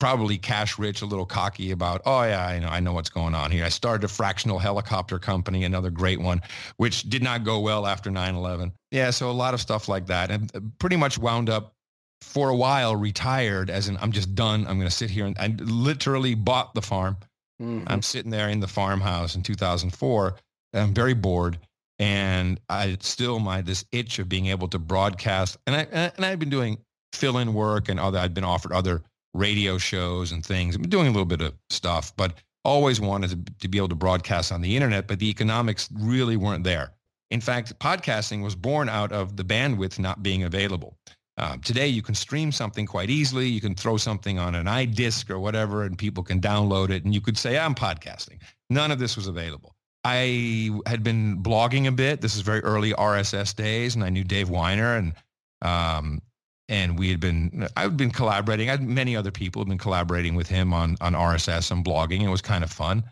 probably 0.00 0.36
cash 0.36 0.78
rich, 0.78 1.02
a 1.02 1.06
little 1.06 1.26
cocky 1.26 1.70
about, 1.70 2.02
oh 2.04 2.22
yeah, 2.22 2.46
I 2.46 2.58
know, 2.58 2.68
I 2.68 2.80
know 2.80 2.92
what's 2.92 3.08
going 3.08 3.34
on 3.34 3.50
here. 3.50 3.64
I 3.64 3.68
started 3.68 4.04
a 4.04 4.08
fractional 4.08 4.58
helicopter 4.58 5.18
company, 5.18 5.64
another 5.64 5.90
great 5.90 6.20
one, 6.20 6.42
which 6.76 7.04
did 7.04 7.22
not 7.22 7.44
go 7.44 7.60
well 7.60 7.86
after 7.86 8.10
9-11. 8.10 8.72
Yeah, 8.90 9.10
so 9.10 9.30
a 9.30 9.32
lot 9.32 9.54
of 9.54 9.60
stuff 9.60 9.88
like 9.88 10.06
that. 10.06 10.30
And 10.30 10.54
uh, 10.54 10.60
pretty 10.78 10.96
much 10.96 11.18
wound 11.18 11.48
up 11.48 11.74
for 12.20 12.48
a 12.48 12.56
while 12.56 12.96
retired 12.96 13.70
as 13.70 13.88
in, 13.88 13.96
I'm 13.98 14.12
just 14.12 14.34
done. 14.34 14.66
I'm 14.66 14.78
going 14.78 14.88
to 14.88 14.94
sit 14.94 15.10
here 15.10 15.26
and 15.26 15.36
I 15.38 15.48
literally 15.58 16.34
bought 16.34 16.74
the 16.74 16.82
farm. 16.82 17.16
Mhm. 17.62 17.84
I'm 17.86 18.02
sitting 18.02 18.30
there 18.30 18.48
in 18.48 18.60
the 18.60 18.68
farmhouse 18.68 19.36
in 19.36 19.42
2004. 19.42 20.36
And 20.72 20.82
I'm 20.82 20.92
very 20.92 21.14
bored, 21.14 21.56
and 22.00 22.60
I 22.68 22.96
still 23.00 23.38
my 23.38 23.60
this 23.62 23.84
itch 23.92 24.18
of 24.18 24.28
being 24.28 24.46
able 24.46 24.66
to 24.68 24.78
broadcast. 24.80 25.56
And 25.68 25.76
I 25.76 25.82
and 26.16 26.24
I've 26.24 26.40
been 26.40 26.50
doing 26.50 26.78
fill-in 27.12 27.54
work 27.54 27.88
and 27.88 28.00
other. 28.00 28.18
I've 28.18 28.34
been 28.34 28.42
offered 28.42 28.72
other 28.72 29.04
radio 29.34 29.76
shows 29.76 30.32
and 30.32 30.44
things. 30.44 30.74
I've 30.74 30.82
been 30.82 30.90
doing 30.90 31.08
a 31.08 31.10
little 31.10 31.26
bit 31.26 31.42
of 31.42 31.54
stuff, 31.68 32.16
but 32.16 32.34
always 32.64 33.00
wanted 33.00 33.60
to, 33.60 33.68
be 33.68 33.78
able 33.78 33.88
to 33.88 33.94
broadcast 33.94 34.50
on 34.50 34.62
the 34.62 34.74
internet. 34.74 35.06
But 35.06 35.18
the 35.18 35.28
economics 35.28 35.88
really 35.92 36.36
weren't 36.36 36.64
there. 36.64 36.92
In 37.30 37.40
fact, 37.40 37.78
podcasting 37.78 38.42
was 38.42 38.54
born 38.54 38.88
out 38.88 39.12
of 39.12 39.36
the 39.36 39.44
bandwidth 39.44 39.98
not 39.98 40.22
being 40.22 40.44
available. 40.44 40.96
Uh, 41.36 41.56
today, 41.64 41.88
you 41.88 42.00
can 42.00 42.14
stream 42.14 42.52
something 42.52 42.86
quite 42.86 43.10
easily. 43.10 43.48
You 43.48 43.60
can 43.60 43.74
throw 43.74 43.96
something 43.96 44.38
on 44.38 44.54
an 44.54 44.66
iDisk 44.66 45.30
or 45.30 45.40
whatever, 45.40 45.82
and 45.82 45.98
people 45.98 46.22
can 46.22 46.40
download 46.40 46.90
it, 46.90 47.04
and 47.04 47.12
you 47.12 47.20
could 47.20 47.36
say, 47.36 47.58
I'm 47.58 47.74
podcasting. 47.74 48.40
None 48.70 48.92
of 48.92 49.00
this 49.00 49.16
was 49.16 49.26
available. 49.26 49.74
I 50.04 50.70
had 50.86 51.02
been 51.02 51.42
blogging 51.42 51.88
a 51.88 51.92
bit. 51.92 52.20
This 52.20 52.36
is 52.36 52.42
very 52.42 52.60
early 52.60 52.92
RSS 52.92 53.56
days, 53.56 53.96
and 53.96 54.04
I 54.04 54.10
knew 54.10 54.22
Dave 54.22 54.48
Winer, 54.48 54.98
and 54.98 55.14
um, 55.62 56.20
and 56.68 56.98
we 56.98 57.10
had 57.10 57.20
been 57.20 57.68
I'd 57.76 57.96
been 57.96 58.10
collaborating. 58.10 58.70
I 58.70 58.76
many 58.78 59.16
other 59.16 59.30
people 59.30 59.62
had 59.62 59.68
been 59.68 59.78
collaborating 59.78 60.34
with 60.34 60.48
him 60.48 60.72
on 60.72 60.96
on 61.00 61.14
RSS 61.14 61.70
and 61.70 61.84
blogging. 61.84 62.22
It 62.22 62.28
was 62.28 62.42
kind 62.42 62.64
of 62.64 62.70
fun. 62.70 63.04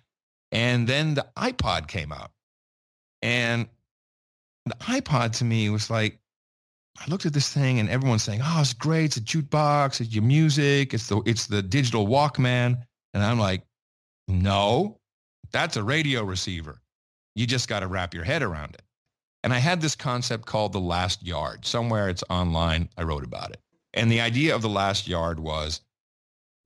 And 0.50 0.86
then 0.86 1.14
the 1.14 1.26
iPod 1.36 1.88
came 1.88 2.12
out, 2.12 2.30
and 3.22 3.68
the 4.66 4.74
iPod 4.74 5.32
to 5.38 5.44
me 5.44 5.68
was 5.70 5.90
like 5.90 6.18
I 7.00 7.06
looked 7.08 7.26
at 7.26 7.32
this 7.32 7.52
thing 7.52 7.78
and 7.78 7.88
everyone's 7.88 8.22
saying, 8.22 8.40
"Oh, 8.42 8.60
it's 8.60 8.74
great! 8.74 9.04
It's 9.04 9.16
a 9.16 9.20
jukebox. 9.20 10.00
It's 10.00 10.14
your 10.14 10.24
music. 10.24 10.94
It's 10.94 11.08
the 11.08 11.22
it's 11.26 11.46
the 11.46 11.62
digital 11.62 12.06
Walkman." 12.06 12.82
And 13.14 13.22
I'm 13.22 13.38
like, 13.38 13.64
"No, 14.28 15.00
that's 15.52 15.76
a 15.76 15.82
radio 15.82 16.22
receiver. 16.22 16.80
You 17.34 17.46
just 17.46 17.68
got 17.68 17.80
to 17.80 17.86
wrap 17.86 18.14
your 18.14 18.24
head 18.24 18.42
around 18.42 18.74
it." 18.74 18.81
And 19.44 19.52
I 19.52 19.58
had 19.58 19.80
this 19.80 19.96
concept 19.96 20.46
called 20.46 20.72
the 20.72 20.80
last 20.80 21.26
yard. 21.26 21.66
Somewhere 21.66 22.08
it's 22.08 22.24
online. 22.30 22.88
I 22.96 23.02
wrote 23.02 23.24
about 23.24 23.50
it. 23.50 23.60
And 23.94 24.10
the 24.10 24.20
idea 24.20 24.54
of 24.54 24.62
the 24.62 24.68
last 24.68 25.08
yard 25.08 25.40
was 25.40 25.80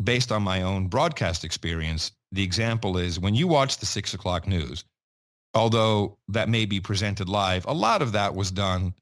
based 0.02 0.30
on 0.30 0.42
my 0.42 0.62
own 0.62 0.88
broadcast 0.88 1.44
experience. 1.44 2.12
The 2.32 2.42
example 2.42 2.98
is 2.98 3.18
when 3.18 3.34
you 3.34 3.48
watch 3.48 3.78
the 3.78 3.86
six 3.86 4.14
o'clock 4.14 4.46
news, 4.46 4.84
although 5.54 6.18
that 6.28 6.48
may 6.48 6.66
be 6.66 6.80
presented 6.80 7.28
live, 7.28 7.64
a 7.66 7.72
lot 7.72 8.02
of 8.02 8.12
that 8.12 8.34
was 8.34 8.50
done 8.50 8.94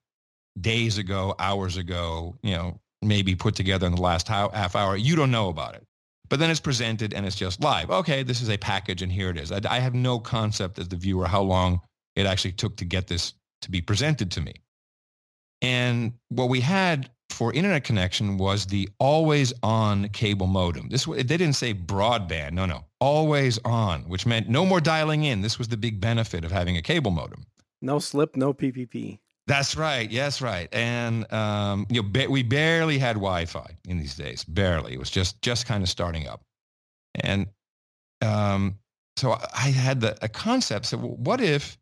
days 0.60 0.98
ago, 0.98 1.34
hours 1.38 1.76
ago, 1.76 2.36
you 2.42 2.54
know, 2.54 2.80
maybe 3.02 3.34
put 3.34 3.56
together 3.56 3.86
in 3.86 3.94
the 3.94 4.00
last 4.00 4.28
half 4.28 4.76
hour. 4.76 4.96
You 4.96 5.16
don't 5.16 5.32
know 5.32 5.48
about 5.48 5.74
it. 5.74 5.84
But 6.28 6.38
then 6.38 6.50
it's 6.50 6.60
presented 6.60 7.12
and 7.12 7.26
it's 7.26 7.36
just 7.36 7.60
live. 7.60 7.90
Okay, 7.90 8.22
this 8.22 8.40
is 8.40 8.48
a 8.48 8.56
package 8.56 9.02
and 9.02 9.12
here 9.12 9.28
it 9.28 9.36
is. 9.36 9.52
I, 9.52 9.60
I 9.68 9.78
have 9.80 9.94
no 9.94 10.18
concept 10.18 10.78
as 10.78 10.88
the 10.88 10.96
viewer 10.96 11.26
how 11.26 11.42
long 11.42 11.80
it 12.16 12.24
actually 12.24 12.52
took 12.52 12.76
to 12.76 12.84
get 12.84 13.08
this 13.08 13.34
to 13.64 13.70
be 13.70 13.80
presented 13.80 14.30
to 14.32 14.40
me. 14.40 14.54
And 15.60 16.12
what 16.28 16.48
we 16.48 16.60
had 16.60 17.10
for 17.30 17.52
internet 17.52 17.84
connection 17.84 18.38
was 18.38 18.66
the 18.66 18.88
always 18.98 19.52
on 19.62 20.08
cable 20.10 20.46
modem. 20.46 20.88
This 20.88 21.04
they 21.04 21.22
didn't 21.22 21.54
say 21.54 21.74
broadband. 21.74 22.52
No, 22.52 22.66
no. 22.66 22.84
Always 23.00 23.58
on, 23.64 24.02
which 24.02 24.26
meant 24.26 24.48
no 24.48 24.64
more 24.64 24.80
dialing 24.80 25.24
in. 25.24 25.40
This 25.40 25.58
was 25.58 25.68
the 25.68 25.76
big 25.76 26.00
benefit 26.00 26.44
of 26.44 26.52
having 26.52 26.76
a 26.76 26.82
cable 26.82 27.10
modem. 27.10 27.44
No 27.82 27.98
slip, 27.98 28.36
no 28.36 28.54
PPP. 28.54 29.18
That's 29.46 29.76
right. 29.76 30.10
Yes, 30.10 30.40
right. 30.40 30.68
And 30.72 31.30
um, 31.32 31.86
you 31.90 32.02
know, 32.02 32.08
ba- 32.08 32.30
we 32.30 32.42
barely 32.42 32.98
had 32.98 33.14
Wi-Fi 33.14 33.76
in 33.86 33.98
these 33.98 34.14
days. 34.14 34.44
Barely. 34.44 34.94
It 34.94 34.98
was 34.98 35.10
just 35.10 35.42
just 35.42 35.66
kind 35.66 35.82
of 35.82 35.88
starting 35.88 36.26
up. 36.26 36.42
And 37.16 37.46
um, 38.22 38.78
so 39.16 39.32
I 39.32 39.68
had 39.68 40.00
the 40.00 40.16
a 40.22 40.28
concept. 40.28 40.86
So 40.86 40.98
what 40.98 41.40
if 41.40 41.78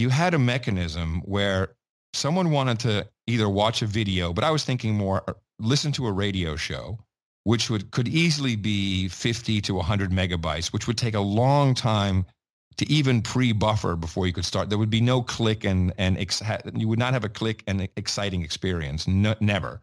you 0.00 0.08
had 0.08 0.34
a 0.34 0.38
mechanism 0.38 1.22
where 1.24 1.74
someone 2.14 2.50
wanted 2.50 2.78
to 2.80 3.08
either 3.26 3.48
watch 3.48 3.82
a 3.82 3.86
video, 3.86 4.32
but 4.32 4.44
I 4.44 4.50
was 4.50 4.64
thinking 4.64 4.94
more 4.94 5.22
uh, 5.28 5.34
listen 5.60 5.92
to 5.92 6.06
a 6.06 6.12
radio 6.12 6.56
show, 6.56 6.98
which 7.44 7.70
would 7.70 7.90
could 7.90 8.08
easily 8.08 8.56
be 8.56 9.08
50 9.08 9.60
to 9.60 9.74
100 9.74 10.10
megabytes, 10.10 10.72
which 10.72 10.86
would 10.86 10.98
take 10.98 11.14
a 11.14 11.20
long 11.20 11.74
time 11.74 12.26
to 12.78 12.90
even 12.90 13.20
pre-buffer 13.20 13.94
before 13.94 14.26
you 14.26 14.32
could 14.32 14.44
start. 14.44 14.70
There 14.70 14.78
would 14.78 14.90
be 14.90 15.00
no 15.00 15.22
click 15.22 15.64
and 15.64 15.92
and 15.98 16.18
ex- 16.18 16.42
you 16.74 16.88
would 16.88 16.98
not 16.98 17.12
have 17.12 17.24
a 17.24 17.28
click 17.28 17.62
and 17.66 17.88
exciting 17.96 18.42
experience. 18.42 19.06
Never. 19.06 19.80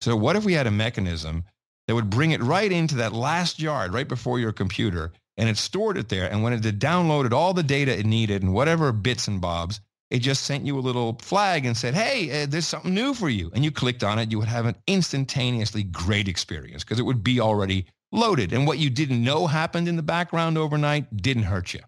So 0.00 0.16
what 0.16 0.36
if 0.36 0.44
we 0.44 0.54
had 0.54 0.66
a 0.66 0.70
mechanism 0.70 1.44
that 1.86 1.94
would 1.94 2.08
bring 2.08 2.30
it 2.30 2.42
right 2.42 2.70
into 2.70 2.94
that 2.96 3.12
last 3.12 3.60
yard 3.60 3.92
right 3.92 4.08
before 4.08 4.38
your 4.38 4.52
computer 4.52 5.12
and 5.40 5.48
it 5.48 5.56
stored 5.56 5.96
it 5.96 6.10
there. 6.10 6.30
And 6.30 6.42
when 6.42 6.52
it 6.52 6.60
downloaded 6.78 7.32
all 7.32 7.54
the 7.54 7.62
data 7.62 7.98
it 7.98 8.04
needed 8.04 8.42
and 8.42 8.52
whatever 8.52 8.92
bits 8.92 9.26
and 9.26 9.40
bobs, 9.40 9.80
it 10.10 10.18
just 10.18 10.44
sent 10.44 10.66
you 10.66 10.78
a 10.78 10.80
little 10.80 11.18
flag 11.22 11.64
and 11.64 11.74
said, 11.74 11.94
hey, 11.94 12.42
uh, 12.42 12.46
there's 12.46 12.66
something 12.66 12.92
new 12.92 13.14
for 13.14 13.30
you. 13.30 13.50
And 13.54 13.64
you 13.64 13.70
clicked 13.70 14.04
on 14.04 14.18
it, 14.18 14.30
you 14.30 14.38
would 14.38 14.48
have 14.48 14.66
an 14.66 14.76
instantaneously 14.86 15.84
great 15.84 16.28
experience 16.28 16.84
because 16.84 16.98
it 16.98 17.04
would 17.04 17.24
be 17.24 17.40
already 17.40 17.86
loaded. 18.12 18.52
And 18.52 18.66
what 18.66 18.78
you 18.78 18.90
didn't 18.90 19.24
know 19.24 19.46
happened 19.46 19.88
in 19.88 19.96
the 19.96 20.02
background 20.02 20.58
overnight 20.58 21.16
didn't 21.16 21.44
hurt 21.44 21.72
you. 21.72 21.80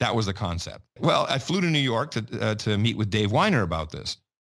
That 0.00 0.16
was 0.16 0.26
the 0.26 0.32
concept. 0.32 0.80
Well, 0.98 1.24
I 1.28 1.38
flew 1.38 1.60
to 1.60 1.68
New 1.68 1.78
York 1.78 2.10
to, 2.12 2.26
uh, 2.40 2.54
to 2.56 2.76
meet 2.76 2.96
with 2.96 3.10
Dave 3.10 3.30
Winer 3.30 3.62
about 3.62 3.92
this. 3.92 4.16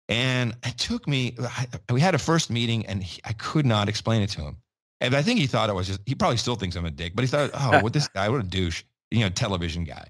And 0.09 0.55
it 0.65 0.79
took 0.79 1.09
me, 1.09 1.35
I, 1.41 1.67
we 1.91 2.01
had 2.01 2.15
a 2.15 2.19
first 2.19 2.51
meeting 2.51 2.87
and 2.87 3.03
he, 3.03 3.21
I 3.25 3.33
could 3.33 3.67
not 3.67 3.89
explain 3.89 4.23
it 4.23 4.31
to 4.31 4.43
him. 4.43 4.59
And 5.03 5.17
I 5.17 5.23
think 5.23 5.41
he 5.41 5.49
thought 5.49 5.69
it 5.69 5.75
was 5.75 5.88
just, 5.88 6.01
he 6.07 6.15
probably 6.15 6.37
still 6.37 6.55
thinks 6.55 6.77
I'm 6.77 6.87
a 6.87 6.91
dick, 6.91 7.15
but 7.17 7.23
he 7.23 7.29
thought, 7.29 7.51
oh, 7.55 7.83
what 7.83 7.93
this 7.93 8.07
guy, 8.15 8.29
what 8.29 8.41
a 8.41 8.45
douche, 8.45 8.85
you 9.11 9.21
know, 9.21 9.29
television 9.29 9.83
guy. 9.83 10.07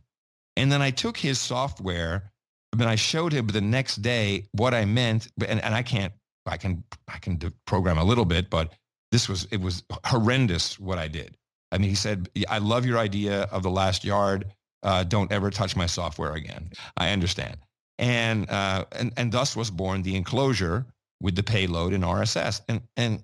And 0.57 0.71
then 0.71 0.83
I 0.83 0.91
took 0.91 1.17
his 1.17 1.41
software 1.41 2.31
and 2.75 2.83
I 2.83 2.95
showed 2.95 3.33
him 3.33 3.47
the 3.47 3.63
next 3.63 3.97
day 3.97 4.49
what 4.53 4.75
I 4.75 4.85
meant. 4.85 5.29
And, 5.49 5.63
and 5.63 5.75
I 5.75 5.83
can't, 5.83 6.13
I 6.45 6.59
can, 6.59 6.85
I 7.09 7.19
can 7.19 7.41
program 7.67 7.97
a 7.97 8.05
little 8.05 8.27
bit, 8.27 8.51
but 8.51 8.75
this 9.11 9.31
was, 9.31 9.47
it 9.51 9.61
was 9.61 9.83
horrendous 10.05 10.79
what 10.79 10.99
I 10.99 11.09
did. 11.09 11.39
I 11.71 11.79
mean, 11.79 11.89
he 11.89 11.97
said, 11.97 12.29
I 12.51 12.59
love 12.59 12.85
your 12.85 12.99
idea 12.99 13.45
of 13.45 13.63
the 13.63 13.71
last 13.71 14.05
yard. 14.05 14.45
Uh, 14.83 15.05
don't 15.05 15.33
ever 15.33 15.49
touch 15.49 15.75
my 15.75 15.87
software 15.87 16.35
again. 16.35 16.71
I 16.99 17.11
understand. 17.13 17.57
And, 17.99 18.51
uh, 18.51 18.85
and, 18.93 19.13
and 19.17 19.33
thus 19.33 19.57
was 19.57 19.71
born 19.71 20.03
the 20.03 20.17
enclosure 20.17 20.85
with 21.23 21.35
the 21.35 21.43
payload 21.43 21.95
in 21.95 22.03
RSS. 22.03 22.61
And, 22.69 22.83
and 22.97 23.23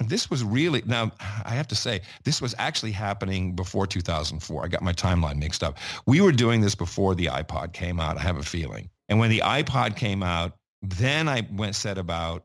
this 0.00 0.30
was 0.30 0.44
really 0.44 0.82
now 0.86 1.10
i 1.44 1.50
have 1.50 1.66
to 1.68 1.74
say 1.74 2.00
this 2.24 2.42
was 2.42 2.54
actually 2.58 2.92
happening 2.92 3.54
before 3.54 3.86
2004 3.86 4.64
i 4.64 4.68
got 4.68 4.82
my 4.82 4.92
timeline 4.92 5.38
mixed 5.38 5.62
up. 5.62 5.78
We 6.06 6.20
were 6.20 6.32
doing 6.32 6.60
this 6.60 6.74
before 6.74 7.14
the 7.14 7.26
ipod 7.26 7.72
came 7.72 8.00
out 8.00 8.18
i 8.18 8.20
have 8.20 8.36
a 8.36 8.42
feeling. 8.42 8.90
And 9.08 9.18
when 9.18 9.30
the 9.30 9.40
ipod 9.44 9.96
came 9.96 10.22
out 10.22 10.56
then 10.82 11.28
i 11.28 11.46
went 11.52 11.74
set 11.74 11.98
about 11.98 12.44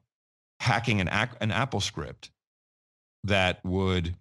hacking 0.59 1.01
an, 1.01 1.09
an 1.09 1.51
apple 1.51 1.81
script 1.81 2.31
that 3.23 3.63
would 3.65 4.15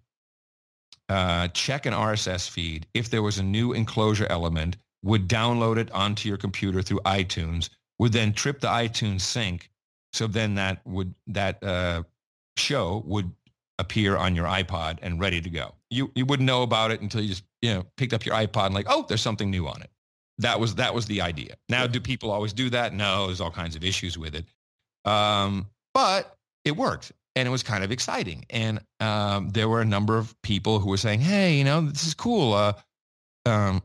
uh, 1.09 1.47
check 1.49 1.85
an 1.85 1.93
rss 1.93 2.49
feed 2.49 2.87
if 2.93 3.09
there 3.09 3.21
was 3.21 3.37
a 3.37 3.43
new 3.43 3.73
enclosure 3.73 4.27
element 4.29 4.77
would 5.03 5.27
download 5.27 5.77
it 5.77 5.91
onto 5.91 6.29
your 6.29 6.37
computer 6.37 6.81
through 6.81 6.99
itunes 7.05 7.69
would 7.99 8.13
then 8.13 8.33
trip 8.33 8.59
the 8.59 8.67
itunes 8.67 9.21
sync 9.21 9.69
so 10.13 10.27
then 10.27 10.55
that 10.55 10.81
would 10.85 11.13
that 11.27 11.63
uh, 11.63 12.03
show 12.61 13.03
would 13.05 13.31
appear 13.79 14.15
on 14.15 14.35
your 14.35 14.45
iPod 14.45 14.99
and 15.01 15.19
ready 15.19 15.41
to 15.41 15.49
go. 15.49 15.73
You 15.89 16.11
you 16.15 16.25
wouldn't 16.25 16.47
know 16.47 16.63
about 16.63 16.91
it 16.91 17.01
until 17.01 17.21
you 17.21 17.29
just 17.29 17.43
you 17.61 17.73
know 17.73 17.85
picked 17.97 18.13
up 18.13 18.25
your 18.25 18.35
iPod 18.35 18.67
and 18.67 18.75
like 18.75 18.87
oh 18.89 19.05
there's 19.07 19.21
something 19.21 19.49
new 19.49 19.67
on 19.67 19.81
it. 19.81 19.89
That 20.37 20.59
was 20.59 20.75
that 20.75 20.93
was 20.93 21.05
the 21.05 21.21
idea. 21.21 21.55
Now 21.69 21.87
do 21.87 21.99
people 21.99 22.31
always 22.31 22.53
do 22.53 22.69
that? 22.69 22.93
No, 22.93 23.27
there's 23.27 23.41
all 23.41 23.51
kinds 23.51 23.75
of 23.75 23.83
issues 23.83 24.17
with 24.17 24.35
it. 24.35 24.45
Um, 25.09 25.67
but 25.93 26.37
it 26.63 26.75
worked 26.75 27.11
and 27.35 27.47
it 27.47 27.51
was 27.51 27.63
kind 27.63 27.83
of 27.83 27.91
exciting. 27.91 28.45
And 28.49 28.79
um, 28.99 29.49
there 29.49 29.67
were 29.67 29.81
a 29.81 29.85
number 29.85 30.17
of 30.17 30.39
people 30.41 30.79
who 30.79 30.89
were 30.89 30.97
saying, 30.97 31.21
hey, 31.21 31.57
you 31.57 31.63
know 31.63 31.81
this 31.81 32.05
is 32.05 32.13
cool. 32.13 32.53
Uh, 32.53 32.73
um, 33.45 33.81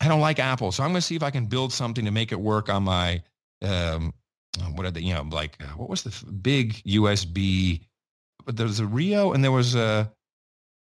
I 0.00 0.08
don't 0.08 0.20
like 0.20 0.38
Apple, 0.38 0.72
so 0.72 0.82
I'm 0.82 0.90
going 0.90 1.00
to 1.00 1.06
see 1.06 1.16
if 1.16 1.22
I 1.22 1.30
can 1.30 1.46
build 1.46 1.72
something 1.72 2.04
to 2.04 2.10
make 2.10 2.32
it 2.32 2.40
work 2.40 2.68
on 2.68 2.82
my 2.82 3.22
um, 3.62 4.12
what 4.74 4.86
are 4.86 4.90
they? 4.90 5.00
You 5.00 5.14
know, 5.14 5.26
like 5.30 5.56
uh, 5.60 5.76
what 5.76 5.88
was 5.88 6.02
the 6.02 6.32
big 6.32 6.74
USB 6.84 7.80
but 8.44 8.56
there 8.56 8.66
was 8.66 8.80
a 8.80 8.86
Rio 8.86 9.32
and 9.32 9.42
there 9.42 9.52
was 9.52 9.74
a 9.74 10.10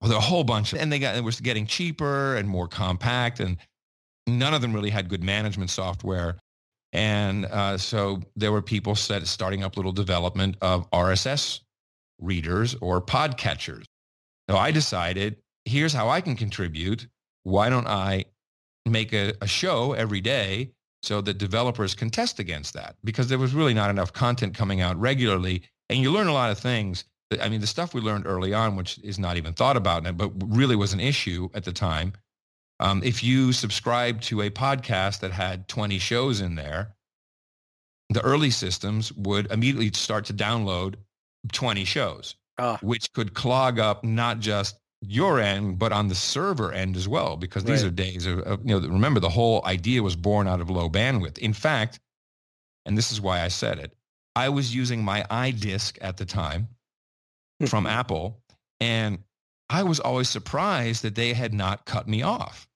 well, 0.00 0.08
there 0.08 0.18
were 0.18 0.24
a 0.24 0.26
whole 0.26 0.44
bunch, 0.44 0.72
and 0.72 0.90
they 0.90 0.98
got 0.98 1.16
it 1.16 1.24
was 1.24 1.40
getting 1.40 1.66
cheaper 1.66 2.36
and 2.36 2.48
more 2.48 2.66
compact, 2.66 3.40
and 3.40 3.58
none 4.26 4.54
of 4.54 4.62
them 4.62 4.72
really 4.72 4.90
had 4.90 5.08
good 5.08 5.22
management 5.22 5.70
software. 5.70 6.36
And 6.92 7.46
uh, 7.46 7.78
so 7.78 8.20
there 8.34 8.50
were 8.50 8.62
people 8.62 8.94
set, 8.94 9.26
starting 9.26 9.62
up 9.62 9.76
little 9.76 9.92
development 9.92 10.56
of 10.60 10.90
RSS 10.90 11.60
readers 12.18 12.74
or 12.80 13.00
podcatchers. 13.00 13.84
So 14.48 14.56
I 14.56 14.70
decided, 14.70 15.36
here's 15.64 15.92
how 15.92 16.08
I 16.08 16.20
can 16.20 16.34
contribute. 16.34 17.06
Why 17.44 17.68
don't 17.68 17.86
I 17.86 18.24
make 18.86 19.12
a, 19.12 19.34
a 19.40 19.46
show 19.46 19.92
every 19.92 20.20
day 20.20 20.72
so 21.02 21.20
that 21.20 21.38
developers 21.38 21.94
can 21.94 22.10
test 22.10 22.40
against 22.40 22.74
that? 22.74 22.96
Because 23.04 23.28
there 23.28 23.38
was 23.38 23.54
really 23.54 23.74
not 23.74 23.90
enough 23.90 24.12
content 24.12 24.54
coming 24.54 24.80
out 24.80 24.98
regularly. 24.98 25.62
And 25.88 26.00
you 26.00 26.10
learn 26.10 26.26
a 26.26 26.32
lot 26.32 26.50
of 26.50 26.58
things 26.58 27.04
I 27.38 27.48
mean, 27.48 27.60
the 27.60 27.66
stuff 27.66 27.94
we 27.94 28.00
learned 28.00 28.26
early 28.26 28.52
on, 28.54 28.74
which 28.74 28.98
is 29.04 29.18
not 29.18 29.36
even 29.36 29.52
thought 29.52 29.76
about, 29.76 30.16
but 30.16 30.32
really 30.44 30.74
was 30.74 30.92
an 30.92 31.00
issue 31.00 31.48
at 31.54 31.62
the 31.64 31.72
time. 31.72 32.12
Um, 32.80 33.02
if 33.04 33.22
you 33.22 33.52
subscribe 33.52 34.20
to 34.22 34.40
a 34.42 34.50
podcast 34.50 35.20
that 35.20 35.30
had 35.30 35.68
20 35.68 35.98
shows 35.98 36.40
in 36.40 36.56
there, 36.56 36.96
the 38.08 38.20
early 38.22 38.50
systems 38.50 39.12
would 39.12 39.50
immediately 39.52 39.92
start 39.92 40.24
to 40.24 40.34
download 40.34 40.96
20 41.52 41.84
shows, 41.84 42.34
Ah. 42.58 42.78
which 42.82 43.12
could 43.12 43.34
clog 43.34 43.78
up 43.78 44.02
not 44.02 44.40
just 44.40 44.76
your 45.02 45.38
end, 45.40 45.78
but 45.78 45.92
on 45.92 46.08
the 46.08 46.14
server 46.14 46.72
end 46.72 46.96
as 46.96 47.06
well, 47.06 47.36
because 47.36 47.62
these 47.64 47.82
Right. 47.84 47.88
are 47.92 47.94
days 47.94 48.26
of, 48.26 48.40
of, 48.40 48.60
you 48.68 48.78
know, 48.78 48.86
remember 48.88 49.20
the 49.20 49.30
whole 49.30 49.64
idea 49.66 50.02
was 50.02 50.16
born 50.16 50.48
out 50.48 50.60
of 50.60 50.68
low 50.68 50.90
bandwidth. 50.90 51.38
In 51.38 51.52
fact, 51.52 52.00
and 52.86 52.98
this 52.98 53.12
is 53.12 53.20
why 53.20 53.42
I 53.42 53.48
said 53.48 53.78
it, 53.78 53.96
I 54.34 54.48
was 54.48 54.74
using 54.74 55.04
my 55.04 55.22
iDisk 55.30 55.96
at 56.00 56.16
the 56.16 56.26
time 56.26 56.68
from 57.68 57.86
Apple, 57.86 58.40
and 58.80 59.18
I 59.68 59.82
was 59.82 60.00
always 60.00 60.28
surprised 60.28 61.02
that 61.02 61.14
they 61.14 61.32
had 61.32 61.54
not 61.54 61.86
cut 61.86 62.08
me 62.08 62.22
off 62.22 62.68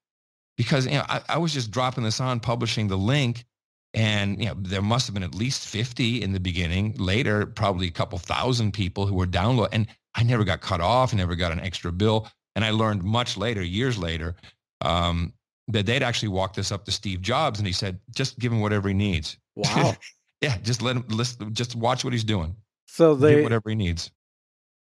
because 0.57 0.87
you 0.87 0.93
know 0.93 1.05
I, 1.09 1.23
I 1.29 1.39
was 1.39 1.53
just 1.53 1.71
dropping 1.71 2.05
this 2.05 2.21
on, 2.21 2.41
publishing 2.41 2.89
the 2.89 2.97
link, 2.97 3.45
and 3.93 4.39
you 4.41 4.47
know 4.47 4.55
there 4.59 4.83
must 4.83 5.07
have 5.07 5.15
been 5.15 5.23
at 5.23 5.35
least 5.35 5.67
fifty 5.67 6.23
in 6.23 6.33
the 6.33 6.41
beginning. 6.41 6.95
Later, 6.99 7.47
probably 7.47 7.89
a 7.89 7.93
couple 7.93 8.19
thousand 8.19 8.73
people 8.73 9.07
who 9.07 9.15
were 9.15 9.27
download, 9.27 9.69
and 9.73 9.87
I 10.15 10.23
never 10.23 10.45
got 10.45 10.61
cut 10.61 10.81
off, 10.81 11.15
never 11.15 11.35
got 11.35 11.53
an 11.53 11.61
extra 11.61 11.91
bill, 11.93 12.29
and 12.55 12.65
I 12.65 12.71
learned 12.71 13.03
much 13.03 13.37
later, 13.37 13.63
years 13.63 13.99
later, 13.99 14.37
um, 14.81 15.33
that 15.69 15.87
they'd 15.87 16.03
actually 16.03 16.29
walked 16.29 16.57
this 16.57 16.71
up 16.71 16.85
to 16.85 16.93
Steve 16.93 17.21
Jobs, 17.23 17.59
and 17.59 17.67
he 17.67 17.73
said, 17.73 17.99
"Just 18.15 18.39
give 18.39 18.53
him 18.53 18.61
whatever 18.61 18.89
he 18.89 18.95
needs." 18.95 19.37
Wow. 19.55 19.97
Yeah, 20.41 20.59
just 20.59 20.83
let 20.83 20.97
him 20.97 21.07
just 21.55 21.75
watch 21.75 22.05
what 22.05 22.13
he's 22.13 22.25
doing. 22.25 22.55
So 22.87 23.15
they 23.15 23.43
whatever 23.43 23.71
he 23.71 23.75
needs. 23.75 24.11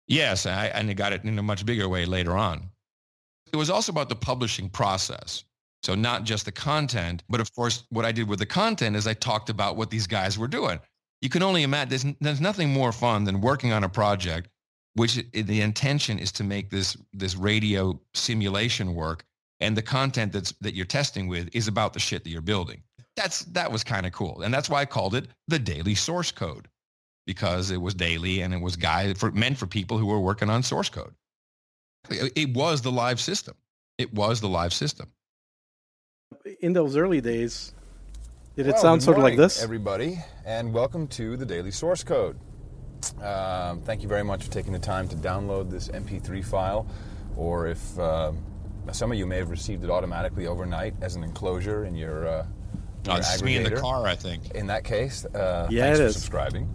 Yes, 0.09 0.47
I, 0.47 0.67
and 0.67 0.89
I 0.89 0.95
got 0.95 1.13
it 1.13 1.25
in 1.25 1.39
a 1.39 1.43
much 1.43 1.67
bigger 1.67 1.89
way 1.89 2.07
later 2.07 2.37
on. 2.37 2.71
It 3.53 3.57
was 3.57 3.71
also 3.71 3.93
about 3.93 4.09
the 4.09 4.17
publishing 4.17 4.69
process. 4.69 5.45
So 5.83 5.95
not 5.95 6.25
just 6.25 6.45
the 6.45 6.53
content, 6.53 7.23
but 7.29 7.41
of 7.41 7.55
course, 7.55 7.85
what 7.91 8.05
I 8.05 8.13
did 8.13 8.29
with 8.29 8.39
the 8.39 8.47
content 8.47 8.97
is 8.97 9.07
I 9.07 9.15
talked 9.15 9.51
about 9.51 9.77
what 9.77 9.91
these 9.91 10.07
guys 10.07 10.39
were 10.39 10.49
doing. 10.49 10.81
You 11.21 11.29
can 11.29 11.43
only 11.43 11.63
imagine 11.63 11.89
there's, 11.89 12.17
there's 12.21 12.41
nothing 12.41 12.71
more 12.73 12.93
fun 12.93 13.25
than 13.25 13.41
working 13.41 13.73
on 13.73 13.85
a 13.85 13.89
project, 13.89 14.49
which 14.95 15.23
the 15.33 15.61
intention 15.61 16.19
is 16.19 16.33
to 16.33 16.45
make 16.45 16.71
this 16.71 16.97
this 17.13 17.37
radio 17.37 18.01
simulation 18.15 18.95
work, 18.95 19.25
and 19.61 19.77
the 19.77 19.83
content 19.83 20.33
that's 20.33 20.53
that 20.61 20.75
you're 20.75 20.87
testing 20.87 21.29
with 21.29 21.49
is 21.55 21.69
about 21.69 21.93
the 21.93 22.01
shit 22.01 22.25
that 22.25 22.31
you're 22.31 22.43
building. 22.43 22.83
That's 23.17 23.45
that 23.45 23.71
was 23.71 23.85
kind 23.85 24.07
of 24.07 24.13
cool, 24.13 24.43
and 24.43 24.53
that's 24.53 24.69
why 24.69 24.81
I 24.81 24.87
called 24.87 25.15
it 25.15 25.29
the 25.49 25.59
daily 25.59 25.95
source 25.95 26.33
code 26.33 26.69
because 27.27 27.71
it 27.71 27.81
was 27.81 27.95
daily 27.95 28.41
and 28.41 28.55
it 28.55 28.61
was 28.61 28.77
guide 28.77 29.19
for 29.19 29.31
meant 29.33 29.59
for 29.59 29.67
people 29.67 29.99
who 29.99 30.07
were 30.07 30.21
working 30.21 30.49
on 30.49 30.63
source 30.63 30.89
code. 30.89 31.13
It, 32.09 32.33
it 32.37 32.55
was 32.55 32.83
the 32.83 32.93
live 32.93 33.21
system. 33.21 33.55
It 33.99 34.15
was 34.15 34.41
the 34.41 34.49
live 34.49 34.73
system. 34.73 35.13
in 36.61 36.73
those 36.73 36.97
early 36.97 37.21
days, 37.21 37.75
did 38.55 38.67
it 38.67 38.73
Well, 38.75 38.83
sound 38.83 39.01
good 39.01 39.05
sort 39.05 39.17
of 39.19 39.25
like 39.25 39.37
this? 39.37 39.63
Everybody, 39.63 40.19
and 40.45 40.73
welcome 40.73 41.09
to 41.09 41.37
the 41.37 41.45
Daily 41.45 41.71
Source 41.73 42.05
Code. 42.05 42.39
Um, 43.23 43.83
thank 43.83 44.03
you 44.03 44.09
very 44.09 44.23
much 44.25 44.45
for 44.45 44.51
taking 44.51 44.73
the 44.73 44.79
time 44.79 45.09
to 45.09 45.17
download 45.17 45.71
this 45.71 45.89
MP3 45.89 46.45
file, 46.45 46.87
or 47.37 47.67
if 47.67 47.99
um 47.99 48.39
some 48.93 49.11
of 49.11 49.19
you 49.19 49.27
may 49.27 49.37
have 49.39 49.51
received 49.51 49.83
it 49.83 49.91
automatically 49.91 50.47
overnight 50.47 50.95
as 51.01 51.17
an 51.17 51.25
enclosure 51.25 51.85
in 51.87 51.97
your, 51.97 52.29
uh, 52.29 52.47
Oh, 53.09 53.13
your 53.15 53.17
this 53.17 53.43
me 53.43 53.57
in 53.57 53.65
the 53.65 53.73
car, 53.73 54.07
I 54.07 54.15
think. 54.15 54.51
In 54.55 54.69
that 54.69 54.85
case, 54.85 55.25
uh, 55.25 55.67
Yeah, 55.69 55.83
thanks 55.87 55.99
it 55.99 56.03
for 56.03 56.07
is. 56.09 56.15
subscribing. 56.15 56.69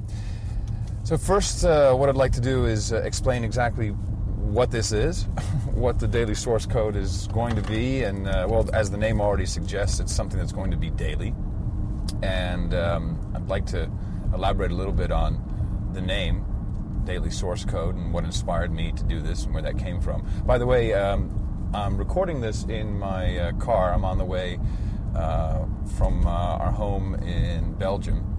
So 1.04 1.18
first, 1.18 1.66
uh, 1.66 1.96
what 1.96 2.10
I'd 2.10 2.16
like 2.16 2.32
to 2.34 2.42
do 2.42 2.66
is 2.66 2.94
uh, 2.94 2.98
explain 2.98 3.44
exactly 3.44 3.90
what 3.90 4.70
this 4.70 4.92
is, 4.92 5.24
what 5.74 5.98
the 5.98 6.08
daily 6.08 6.36
source 6.36 6.68
code 6.68 6.96
is 6.96 7.28
going 7.30 7.56
to 7.56 7.62
be, 7.64 8.04
and 8.04 8.28
uh, 8.28 8.46
well, 8.48 8.70
as 8.72 8.92
the 8.92 8.98
name 8.98 9.20
already 9.20 9.48
suggests, 9.48 10.00
it's 10.00 10.14
something 10.14 10.38
that's 10.38 10.52
going 10.52 10.70
to 10.70 10.78
be 10.78 10.92
daily. 10.92 11.34
And 12.22 12.76
um, 12.76 13.20
I'd 13.36 13.48
like 13.48 13.66
to 13.68 13.90
elaborate 14.32 14.72
a 14.72 14.76
little 14.76 14.94
bit 14.94 15.12
on 15.12 15.90
the 15.92 16.02
name, 16.02 16.46
Daily 17.04 17.32
Source 17.32 17.66
Code, 17.66 17.96
and 17.96 18.14
what 18.14 18.24
inspired 18.24 18.72
me 18.72 18.92
to 18.92 19.04
do 19.04 19.22
this 19.22 19.46
and 19.46 19.56
where 19.56 19.64
that 19.64 19.80
came 19.80 20.00
from. 20.02 20.24
By 20.46 20.60
the 20.60 20.68
way, 20.68 20.94
um, 20.94 21.70
I'm 21.74 21.98
recording 21.98 22.42
this 22.42 22.64
in 22.66 23.00
my 23.00 23.40
uh, 23.40 23.52
car. 23.54 23.92
I'm 23.92 24.06
on 24.06 24.20
the 24.20 24.26
way 24.26 24.60
uh, 25.16 25.66
from 25.98 26.28
uh, 26.28 26.30
our 26.30 26.72
home 26.72 27.16
in 27.16 27.74
Belgium 27.74 28.32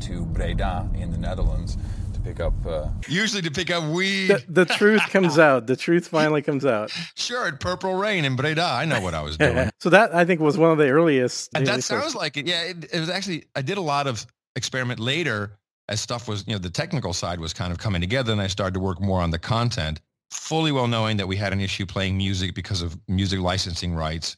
to 0.00 0.24
Breda 0.26 0.88
in 0.94 1.10
the 1.10 1.18
Netherlands 1.18 1.76
to 2.14 2.20
pick 2.20 2.40
up. 2.40 2.52
Uh, 2.66 2.88
Usually 3.08 3.42
to 3.42 3.50
pick 3.50 3.70
up 3.70 3.84
weed. 3.84 4.28
The, 4.28 4.44
the 4.48 4.64
truth 4.64 5.02
comes 5.10 5.38
out. 5.48 5.66
The 5.66 5.76
truth 5.76 6.08
finally 6.08 6.42
comes 6.42 6.64
out. 6.64 6.90
sure, 7.14 7.46
at 7.48 7.60
Purple 7.60 7.94
Rain 7.94 8.24
in 8.24 8.36
Breda. 8.36 8.62
I 8.64 8.84
know 8.84 9.00
what 9.00 9.14
I 9.14 9.22
was 9.22 9.36
doing. 9.36 9.70
so 9.80 9.90
that 9.90 10.14
I 10.14 10.24
think 10.24 10.40
was 10.40 10.58
one 10.58 10.70
of 10.70 10.78
the 10.78 10.88
earliest. 10.88 11.50
And 11.54 11.66
that 11.66 11.82
sounds 11.84 11.86
sources. 11.86 12.14
like 12.14 12.36
it. 12.36 12.46
Yeah, 12.46 12.62
it, 12.64 12.92
it 12.92 13.00
was 13.00 13.10
actually, 13.10 13.44
I 13.56 13.62
did 13.62 13.78
a 13.78 13.82
lot 13.82 14.06
of 14.06 14.26
experiment 14.56 15.00
later 15.00 15.58
as 15.88 16.00
stuff 16.00 16.28
was, 16.28 16.44
you 16.46 16.52
know, 16.52 16.58
the 16.58 16.70
technical 16.70 17.12
side 17.12 17.40
was 17.40 17.52
kind 17.52 17.72
of 17.72 17.78
coming 17.78 18.00
together 18.00 18.32
and 18.32 18.40
I 18.40 18.46
started 18.46 18.74
to 18.74 18.80
work 18.80 19.00
more 19.00 19.20
on 19.20 19.30
the 19.30 19.38
content, 19.38 20.00
fully 20.30 20.72
well 20.72 20.86
knowing 20.86 21.16
that 21.16 21.26
we 21.26 21.36
had 21.36 21.52
an 21.52 21.60
issue 21.60 21.86
playing 21.86 22.16
music 22.16 22.54
because 22.54 22.82
of 22.82 22.98
music 23.08 23.40
licensing 23.40 23.94
rights. 23.94 24.36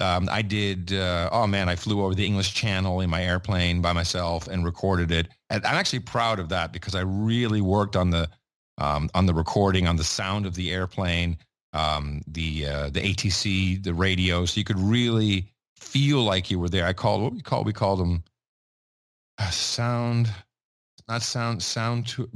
Um, 0.00 0.28
I 0.30 0.42
did, 0.42 0.92
uh, 0.92 1.28
oh 1.30 1.46
man, 1.46 1.68
I 1.68 1.76
flew 1.76 2.02
over 2.02 2.14
the 2.14 2.26
English 2.26 2.54
Channel 2.54 3.00
in 3.00 3.10
my 3.10 3.22
airplane 3.22 3.80
by 3.80 3.92
myself 3.92 4.48
and 4.48 4.64
recorded 4.64 5.12
it. 5.12 5.28
And 5.50 5.64
I'm 5.64 5.76
actually 5.76 6.00
proud 6.00 6.40
of 6.40 6.48
that 6.48 6.72
because 6.72 6.94
I 6.94 7.02
really 7.02 7.60
worked 7.60 7.94
on 7.94 8.10
the, 8.10 8.28
um, 8.78 9.08
on 9.14 9.26
the 9.26 9.34
recording, 9.34 9.86
on 9.86 9.96
the 9.96 10.04
sound 10.04 10.46
of 10.46 10.56
the 10.56 10.72
airplane, 10.72 11.38
um, 11.72 12.22
the, 12.26 12.66
uh, 12.66 12.90
the 12.90 13.00
ATC, 13.00 13.82
the 13.84 13.94
radio. 13.94 14.44
So 14.46 14.58
you 14.58 14.64
could 14.64 14.80
really 14.80 15.52
feel 15.76 16.24
like 16.24 16.50
you 16.50 16.58
were 16.58 16.68
there. 16.68 16.86
I 16.86 16.92
called, 16.92 17.22
what 17.22 17.32
we 17.32 17.40
called, 17.40 17.66
we 17.66 17.72
called 17.72 18.00
them 18.00 18.24
uh, 19.38 19.50
sound, 19.50 20.28
not 21.08 21.22
sound, 21.22 21.62
sound 21.62 22.08
to, 22.08 22.28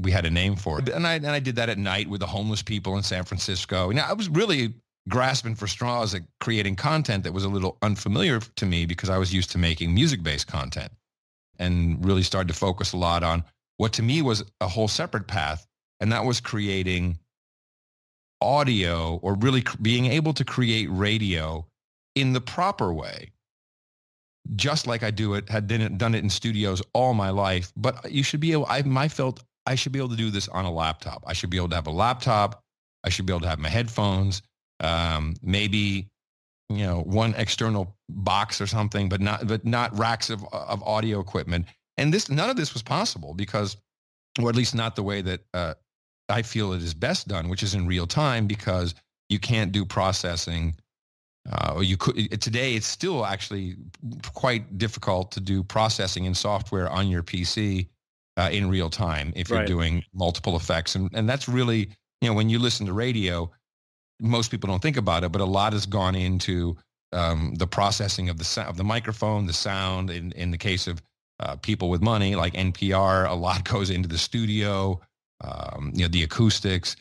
we 0.00 0.10
had 0.10 0.26
a 0.26 0.30
name 0.30 0.56
for 0.56 0.78
it. 0.78 0.90
And 0.90 1.06
I, 1.06 1.14
and 1.14 1.28
I 1.28 1.40
did 1.40 1.56
that 1.56 1.70
at 1.70 1.78
night 1.78 2.06
with 2.06 2.20
the 2.20 2.26
homeless 2.26 2.62
people 2.62 2.98
in 2.98 3.02
San 3.02 3.24
Francisco. 3.24 3.90
Now 3.92 4.06
I 4.10 4.12
was 4.12 4.28
really 4.28 4.74
grasping 5.08 5.54
for 5.54 5.66
straws 5.66 6.14
at 6.14 6.22
creating 6.40 6.76
content 6.76 7.24
that 7.24 7.32
was 7.32 7.44
a 7.44 7.48
little 7.48 7.78
unfamiliar 7.82 8.40
to 8.56 8.66
me 8.66 8.86
because 8.86 9.08
I 9.08 9.18
was 9.18 9.32
used 9.32 9.50
to 9.50 9.58
making 9.58 9.94
music-based 9.94 10.46
content 10.46 10.92
and 11.58 12.04
really 12.04 12.22
started 12.22 12.48
to 12.48 12.54
focus 12.54 12.92
a 12.92 12.96
lot 12.96 13.22
on 13.22 13.44
what 13.78 13.92
to 13.94 14.02
me 14.02 14.22
was 14.22 14.44
a 14.60 14.68
whole 14.68 14.88
separate 14.88 15.26
path. 15.26 15.66
And 16.00 16.12
that 16.12 16.24
was 16.24 16.40
creating 16.40 17.18
audio 18.40 19.16
or 19.22 19.34
really 19.34 19.64
being 19.82 20.06
able 20.06 20.32
to 20.34 20.44
create 20.44 20.88
radio 20.90 21.66
in 22.14 22.32
the 22.32 22.40
proper 22.40 22.92
way 22.92 23.30
just 24.56 24.86
like 24.86 25.02
I 25.02 25.10
do 25.10 25.34
it, 25.34 25.48
had 25.48 25.66
done 25.66 25.80
it, 25.80 25.98
done 25.98 26.14
it 26.14 26.24
in 26.24 26.30
studios 26.30 26.82
all 26.94 27.14
my 27.14 27.30
life. 27.30 27.72
But 27.76 28.10
you 28.10 28.22
should 28.22 28.40
be 28.40 28.52
able, 28.52 28.66
I, 28.66 28.82
I 28.96 29.08
felt 29.08 29.44
I 29.66 29.74
should 29.74 29.92
be 29.92 29.98
able 29.98 30.08
to 30.10 30.16
do 30.16 30.30
this 30.30 30.48
on 30.48 30.64
a 30.64 30.72
laptop. 30.72 31.22
I 31.26 31.32
should 31.32 31.50
be 31.50 31.58
able 31.58 31.68
to 31.70 31.74
have 31.74 31.86
a 31.86 31.92
laptop. 31.92 32.62
I 33.04 33.10
should 33.10 33.26
be 33.26 33.32
able 33.32 33.42
to 33.42 33.48
have 33.48 33.58
my 33.58 33.68
headphones, 33.68 34.42
um, 34.80 35.34
maybe, 35.42 36.08
you 36.68 36.86
know, 36.86 37.00
one 37.02 37.34
external 37.36 37.96
box 38.08 38.60
or 38.60 38.66
something, 38.66 39.08
but 39.08 39.20
not, 39.20 39.46
but 39.46 39.64
not 39.64 39.96
racks 39.98 40.30
of, 40.30 40.44
of 40.52 40.82
audio 40.82 41.20
equipment. 41.20 41.66
And 41.96 42.12
this, 42.12 42.28
none 42.28 42.50
of 42.50 42.56
this 42.56 42.74
was 42.74 42.82
possible 42.82 43.34
because, 43.34 43.76
or 44.40 44.48
at 44.48 44.56
least 44.56 44.74
not 44.74 44.94
the 44.96 45.02
way 45.02 45.20
that 45.22 45.40
uh, 45.54 45.74
I 46.28 46.42
feel 46.42 46.72
it 46.72 46.82
is 46.82 46.94
best 46.94 47.28
done, 47.28 47.48
which 47.48 47.62
is 47.62 47.74
in 47.74 47.86
real 47.86 48.06
time 48.06 48.46
because 48.46 48.94
you 49.28 49.38
can't 49.38 49.72
do 49.72 49.84
processing 49.84 50.74
uh, 51.50 51.72
or 51.76 51.82
you 51.82 51.96
could 51.96 52.40
today 52.40 52.74
it's 52.74 52.86
still 52.86 53.24
actually 53.24 53.76
quite 54.34 54.76
difficult 54.78 55.30
to 55.32 55.40
do 55.40 55.62
processing 55.62 56.24
in 56.24 56.34
software 56.34 56.88
on 56.90 57.08
your 57.08 57.22
PC 57.22 57.88
uh, 58.36 58.50
in 58.52 58.68
real 58.68 58.90
time 58.90 59.32
if 59.34 59.48
you're 59.48 59.58
Right. 59.60 59.66
doing 59.66 60.04
multiple 60.14 60.56
effects 60.56 60.94
and 60.94 61.10
and 61.14 61.28
that's 61.28 61.48
really 61.48 61.88
you 62.20 62.28
know 62.28 62.34
when 62.34 62.48
you 62.50 62.58
listen 62.58 62.86
to 62.86 62.92
radio 62.92 63.50
most 64.20 64.50
people 64.50 64.68
don't 64.68 64.82
think 64.82 64.96
about 64.96 65.24
it 65.24 65.32
but 65.32 65.40
a 65.40 65.44
lot 65.44 65.72
has 65.72 65.86
gone 65.86 66.14
into 66.14 66.76
um, 67.12 67.54
the 67.54 67.66
processing 67.66 68.28
of 68.28 68.38
the 68.38 68.64
of 68.68 68.76
the 68.76 68.84
microphone 68.84 69.46
the 69.46 69.52
sound 69.52 70.10
in 70.10 70.32
in 70.32 70.50
the 70.50 70.58
case 70.58 70.86
of 70.86 71.00
uh, 71.40 71.56
people 71.56 71.88
with 71.88 72.02
money 72.02 72.34
like 72.34 72.52
NPR 72.54 73.28
a 73.28 73.34
lot 73.34 73.64
goes 73.72 73.90
into 73.90 74.08
the 74.08 74.18
studio 74.18 75.00
um, 75.42 75.92
you 75.94 76.02
know 76.02 76.08
the 76.08 76.22
acoustics. 76.22 76.96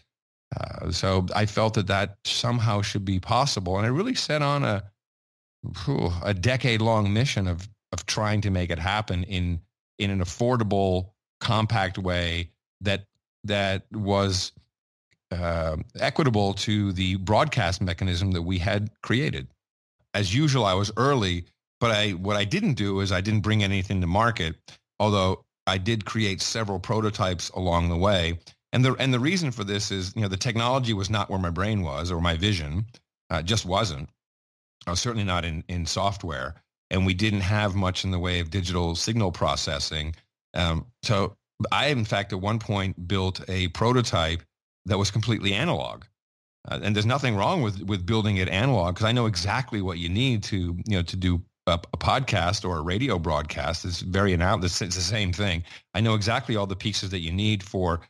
Uh, 0.56 0.92
so 0.92 1.26
I 1.36 1.46
felt 1.46 1.74
that 1.74 1.88
that 1.88 2.18
somehow 2.24 2.82
should 2.82 3.04
be 3.04 3.20
possible, 3.20 3.78
and 3.78 3.86
I 3.86 3.90
really 3.90 4.16
set 4.16 4.42
on 4.42 4.64
a 4.64 4.84
whew, 5.86 6.12
a 6.24 6.34
decade 6.34 6.82
long 6.82 7.12
mission 7.12 7.48
of 7.48 7.68
of 7.92 8.06
trying 8.06 8.42
to 8.42 8.50
make 8.50 8.70
it 8.70 8.80
happen 8.80 9.24
in 9.24 9.60
in 10.00 10.10
an 10.10 10.20
affordable, 10.20 11.10
compact 11.42 11.98
way 11.98 12.52
that 12.82 13.06
that 13.44 13.86
was 13.92 14.52
uh, 15.32 15.78
equitable 16.00 16.54
to 16.54 16.92
the 16.94 17.16
broadcast 17.18 17.82
mechanism 17.82 18.32
that 18.32 18.42
we 18.42 18.58
had 18.58 18.90
created. 19.02 19.48
As 20.14 20.34
usual, 20.34 20.66
I 20.66 20.74
was 20.74 20.92
early, 20.98 21.46
but 21.80 21.92
I 21.92 22.12
what 22.12 22.36
I 22.36 22.46
didn't 22.46 22.74
do 22.74 23.02
is 23.02 23.12
I 23.12 23.22
didn't 23.22 23.42
bring 23.42 23.64
anything 23.64 24.02
to 24.02 24.08
market, 24.08 24.56
although 25.00 25.44
I 25.68 25.78
did 25.78 26.06
create 26.06 26.42
several 26.42 26.80
prototypes 26.80 27.50
along 27.50 27.90
the 27.90 27.98
way. 27.98 28.40
And 28.74 28.84
the 28.84 28.94
and 28.96 29.14
the 29.14 29.20
reason 29.20 29.52
for 29.52 29.64
this 29.64 29.92
is, 29.92 30.14
you 30.16 30.22
know, 30.22 30.28
the 30.28 30.38
technology 30.38 30.94
was 30.94 31.10
not 31.10 31.30
where 31.30 31.40
my 31.40 31.50
brain 31.50 31.82
was 31.82 32.12
or 32.12 32.22
my 32.22 32.36
vision, 32.36 32.86
uh, 33.30 33.42
just 33.42 33.66
wasn't. 33.66 34.10
I 34.86 34.92
was 34.92 35.00
certainly 35.00 35.26
not 35.26 35.46
in 35.46 35.64
in 35.68 35.86
software, 35.86 36.56
and 36.90 37.06
we 37.06 37.14
didn't 37.14 37.42
have 37.42 37.76
much 37.76 38.04
in 38.06 38.12
the 38.12 38.20
way 38.20 38.40
of 38.40 38.50
digital 38.50 38.96
signal 38.96 39.32
processing. 39.32 40.16
Um, 40.54 40.88
so 41.04 41.36
I, 41.72 41.88
in 41.88 42.06
fact, 42.06 42.34
at 42.34 42.42
one 42.42 42.60
point 42.60 43.08
built 43.08 43.42
a 43.50 43.68
prototype 43.70 44.44
that 44.88 44.98
was 44.98 45.12
completely 45.12 45.54
analog. 45.54 46.04
Uh, 46.68 46.80
and 46.84 46.96
there's 46.96 47.06
nothing 47.06 47.36
wrong 47.36 47.62
with, 47.62 47.82
with 47.84 48.06
building 48.06 48.38
it 48.38 48.50
analog 48.50 48.96
because 48.96 49.06
I 49.06 49.12
know 49.12 49.26
exactly 49.26 49.82
what 49.82 50.00
you 50.00 50.10
need 50.10 50.44
to, 50.44 50.78
you 50.86 50.98
know, 50.98 51.02
to 51.04 51.16
do 51.16 51.42
a, 51.68 51.80
a 51.94 51.98
podcast 51.98 52.68
or 52.68 52.78
a 52.78 52.82
radio 52.82 53.20
broadcast. 53.20 53.86
It's 53.86 54.02
very 54.02 54.34
analogous. 54.34 54.82
It's 54.82 54.96
the 54.96 55.02
same 55.02 55.32
thing. 55.32 55.64
I 55.94 56.02
know 56.02 56.16
exactly 56.16 56.56
all 56.56 56.68
the 56.68 56.76
pieces 56.76 57.10
that 57.12 57.20
you 57.20 57.32
need 57.32 57.64
for 57.64 58.02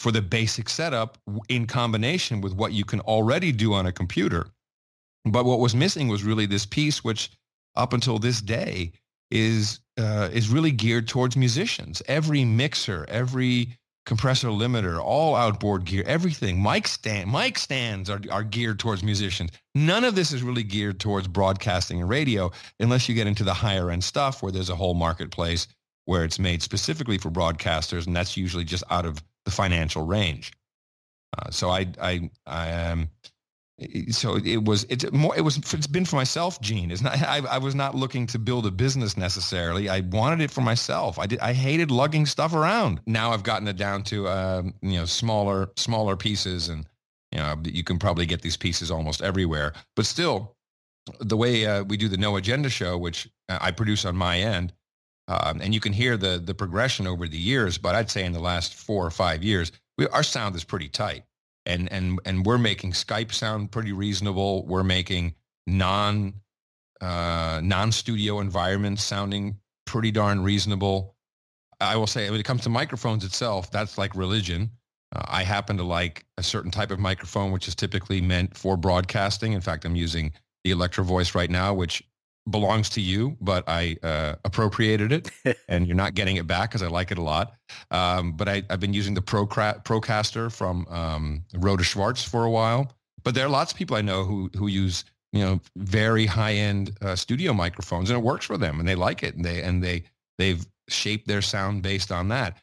for 0.00 0.12
the 0.12 0.20
basic 0.20 0.68
setup 0.68 1.16
in 1.48 1.66
combination 1.66 2.42
with 2.42 2.54
what 2.54 2.72
you 2.72 2.84
can 2.84 3.00
already 3.00 3.50
do 3.50 3.72
on 3.72 3.86
a 3.86 3.92
computer. 3.92 4.46
But 5.24 5.46
what 5.46 5.58
was 5.58 5.74
missing 5.74 6.08
was 6.08 6.22
really 6.22 6.44
this 6.44 6.66
piece, 6.66 7.02
which 7.02 7.30
up 7.76 7.92
until 7.92 8.18
this 8.18 8.40
day 8.40 8.92
is 9.30 9.80
uh, 9.98 10.28
is 10.32 10.48
really 10.48 10.70
geared 10.70 11.08
towards 11.08 11.36
musicians. 11.36 12.02
Every 12.06 12.44
mixer, 12.44 13.06
every 13.08 13.76
compressor 14.06 14.48
limiter, 14.48 14.98
all 15.02 15.34
outboard 15.34 15.84
gear, 15.84 16.04
everything. 16.06 16.62
Mic 16.62 16.86
stand, 16.86 17.30
mic 17.30 17.58
stands 17.58 18.08
are, 18.08 18.20
are 18.30 18.44
geared 18.44 18.78
towards 18.78 19.02
musicians. 19.02 19.50
None 19.74 20.04
of 20.04 20.14
this 20.14 20.32
is 20.32 20.42
really 20.42 20.62
geared 20.62 21.00
towards 21.00 21.28
broadcasting 21.28 22.00
and 22.00 22.08
radio 22.08 22.50
unless 22.80 23.08
you 23.08 23.14
get 23.14 23.26
into 23.26 23.44
the 23.44 23.52
higher 23.52 23.90
end 23.90 24.04
stuff 24.04 24.42
where 24.42 24.52
there's 24.52 24.70
a 24.70 24.76
whole 24.76 24.94
marketplace 24.94 25.66
where 26.06 26.24
it's 26.24 26.38
made 26.38 26.62
specifically 26.62 27.18
for 27.18 27.30
broadcasters, 27.30 28.06
and 28.06 28.14
that's 28.14 28.36
usually 28.36 28.64
just 28.64 28.84
out 28.90 29.04
of 29.04 29.22
the 29.44 29.50
financial 29.50 30.06
range. 30.06 30.52
Uh, 31.36 31.50
so 31.50 31.68
I, 31.68 31.86
I, 32.00 32.30
I 32.46 32.68
am. 32.68 33.00
Um, 33.00 33.10
so 34.10 34.36
it 34.36 34.64
was 34.64 34.84
it's 34.88 35.10
more 35.12 35.36
it 35.36 35.42
was 35.42 35.58
it's 35.58 35.86
been 35.86 36.04
for 36.04 36.16
myself 36.16 36.60
gene. 36.60 36.90
Is 36.90 37.02
not 37.02 37.20
I, 37.22 37.38
I 37.38 37.58
was 37.58 37.74
not 37.74 37.94
looking 37.94 38.26
to 38.28 38.38
build 38.38 38.66
a 38.66 38.70
business 38.70 39.16
necessarily. 39.16 39.88
I 39.88 40.00
wanted 40.00 40.40
it 40.40 40.50
for 40.50 40.62
myself. 40.62 41.18
I 41.18 41.26
did 41.26 41.40
i 41.40 41.52
hated 41.52 41.90
lugging 41.90 42.26
stuff 42.26 42.54
around. 42.54 43.00
Now 43.06 43.32
i've 43.32 43.42
gotten 43.42 43.68
it 43.68 43.76
down 43.76 44.02
to 44.04 44.28
um, 44.28 44.74
you 44.80 44.98
know 44.98 45.04
smaller 45.04 45.70
smaller 45.76 46.16
pieces 46.16 46.68
and 46.68 46.86
you 47.32 47.38
know 47.38 47.54
you 47.64 47.84
can 47.84 47.98
probably 47.98 48.24
get 48.26 48.42
these 48.42 48.56
pieces 48.56 48.90
almost 48.90 49.20
everywhere. 49.20 49.74
But 49.94 50.06
still 50.06 50.56
the 51.20 51.36
way 51.36 51.66
uh, 51.66 51.84
we 51.84 51.96
do 51.96 52.08
the 52.08 52.16
no 52.16 52.36
agenda 52.36 52.68
show 52.68 52.98
which 52.98 53.28
uh, 53.48 53.58
i 53.60 53.70
produce 53.70 54.04
on 54.04 54.16
my 54.16 54.38
end 54.38 54.72
um, 55.28 55.60
and 55.60 55.74
you 55.74 55.80
can 55.80 55.92
hear 55.92 56.16
the 56.16 56.40
the 56.44 56.54
progression 56.54 57.06
over 57.06 57.28
the 57.28 57.38
years 57.38 57.78
but 57.78 57.94
i'd 57.94 58.10
say 58.10 58.24
in 58.24 58.32
the 58.32 58.40
last 58.40 58.74
four 58.74 59.06
or 59.06 59.10
five 59.10 59.42
years 59.42 59.72
we, 59.98 60.06
our 60.08 60.22
sound 60.22 60.54
is 60.54 60.64
pretty 60.64 60.88
tight 60.88 61.24
and 61.66 61.90
and 61.92 62.18
and 62.24 62.46
we're 62.46 62.58
making 62.58 62.92
Skype 62.92 63.32
sound 63.32 63.70
pretty 63.70 63.92
reasonable. 63.92 64.64
We're 64.66 64.84
making 64.84 65.34
non 65.66 66.34
uh, 67.00 67.60
non 67.62 67.92
studio 67.92 68.40
environments 68.40 69.02
sounding 69.02 69.58
pretty 69.84 70.10
darn 70.10 70.42
reasonable. 70.42 71.14
I 71.80 71.96
will 71.96 72.06
say 72.06 72.30
when 72.30 72.40
it 72.40 72.44
comes 72.44 72.62
to 72.62 72.70
microphones 72.70 73.24
itself, 73.24 73.70
that's 73.70 73.98
like 73.98 74.14
religion. 74.14 74.70
Uh, 75.14 75.22
I 75.26 75.42
happen 75.42 75.76
to 75.76 75.82
like 75.82 76.24
a 76.38 76.42
certain 76.42 76.70
type 76.70 76.90
of 76.90 76.98
microphone, 76.98 77.52
which 77.52 77.68
is 77.68 77.74
typically 77.74 78.20
meant 78.20 78.56
for 78.56 78.76
broadcasting. 78.76 79.52
In 79.52 79.60
fact, 79.60 79.84
I'm 79.84 79.96
using 79.96 80.32
the 80.64 80.70
Electro 80.70 81.04
Voice 81.04 81.34
right 81.34 81.50
now, 81.50 81.74
which 81.74 82.02
belongs 82.50 82.88
to 82.90 83.00
you, 83.00 83.36
but 83.40 83.64
I 83.68 83.96
uh, 84.02 84.34
appropriated 84.44 85.12
it, 85.12 85.30
and 85.68 85.86
you're 85.86 85.96
not 85.96 86.14
getting 86.14 86.36
it 86.36 86.46
back 86.46 86.70
because 86.70 86.82
I 86.82 86.88
like 86.88 87.10
it 87.10 87.18
a 87.18 87.22
lot. 87.22 87.54
Um, 87.90 88.32
but 88.32 88.48
I, 88.48 88.62
have 88.70 88.80
been 88.80 88.94
using 88.94 89.14
the 89.14 89.22
Procra- 89.22 89.84
Procaster 89.84 90.52
from 90.52 90.86
um, 90.88 91.44
Rohde 91.54 91.82
Schwarz 91.82 92.22
for 92.22 92.44
a 92.44 92.50
while. 92.50 92.92
But 93.24 93.34
there 93.34 93.44
are 93.44 93.50
lots 93.50 93.72
of 93.72 93.78
people 93.78 93.96
I 93.96 94.02
know 94.02 94.24
who 94.24 94.50
who 94.56 94.68
use 94.68 95.04
you 95.32 95.44
know 95.44 95.60
very 95.76 96.26
high 96.26 96.54
end 96.54 96.96
uh, 97.02 97.16
studio 97.16 97.52
microphones, 97.52 98.10
and 98.10 98.18
it 98.18 98.22
works 98.22 98.46
for 98.46 98.56
them, 98.56 98.78
and 98.78 98.88
they 98.88 98.94
like 98.94 99.22
it, 99.22 99.34
and 99.34 99.44
they 99.44 99.62
and 99.62 99.82
they 99.82 100.04
they've 100.38 100.64
shaped 100.88 101.26
their 101.26 101.42
sound 101.42 101.82
based 101.82 102.12
on 102.12 102.28
that. 102.28 102.58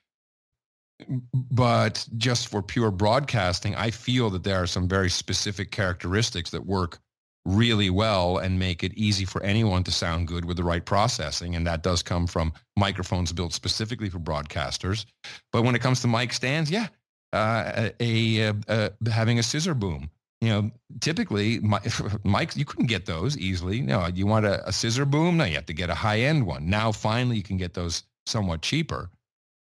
But 1.34 2.07
just 2.17 2.47
for 2.47 2.61
pure 2.61 2.91
broadcasting, 2.91 3.75
I 3.75 3.91
feel 3.91 4.29
that 4.29 4.43
there 4.43 4.61
are 4.61 4.67
some 4.67 4.88
very 4.88 5.09
specific 5.09 5.71
characteristics 5.71 6.49
that 6.51 6.65
work 6.65 6.99
really 7.45 7.89
well 7.89 8.37
and 8.37 8.57
make 8.57 8.83
it 8.83 8.93
easy 8.95 9.25
for 9.25 9.43
anyone 9.43 9.83
to 9.83 9.91
sound 9.91 10.27
good 10.27 10.45
with 10.45 10.57
the 10.57 10.63
right 10.63 10.85
processing. 10.85 11.55
And 11.55 11.67
that 11.67 11.83
does 11.83 12.01
come 12.01 12.25
from 12.27 12.53
microphones 12.77 13.33
built 13.33 13.53
specifically 13.53 14.09
for 14.09 14.19
broadcasters. 14.19 15.05
But 15.51 15.63
when 15.63 15.75
it 15.75 15.81
comes 15.81 16.01
to 16.01 16.07
mic 16.07 16.33
stands, 16.33 16.71
yeah, 16.71 16.87
uh, 17.33 17.89
a, 17.99 18.49
a, 18.49 18.53
a, 18.67 19.09
having 19.11 19.39
a 19.39 19.43
scissor 19.43 19.73
boom. 19.73 20.09
You 20.39 20.49
know, 20.49 20.71
typically 20.99 21.59
mics 21.61 22.57
you 22.57 22.65
couldn't 22.65 22.87
get 22.87 23.05
those 23.05 23.37
easily. 23.37 23.81
No, 23.81 24.07
you 24.07 24.27
want 24.27 24.45
a, 24.45 24.67
a 24.67 24.73
scissor 24.73 25.05
boom? 25.05 25.37
No, 25.37 25.45
you 25.45 25.55
have 25.55 25.65
to 25.67 25.73
get 25.73 25.89
a 25.89 25.95
high 25.95 26.21
end 26.21 26.45
one. 26.45 26.69
Now, 26.69 26.91
finally, 26.91 27.37
you 27.37 27.43
can 27.43 27.57
get 27.57 27.73
those 27.73 28.03
somewhat 28.25 28.61
cheaper. 28.61 29.09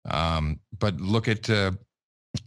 Um, 0.09 0.59
but 0.77 0.99
look 1.01 1.27
at 1.27 1.49
uh, 1.49 1.71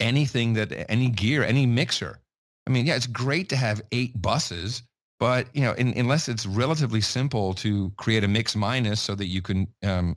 anything 0.00 0.54
that 0.54 0.90
any 0.90 1.08
gear, 1.08 1.42
any 1.42 1.66
mixer. 1.66 2.18
I 2.66 2.70
mean, 2.70 2.86
yeah, 2.86 2.94
it's 2.94 3.08
great 3.08 3.48
to 3.50 3.56
have 3.56 3.82
eight 3.90 4.20
buses 4.20 4.82
but 5.22 5.46
you 5.54 5.62
know, 5.62 5.72
in, 5.74 5.96
unless 5.96 6.28
it's 6.28 6.46
relatively 6.46 7.00
simple 7.00 7.54
to 7.54 7.92
create 7.96 8.24
a 8.24 8.28
mix 8.28 8.56
minus 8.56 9.00
so 9.00 9.14
that 9.14 9.26
you 9.26 9.40
can 9.40 9.68
um, 9.84 10.16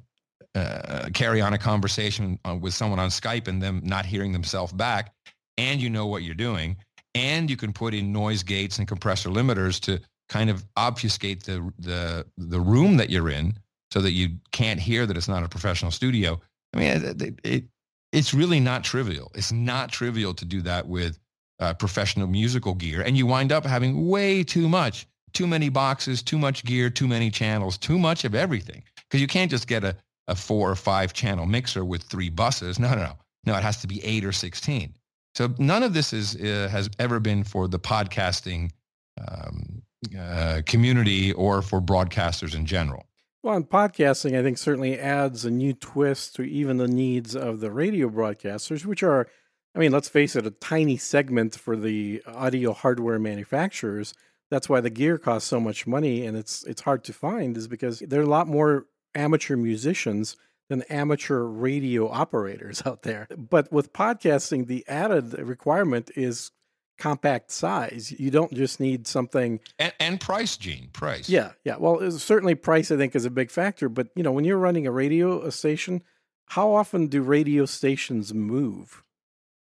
uh, 0.55 1.09
carry 1.13 1.41
on 1.41 1.53
a 1.53 1.59
conversation 1.59 2.39
uh, 2.43 2.55
with 2.59 2.73
someone 2.73 2.97
on 2.97 3.09
Skype 3.09 3.47
and 3.47 3.61
them 3.61 3.81
not 3.83 4.03
hearing 4.03 4.31
themselves 4.31 4.73
back, 4.73 5.13
and 5.59 5.79
you 5.79 5.91
know 5.91 6.07
what 6.07 6.23
you're 6.23 6.33
doing, 6.33 6.75
and 7.13 7.51
you 7.51 7.55
can 7.55 7.71
put 7.71 7.93
in 7.93 8.11
noise 8.11 8.41
gates 8.41 8.79
and 8.79 8.87
compressor 8.87 9.29
limiters 9.29 9.79
to 9.81 9.99
kind 10.27 10.49
of 10.49 10.65
obfuscate 10.75 11.43
the 11.43 11.71
the 11.77 12.25
the 12.39 12.59
room 12.59 12.97
that 12.97 13.11
you're 13.11 13.29
in 13.29 13.53
so 13.91 14.01
that 14.01 14.13
you 14.13 14.29
can't 14.53 14.79
hear 14.79 15.05
that 15.05 15.15
it's 15.15 15.27
not 15.27 15.43
a 15.43 15.47
professional 15.47 15.91
studio. 15.91 16.41
I 16.73 16.79
mean, 16.79 16.87
it, 16.87 17.21
it, 17.21 17.39
it 17.43 17.63
it's 18.11 18.33
really 18.33 18.59
not 18.59 18.83
trivial. 18.83 19.31
It's 19.35 19.51
not 19.51 19.91
trivial 19.91 20.33
to 20.33 20.45
do 20.45 20.63
that 20.63 20.87
with 20.87 21.19
uh, 21.59 21.73
professional 21.73 22.27
musical 22.27 22.73
gear, 22.73 23.01
and 23.01 23.17
you 23.17 23.25
wind 23.25 23.51
up 23.51 23.65
having 23.65 24.07
way 24.07 24.43
too 24.43 24.67
much, 24.67 25.07
too 25.33 25.47
many 25.47 25.69
boxes, 25.69 26.21
too 26.21 26.37
much 26.37 26.63
gear, 26.65 26.89
too 26.89 27.07
many 27.07 27.29
channels, 27.29 27.77
too 27.77 27.97
much 27.97 28.25
of 28.25 28.35
everything. 28.35 28.83
Because 28.95 29.21
you 29.21 29.27
can't 29.27 29.51
just 29.51 29.67
get 29.67 29.83
a, 29.83 29.95
a 30.27 30.35
four 30.35 30.69
or 30.69 30.75
five 30.75 31.13
channel 31.13 31.45
mixer 31.45 31.85
with 31.85 32.03
three 32.03 32.29
buses. 32.29 32.79
No, 32.79 32.89
no, 32.89 33.03
no. 33.03 33.13
No, 33.45 33.55
it 33.55 33.63
has 33.63 33.77
to 33.81 33.87
be 33.87 34.03
eight 34.03 34.25
or 34.25 34.31
16. 34.31 34.93
So 35.35 35.53
none 35.59 35.83
of 35.83 35.93
this 35.93 36.13
is 36.13 36.35
uh, 36.35 36.69
has 36.71 36.89
ever 36.97 37.19
been 37.19 37.43
for 37.43 37.67
the 37.67 37.77
podcasting 37.77 38.71
um, 39.19 39.83
uh, 40.17 40.61
community 40.65 41.33
or 41.33 41.61
for 41.61 41.81
broadcasters 41.81 42.55
in 42.55 42.65
general. 42.65 43.05
Well, 43.43 43.55
and 43.55 43.69
podcasting, 43.69 44.37
I 44.37 44.41
think, 44.41 44.57
certainly 44.57 44.97
adds 44.97 45.45
a 45.45 45.51
new 45.51 45.73
twist 45.73 46.35
to 46.37 46.43
even 46.43 46.77
the 46.77 46.87
needs 46.87 47.35
of 47.35 47.59
the 47.59 47.69
radio 47.69 48.09
broadcasters, 48.09 48.85
which 48.85 49.03
are 49.03 49.27
I 49.75 49.79
mean, 49.79 49.91
let's 49.91 50.07
face 50.07 50.35
it, 50.35 50.47
a 50.47 50.51
tiny 50.51 50.95
segment 50.95 51.55
for 51.55 51.75
the 51.75 52.23
audio 52.25 52.71
hardware 52.71 53.19
manufacturers. 53.19 54.13
That's 54.49 54.69
why 54.69 54.79
the 54.79 54.89
gear 54.89 55.17
costs 55.17 55.49
so 55.49 55.59
much 55.59 55.85
money 55.85 56.25
and 56.25 56.37
it's 56.37 56.63
it's 56.63 56.81
hard 56.81 57.03
to 57.05 57.13
find 57.13 57.57
is 57.57 57.67
because 57.67 57.99
there 57.99 58.21
are 58.21 58.23
a 58.23 58.27
lot 58.27 58.47
more 58.47 58.85
amateur 59.13 59.57
musicians 59.57 60.37
than 60.69 60.83
amateur 60.83 61.41
radio 61.41 62.09
operators 62.09 62.81
out 62.85 63.01
there. 63.01 63.27
But 63.35 63.71
with 63.71 63.91
podcasting, 63.91 64.67
the 64.67 64.85
added 64.87 65.33
requirement 65.33 66.09
is 66.15 66.51
compact 66.97 67.51
size. 67.51 68.13
You 68.17 68.31
don't 68.31 68.53
just 68.53 68.79
need 68.79 69.07
something 69.07 69.59
and, 69.77 69.93
and 69.99 70.21
price, 70.21 70.55
Gene. 70.55 70.89
Price. 70.93 71.27
Yeah, 71.27 71.51
yeah. 71.65 71.75
Well, 71.77 72.01
uh, 72.01 72.11
certainly 72.11 72.55
price 72.55 72.91
I 72.91 72.97
think 72.97 73.15
is 73.15 73.25
a 73.25 73.29
big 73.29 73.51
factor. 73.51 73.89
But 73.89 74.07
you 74.15 74.23
know, 74.23 74.31
when 74.31 74.45
you're 74.45 74.57
running 74.57 74.87
a 74.87 74.91
radio 74.91 75.49
station, 75.49 76.03
how 76.49 76.73
often 76.73 77.07
do 77.07 77.21
radio 77.21 77.65
stations 77.65 78.33
move? 78.33 79.01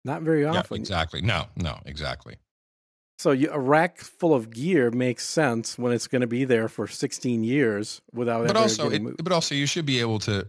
Not 0.06 0.22
very 0.22 0.46
often. 0.46 0.78
Yeah, 0.78 0.82
exactly. 0.82 1.22
No, 1.22 1.46
no, 1.56 1.80
exactly. 1.86 2.38
So 3.20 3.32
you, 3.32 3.50
a 3.52 3.60
rack 3.60 3.98
full 3.98 4.34
of 4.34 4.50
gear 4.50 4.92
makes 4.92 5.28
sense 5.28 5.78
when 5.78 5.92
it's 5.92 6.08
going 6.08 6.22
to 6.22 6.28
be 6.28 6.46
there 6.46 6.70
for 6.70 6.88
16 6.88 7.44
years 7.44 8.02
without. 8.14 8.48
But 8.48 8.56
also, 8.56 8.90
it, 8.90 9.02
but 9.22 9.34
also, 9.34 9.56
you 9.56 9.66
should 9.66 9.86
be 9.86 10.00
able 10.00 10.20
to 10.20 10.48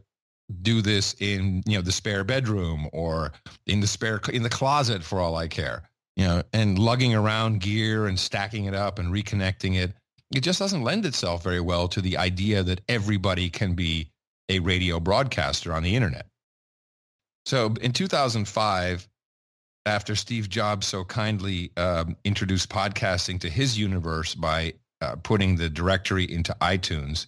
do 0.63 0.81
this 0.81 1.15
in 1.21 1.63
you 1.67 1.77
know 1.77 1.83
the 1.83 1.93
spare 1.93 2.23
bedroom 2.23 2.89
or 2.93 3.33
in 3.67 3.81
the 3.81 3.87
spare 3.87 4.21
in 4.33 4.43
the 4.45 4.49
closet 4.49 5.03
for 5.03 5.19
all 5.19 5.35
I 5.35 5.49
care. 5.49 5.83
You 6.15 6.27
know, 6.27 6.43
and 6.53 6.79
lugging 6.79 7.15
around 7.15 7.61
gear 7.61 8.07
and 8.07 8.19
stacking 8.19 8.67
it 8.67 8.75
up 8.75 8.99
and 9.01 9.13
reconnecting 9.13 9.77
it. 9.77 9.93
It 10.33 10.43
just 10.43 10.61
doesn't 10.61 10.83
lend 10.83 11.07
itself 11.07 11.43
very 11.43 11.61
well 11.61 11.89
to 11.89 12.01
the 12.01 12.19
idea 12.19 12.63
that 12.63 12.83
everybody 12.89 13.51
can 13.51 13.75
be 13.75 14.11
a 14.49 14.61
radio 14.61 15.01
broadcaster 15.01 15.73
on 15.73 15.83
the 15.83 15.97
internet. 15.97 16.27
So 17.47 17.75
in 17.81 17.93
2005, 17.93 19.09
after 19.87 20.15
Steve 20.15 20.49
Jobs 20.49 20.87
so 20.87 21.05
kindly 21.05 21.73
um, 21.77 22.17
introduced 22.25 22.69
podcasting 22.69 23.41
to 23.41 23.51
his 23.51 23.79
universe 23.79 24.35
by 24.35 24.75
uh, 25.01 25.17
putting 25.23 25.57
the 25.57 25.69
directory 25.69 26.31
into 26.31 26.55
iTunes 26.61 27.27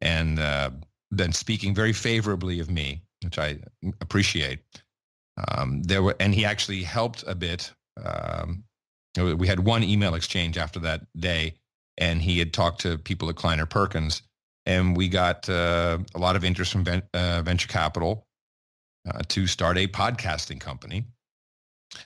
and 0.00 0.38
uh, 0.38 0.70
then 1.10 1.32
speaking 1.32 1.74
very 1.74 1.92
favorably 1.92 2.60
of 2.60 2.70
me, 2.70 3.02
which 3.24 3.38
I 3.38 3.58
appreciate. 4.00 4.60
Um, 5.48 5.82
there 5.82 6.02
were, 6.02 6.16
and 6.20 6.34
he 6.34 6.44
actually 6.44 6.82
helped 6.82 7.24
a 7.26 7.34
bit. 7.34 7.72
Um, 8.02 8.64
we 9.18 9.46
had 9.46 9.60
one 9.60 9.82
email 9.82 10.14
exchange 10.14 10.58
after 10.58 10.78
that 10.80 11.06
day, 11.18 11.54
and 11.96 12.20
he 12.20 12.38
had 12.38 12.52
talked 12.52 12.82
to 12.82 12.98
people 12.98 13.30
at 13.30 13.36
Kleiner 13.36 13.66
Perkins, 13.66 14.22
and 14.66 14.96
we 14.96 15.08
got 15.08 15.48
uh, 15.48 15.98
a 16.14 16.18
lot 16.18 16.36
of 16.36 16.44
interest 16.44 16.72
from 16.72 16.84
ven- 16.84 17.02
uh, 17.14 17.40
venture 17.42 17.68
capital 17.68 18.26
uh, 19.08 19.22
to 19.28 19.46
start 19.46 19.78
a 19.78 19.86
podcasting 19.86 20.60
company. 20.60 21.04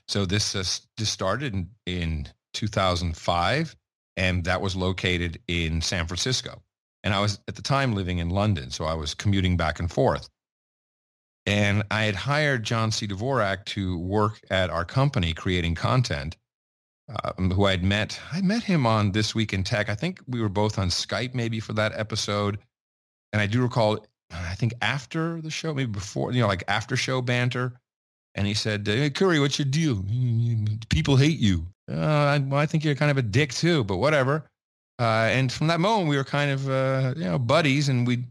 So 0.09 0.27
this 0.27 0.55
uh, 0.55 0.65
just 0.97 1.13
started 1.13 1.55
in, 1.55 1.71
in 1.87 2.29
2005, 2.55 3.77
and 4.17 4.45
that 4.45 4.61
was 4.61 4.77
located 4.77 5.41
in 5.49 5.81
San 5.81 6.07
Francisco. 6.07 6.63
And 7.03 7.15
I 7.15 7.21
was 7.21 7.41
at 7.49 7.55
the 7.55 7.63
time 7.63 7.95
living 7.95 8.19
in 8.19 8.31
London, 8.31 8.71
so 8.71 8.85
I 8.85 8.95
was 8.95 9.15
commuting 9.15 9.57
back 9.57 9.81
and 9.81 9.91
forth. 9.91 10.29
And 11.47 11.83
I 11.91 12.05
had 12.05 12.15
hired 12.15 12.65
John 12.65 12.93
C. 12.93 13.09
Dvorak 13.09 13.65
to 13.67 13.99
work 13.99 14.41
at 14.51 14.69
our 14.71 14.85
company 14.85 15.33
creating 15.33 15.75
content, 15.75 16.37
uh, 17.09 17.33
who 17.33 17.65
I'd 17.65 17.83
met. 17.83 18.21
I 18.31 18.43
met 18.43 18.63
him 18.63 18.87
on 18.87 19.13
This 19.13 19.35
Week 19.35 19.55
in 19.55 19.65
Tech. 19.65 19.89
I 19.89 19.95
think 19.95 20.21
we 20.29 20.43
were 20.43 20.51
both 20.51 20.79
on 20.79 20.89
Skype 20.89 21.35
maybe 21.35 21.59
for 21.59 21.73
that 21.73 21.93
episode. 21.99 22.59
And 23.33 23.41
I 23.41 23.47
do 23.47 23.63
recall, 23.63 24.07
I 24.31 24.55
think 24.55 24.75
after 24.83 25.41
the 25.41 25.51
show, 25.51 25.73
maybe 25.73 25.91
before, 25.91 26.33
you 26.33 26.41
know, 26.41 26.47
like 26.47 26.65
after 26.69 26.97
show 26.97 27.23
banter. 27.23 27.81
And 28.35 28.47
he 28.47 28.55
said, 28.55 28.87
hey, 28.87 29.11
Curry, 29.11 29.41
what's 29.41 29.59
your 29.59 29.67
deal? 29.67 30.05
People 30.89 31.17
hate 31.17 31.39
you. 31.39 31.67
Uh, 31.91 32.39
I, 32.39 32.45
I 32.53 32.67
think 32.67 32.85
you're 32.85 32.95
kind 32.95 33.11
of 33.11 33.19
a 33.19 33.23
dick 33.23 33.53
too, 33.53 33.85
but 33.85 33.97
whatever. 33.97 34.49
Uh, 34.99 35.29
and 35.31 35.51
from 35.51 35.67
that 35.69 35.81
moment, 35.81 36.09
we 36.09 36.17
were 36.17 36.25
kind 36.25 36.51
of, 36.51 36.69
uh, 36.69 37.15
you 37.17 37.25
know, 37.25 37.39
buddies 37.39 37.89
and 37.89 38.07
we'd, 38.07 38.25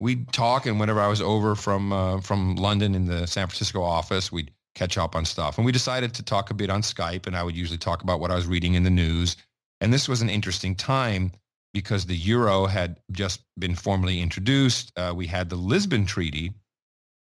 we'd 0.00 0.30
talk. 0.32 0.66
And 0.66 0.78
whenever 0.78 1.00
I 1.00 1.08
was 1.08 1.22
over 1.22 1.54
from, 1.54 1.92
uh, 1.92 2.20
from 2.20 2.56
London 2.56 2.94
in 2.94 3.06
the 3.06 3.26
San 3.26 3.46
Francisco 3.46 3.82
office, 3.82 4.30
we'd 4.30 4.50
catch 4.74 4.98
up 4.98 5.16
on 5.16 5.24
stuff. 5.24 5.56
And 5.56 5.64
we 5.64 5.72
decided 5.72 6.12
to 6.14 6.22
talk 6.22 6.50
a 6.50 6.54
bit 6.54 6.68
on 6.68 6.82
Skype 6.82 7.26
and 7.26 7.36
I 7.36 7.42
would 7.42 7.56
usually 7.56 7.78
talk 7.78 8.02
about 8.02 8.20
what 8.20 8.30
I 8.30 8.34
was 8.34 8.46
reading 8.46 8.74
in 8.74 8.82
the 8.82 8.90
news. 8.90 9.36
And 9.80 9.92
this 9.92 10.08
was 10.08 10.20
an 10.20 10.28
interesting 10.28 10.74
time 10.74 11.32
because 11.72 12.06
the 12.06 12.16
euro 12.16 12.66
had 12.66 12.98
just 13.12 13.42
been 13.58 13.74
formally 13.74 14.20
introduced. 14.20 14.92
Uh, 14.96 15.12
we 15.14 15.26
had 15.26 15.48
the 15.48 15.56
Lisbon 15.56 16.06
Treaty, 16.06 16.52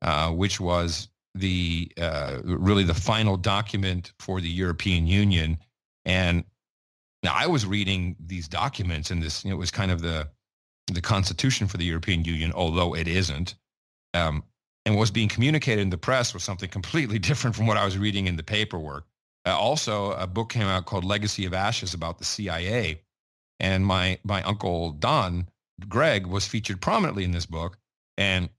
uh, 0.01 0.29
which 0.31 0.59
was 0.59 1.07
the 1.35 1.91
uh, 1.99 2.39
really 2.43 2.83
the 2.83 2.93
final 2.93 3.37
document 3.37 4.13
for 4.19 4.41
the 4.41 4.49
European 4.49 5.07
Union. 5.07 5.57
And 6.05 6.43
now 7.23 7.33
I 7.35 7.47
was 7.47 7.65
reading 7.65 8.15
these 8.19 8.47
documents, 8.47 9.09
and 9.09 9.21
this 9.21 9.43
you 9.43 9.49
know, 9.49 9.55
it 9.55 9.59
was 9.59 9.71
kind 9.71 9.91
of 9.91 10.01
the 10.01 10.29
the 10.87 11.01
constitution 11.01 11.67
for 11.67 11.77
the 11.77 11.85
European 11.85 12.23
Union, 12.25 12.51
although 12.53 12.95
it 12.95 13.07
isn't. 13.07 13.55
Um, 14.13 14.43
and 14.85 14.95
what 14.95 15.01
was 15.01 15.11
being 15.11 15.29
communicated 15.29 15.81
in 15.81 15.89
the 15.89 15.97
press 15.97 16.33
was 16.33 16.43
something 16.43 16.69
completely 16.69 17.19
different 17.29 17.55
from 17.55 17.67
what 17.67 17.77
I 17.77 17.85
was 17.85 17.97
reading 17.97 18.27
in 18.27 18.35
the 18.35 18.43
paperwork. 18.43 19.05
Uh, 19.45 19.57
also, 19.57 20.11
a 20.11 20.27
book 20.27 20.49
came 20.49 20.63
out 20.63 20.85
called 20.85 21.03
Legacy 21.03 21.45
of 21.45 21.53
Ashes 21.53 21.93
about 21.93 22.17
the 22.17 22.25
CIA, 22.25 23.01
and 23.59 23.85
my 23.85 24.19
my 24.23 24.41
uncle 24.43 24.91
Don 24.91 25.47
Gregg 25.87 26.27
was 26.27 26.47
featured 26.47 26.81
prominently 26.81 27.23
in 27.23 27.31
this 27.31 27.45
book. 27.45 27.77
And 28.17 28.49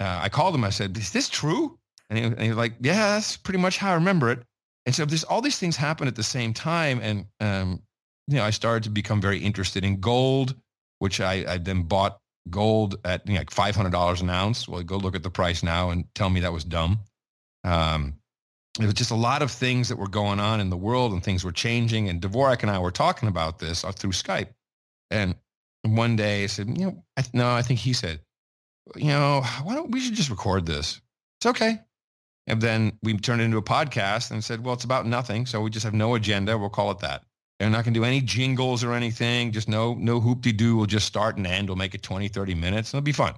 uh, 0.00 0.20
I 0.22 0.28
called 0.28 0.54
him. 0.54 0.64
I 0.64 0.70
said, 0.70 0.96
"Is 0.96 1.12
this 1.12 1.28
true?" 1.28 1.78
And 2.10 2.18
he, 2.18 2.24
and 2.24 2.40
he 2.40 2.48
was 2.48 2.56
like, 2.56 2.74
"Yeah, 2.80 3.14
that's 3.14 3.36
pretty 3.36 3.58
much 3.58 3.78
how 3.78 3.90
I 3.92 3.94
remember 3.94 4.30
it." 4.30 4.40
And 4.86 4.94
so 4.94 5.04
there's 5.04 5.24
all 5.24 5.40
these 5.40 5.58
things 5.58 5.76
happen 5.76 6.08
at 6.08 6.16
the 6.16 6.22
same 6.22 6.54
time, 6.54 7.00
and 7.02 7.26
um, 7.40 7.82
you 8.26 8.36
know, 8.36 8.44
I 8.44 8.50
started 8.50 8.84
to 8.84 8.90
become 8.90 9.20
very 9.20 9.38
interested 9.38 9.84
in 9.84 10.00
gold, 10.00 10.54
which 10.98 11.20
I, 11.20 11.44
I 11.46 11.58
then 11.58 11.82
bought 11.82 12.18
gold 12.50 12.96
at 13.04 13.26
you 13.26 13.34
know, 13.34 13.40
like 13.40 13.50
five 13.50 13.76
hundred 13.76 13.92
dollars 13.92 14.20
an 14.20 14.30
ounce. 14.30 14.68
Well, 14.68 14.82
go 14.82 14.96
look 14.96 15.14
at 15.14 15.22
the 15.22 15.30
price 15.30 15.62
now 15.62 15.90
and 15.90 16.04
tell 16.14 16.30
me 16.30 16.40
that 16.40 16.52
was 16.52 16.64
dumb. 16.64 16.98
Um, 17.64 18.14
it 18.80 18.84
was 18.84 18.94
just 18.94 19.10
a 19.10 19.16
lot 19.16 19.42
of 19.42 19.50
things 19.50 19.88
that 19.88 19.96
were 19.98 20.08
going 20.08 20.40
on 20.40 20.60
in 20.60 20.70
the 20.70 20.76
world 20.76 21.12
and 21.12 21.22
things 21.22 21.44
were 21.44 21.52
changing. 21.52 22.08
And 22.08 22.20
Dvorak 22.20 22.62
and 22.62 22.70
I 22.70 22.78
were 22.78 22.92
talking 22.92 23.28
about 23.28 23.58
this 23.58 23.84
uh, 23.84 23.92
through 23.92 24.12
Skype. 24.12 24.48
And 25.10 25.34
one 25.82 26.16
day 26.16 26.44
I 26.44 26.46
said, 26.46 26.78
you 26.78 26.86
know, 26.86 27.04
I, 27.16 27.24
no, 27.32 27.50
I 27.50 27.62
think 27.62 27.80
he 27.80 27.92
said, 27.92 28.20
you 28.94 29.08
know, 29.08 29.42
why 29.64 29.74
don't 29.74 29.90
we 29.90 30.00
should 30.00 30.14
just 30.14 30.30
record 30.30 30.64
this? 30.64 31.00
It's 31.40 31.46
okay. 31.46 31.80
And 32.48 32.60
then 32.60 32.98
we 33.02 33.16
turned 33.16 33.42
it 33.42 33.44
into 33.44 33.58
a 33.58 33.62
podcast 33.62 34.30
and 34.30 34.42
said, 34.42 34.64
well, 34.64 34.74
it's 34.74 34.84
about 34.84 35.06
nothing. 35.06 35.44
So 35.46 35.60
we 35.60 35.70
just 35.70 35.84
have 35.84 35.94
no 35.94 36.14
agenda. 36.14 36.56
We'll 36.56 36.70
call 36.70 36.90
it 36.90 36.98
that. 37.00 37.22
They're 37.58 37.68
not 37.68 37.84
going 37.84 37.92
to 37.92 38.00
do 38.00 38.04
any 38.04 38.20
jingles 38.20 38.82
or 38.82 38.94
anything. 38.94 39.52
Just 39.52 39.68
no, 39.68 39.94
no 39.94 40.18
hoop-de-doo. 40.18 40.76
We'll 40.76 40.86
just 40.86 41.06
start 41.06 41.36
and 41.36 41.46
end. 41.46 41.68
We'll 41.68 41.76
make 41.76 41.94
it 41.94 42.02
20, 42.02 42.26
30 42.28 42.54
minutes. 42.54 42.92
And 42.92 42.98
it'll 42.98 43.04
be 43.04 43.12
fun. 43.12 43.34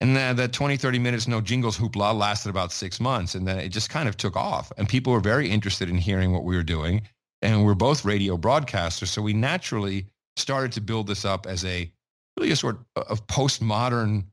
And 0.00 0.14
then 0.14 0.36
that 0.36 0.52
20, 0.52 0.76
30 0.76 0.98
minutes, 1.00 1.26
no 1.26 1.40
jingles 1.40 1.76
hoopla 1.76 2.16
lasted 2.16 2.50
about 2.50 2.70
six 2.70 3.00
months. 3.00 3.34
And 3.34 3.48
then 3.48 3.58
it 3.58 3.70
just 3.70 3.90
kind 3.90 4.08
of 4.08 4.16
took 4.16 4.36
off. 4.36 4.70
And 4.78 4.88
people 4.88 5.12
were 5.12 5.20
very 5.20 5.50
interested 5.50 5.90
in 5.90 5.96
hearing 5.96 6.32
what 6.32 6.44
we 6.44 6.54
were 6.54 6.62
doing. 6.62 7.02
And 7.42 7.64
we're 7.64 7.74
both 7.74 8.04
radio 8.04 8.36
broadcasters. 8.36 9.08
So 9.08 9.22
we 9.22 9.32
naturally 9.32 10.06
started 10.36 10.70
to 10.72 10.80
build 10.80 11.08
this 11.08 11.24
up 11.24 11.46
as 11.46 11.64
a 11.64 11.90
really 12.36 12.52
a 12.52 12.56
sort 12.56 12.78
of 12.94 13.26
postmodern 13.26 14.24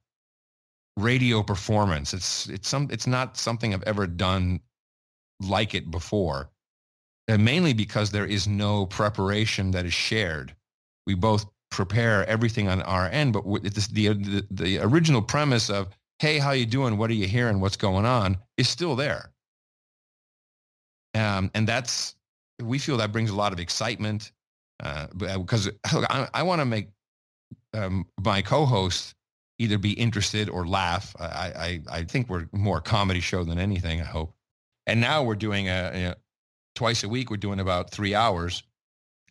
radio 0.97 1.43
performance. 1.43 2.13
It's 2.13 2.47
it's 2.47 2.67
some 2.67 2.87
it's 2.91 3.07
not 3.07 3.37
something 3.37 3.73
I've 3.73 3.83
ever 3.83 4.07
done 4.07 4.59
like 5.41 5.73
it 5.75 5.91
before. 5.91 6.49
And 7.27 7.43
mainly 7.43 7.73
because 7.73 8.11
there 8.11 8.25
is 8.25 8.47
no 8.47 8.85
preparation 8.85 9.71
that 9.71 9.85
is 9.85 9.93
shared. 9.93 10.55
We 11.07 11.15
both 11.15 11.45
prepare 11.71 12.25
everything 12.27 12.67
on 12.69 12.81
our 12.83 13.07
end, 13.09 13.33
but 13.33 13.43
this, 13.63 13.87
the, 13.87 14.09
the 14.09 14.47
the 14.51 14.79
original 14.79 15.21
premise 15.21 15.69
of 15.69 15.89
hey, 16.19 16.37
how 16.37 16.51
you 16.51 16.65
doing? 16.65 16.97
What 16.97 17.09
are 17.09 17.15
you 17.15 17.27
hearing? 17.27 17.59
What's 17.59 17.77
going 17.77 18.05
on? 18.05 18.37
is 18.57 18.69
still 18.69 18.95
there. 18.95 19.31
Um, 21.13 21.51
and 21.53 21.67
that's 21.67 22.15
we 22.61 22.79
feel 22.79 22.97
that 22.97 23.11
brings 23.11 23.29
a 23.29 23.35
lot 23.35 23.53
of 23.53 23.59
excitement 23.59 24.31
uh, 24.81 25.07
because 25.15 25.69
I, 25.85 26.27
I 26.33 26.43
want 26.43 26.61
to 26.61 26.65
make 26.65 26.89
um, 27.73 28.05
my 28.23 28.41
co-host 28.41 29.14
either 29.57 29.77
be 29.77 29.93
interested 29.93 30.49
or 30.49 30.67
laugh. 30.67 31.15
I, 31.19 31.23
I, 31.25 31.81
I 31.99 32.03
think 32.03 32.29
we're 32.29 32.47
more 32.51 32.77
a 32.77 32.81
comedy 32.81 33.21
show 33.21 33.43
than 33.43 33.57
anything. 33.57 34.01
I 34.01 34.05
hope. 34.05 34.33
And 34.87 35.01
now 35.01 35.23
we're 35.23 35.35
doing 35.35 35.67
a, 35.69 36.15
twice 36.75 37.03
a 37.03 37.09
week. 37.09 37.29
We're 37.31 37.37
doing 37.37 37.59
about 37.59 37.89
three 37.89 38.13
hours, 38.13 38.63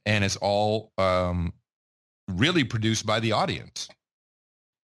and 0.07 0.25
it's 0.25 0.37
all 0.37 0.93
um, 0.99 1.53
really 2.29 2.65
produced 2.65 3.07
by 3.07 3.21
the 3.21 3.33
audience. 3.33 3.89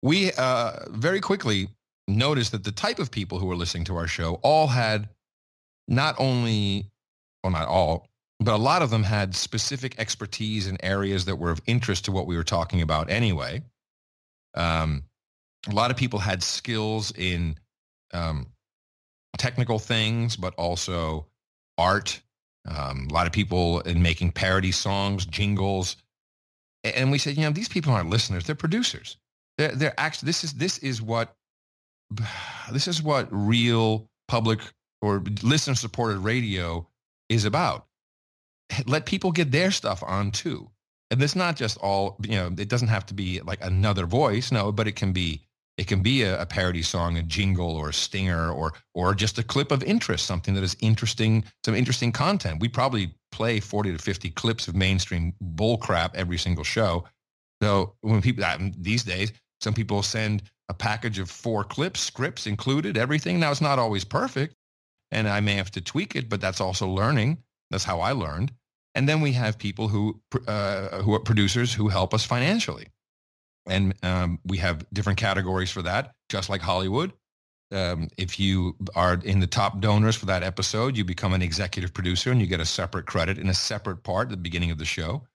We 0.02 0.32
uh, 0.32 0.88
very 0.90 1.20
quickly 1.20 1.68
noticed 2.06 2.52
that 2.52 2.64
the 2.64 2.72
type 2.72 2.98
of 2.98 3.10
people 3.10 3.38
who 3.38 3.46
were 3.46 3.56
listening 3.56 3.84
to 3.84 3.96
our 3.96 4.06
show 4.06 4.34
all 4.42 4.66
had 4.66 5.08
not 5.88 6.14
only, 6.18 6.90
well, 7.42 7.52
not 7.52 7.68
all, 7.68 8.08
but 8.40 8.54
a 8.54 8.56
lot 8.56 8.82
of 8.82 8.90
them 8.90 9.04
had 9.04 9.34
specific 9.34 9.98
expertise 9.98 10.66
in 10.66 10.76
areas 10.84 11.24
that 11.24 11.36
were 11.36 11.50
of 11.50 11.62
interest 11.66 12.04
to 12.04 12.12
what 12.12 12.26
we 12.26 12.36
were 12.36 12.44
talking 12.44 12.82
about 12.82 13.10
anyway. 13.10 13.62
Um, 14.54 15.04
a 15.68 15.74
lot 15.74 15.90
of 15.90 15.96
people 15.96 16.18
had 16.18 16.42
skills 16.42 17.12
in 17.16 17.56
um, 18.12 18.46
technical 19.38 19.78
things, 19.78 20.36
but 20.36 20.54
also 20.54 21.26
art. 21.78 22.20
Um, 22.68 23.08
a 23.10 23.14
lot 23.14 23.26
of 23.26 23.32
people 23.32 23.80
in 23.80 24.02
making 24.02 24.32
parody 24.32 24.72
songs, 24.72 25.26
jingles, 25.26 25.96
and 26.84 27.10
we 27.10 27.18
said, 27.18 27.36
you 27.36 27.42
know, 27.42 27.50
these 27.50 27.68
people 27.68 27.92
aren't 27.92 28.10
listeners; 28.10 28.44
they're 28.44 28.54
producers. 28.54 29.16
They're, 29.58 29.72
they're 29.72 30.00
actually 30.00 30.26
this 30.26 30.44
is 30.44 30.54
this 30.54 30.78
is 30.78 31.02
what 31.02 31.34
this 32.72 32.86
is 32.86 33.02
what 33.02 33.28
real 33.30 34.08
public 34.28 34.60
or 35.00 35.22
listener 35.42 35.74
supported 35.74 36.18
radio 36.18 36.86
is 37.28 37.44
about 37.44 37.86
let 38.86 39.06
people 39.06 39.32
get 39.32 39.50
their 39.50 39.70
stuff 39.70 40.02
on 40.02 40.30
too. 40.30 40.70
And 41.10 41.22
it's 41.22 41.36
not 41.36 41.56
just 41.56 41.76
all, 41.78 42.16
you 42.22 42.36
know, 42.36 42.46
it 42.46 42.68
doesn't 42.68 42.88
have 42.88 43.04
to 43.06 43.14
be 43.14 43.40
like 43.40 43.62
another 43.62 44.06
voice, 44.06 44.50
no, 44.50 44.72
but 44.72 44.88
it 44.88 44.96
can 44.96 45.12
be 45.12 45.42
it 45.78 45.86
can 45.86 46.02
be 46.02 46.22
a, 46.22 46.40
a, 46.40 46.46
parody 46.46 46.82
song, 46.82 47.16
a 47.16 47.22
jingle 47.22 47.70
or 47.76 47.88
a 47.88 47.94
stinger 47.94 48.50
or 48.50 48.72
or 48.94 49.14
just 49.14 49.38
a 49.38 49.42
clip 49.42 49.72
of 49.72 49.82
interest, 49.82 50.26
something 50.26 50.54
that 50.54 50.62
is 50.62 50.76
interesting, 50.80 51.44
some 51.64 51.74
interesting 51.74 52.12
content. 52.12 52.60
We 52.60 52.68
probably 52.68 53.14
play 53.30 53.60
40 53.60 53.92
to 53.92 53.98
50 53.98 54.30
clips 54.30 54.68
of 54.68 54.74
mainstream 54.74 55.32
bull 55.40 55.78
crap 55.78 56.14
every 56.14 56.38
single 56.38 56.64
show. 56.64 57.04
So 57.62 57.94
when 58.02 58.20
people 58.20 58.44
these 58.78 59.04
days, 59.04 59.32
some 59.60 59.72
people 59.72 60.02
send 60.02 60.42
a 60.68 60.74
package 60.74 61.18
of 61.18 61.30
four 61.30 61.64
clips, 61.64 62.00
scripts 62.00 62.46
included, 62.46 62.96
everything. 62.98 63.40
Now 63.40 63.50
it's 63.50 63.60
not 63.60 63.78
always 63.78 64.04
perfect 64.04 64.54
and 65.12 65.28
I 65.28 65.40
may 65.40 65.54
have 65.54 65.70
to 65.72 65.80
tweak 65.80 66.16
it, 66.16 66.28
but 66.28 66.40
that's 66.40 66.60
also 66.60 66.88
learning. 66.88 67.38
That's 67.70 67.84
how 67.84 68.00
I 68.00 68.12
learned. 68.12 68.50
And 68.94 69.08
then 69.08 69.20
we 69.20 69.32
have 69.32 69.56
people 69.58 69.88
who 69.88 70.20
uh, 70.48 71.02
who 71.02 71.14
are 71.14 71.20
producers 71.20 71.72
who 71.72 71.88
help 71.88 72.12
us 72.12 72.24
financially, 72.24 72.88
and 73.66 73.94
um, 74.02 74.38
we 74.44 74.58
have 74.58 74.84
different 74.92 75.18
categories 75.18 75.70
for 75.70 75.82
that. 75.82 76.14
Just 76.28 76.48
like 76.48 76.60
Hollywood, 76.60 77.12
um, 77.72 78.08
if 78.18 78.38
you 78.38 78.76
are 78.94 79.14
in 79.24 79.40
the 79.40 79.46
top 79.46 79.80
donors 79.80 80.16
for 80.16 80.26
that 80.26 80.42
episode, 80.42 80.96
you 80.96 81.04
become 81.04 81.32
an 81.32 81.42
executive 81.42 81.94
producer 81.94 82.30
and 82.30 82.40
you 82.40 82.46
get 82.46 82.60
a 82.60 82.66
separate 82.66 83.06
credit 83.06 83.38
in 83.38 83.48
a 83.48 83.54
separate 83.54 84.02
part 84.02 84.26
at 84.26 84.30
the 84.30 84.36
beginning 84.36 84.70
of 84.70 84.78
the 84.78 84.84
show. 84.84 85.26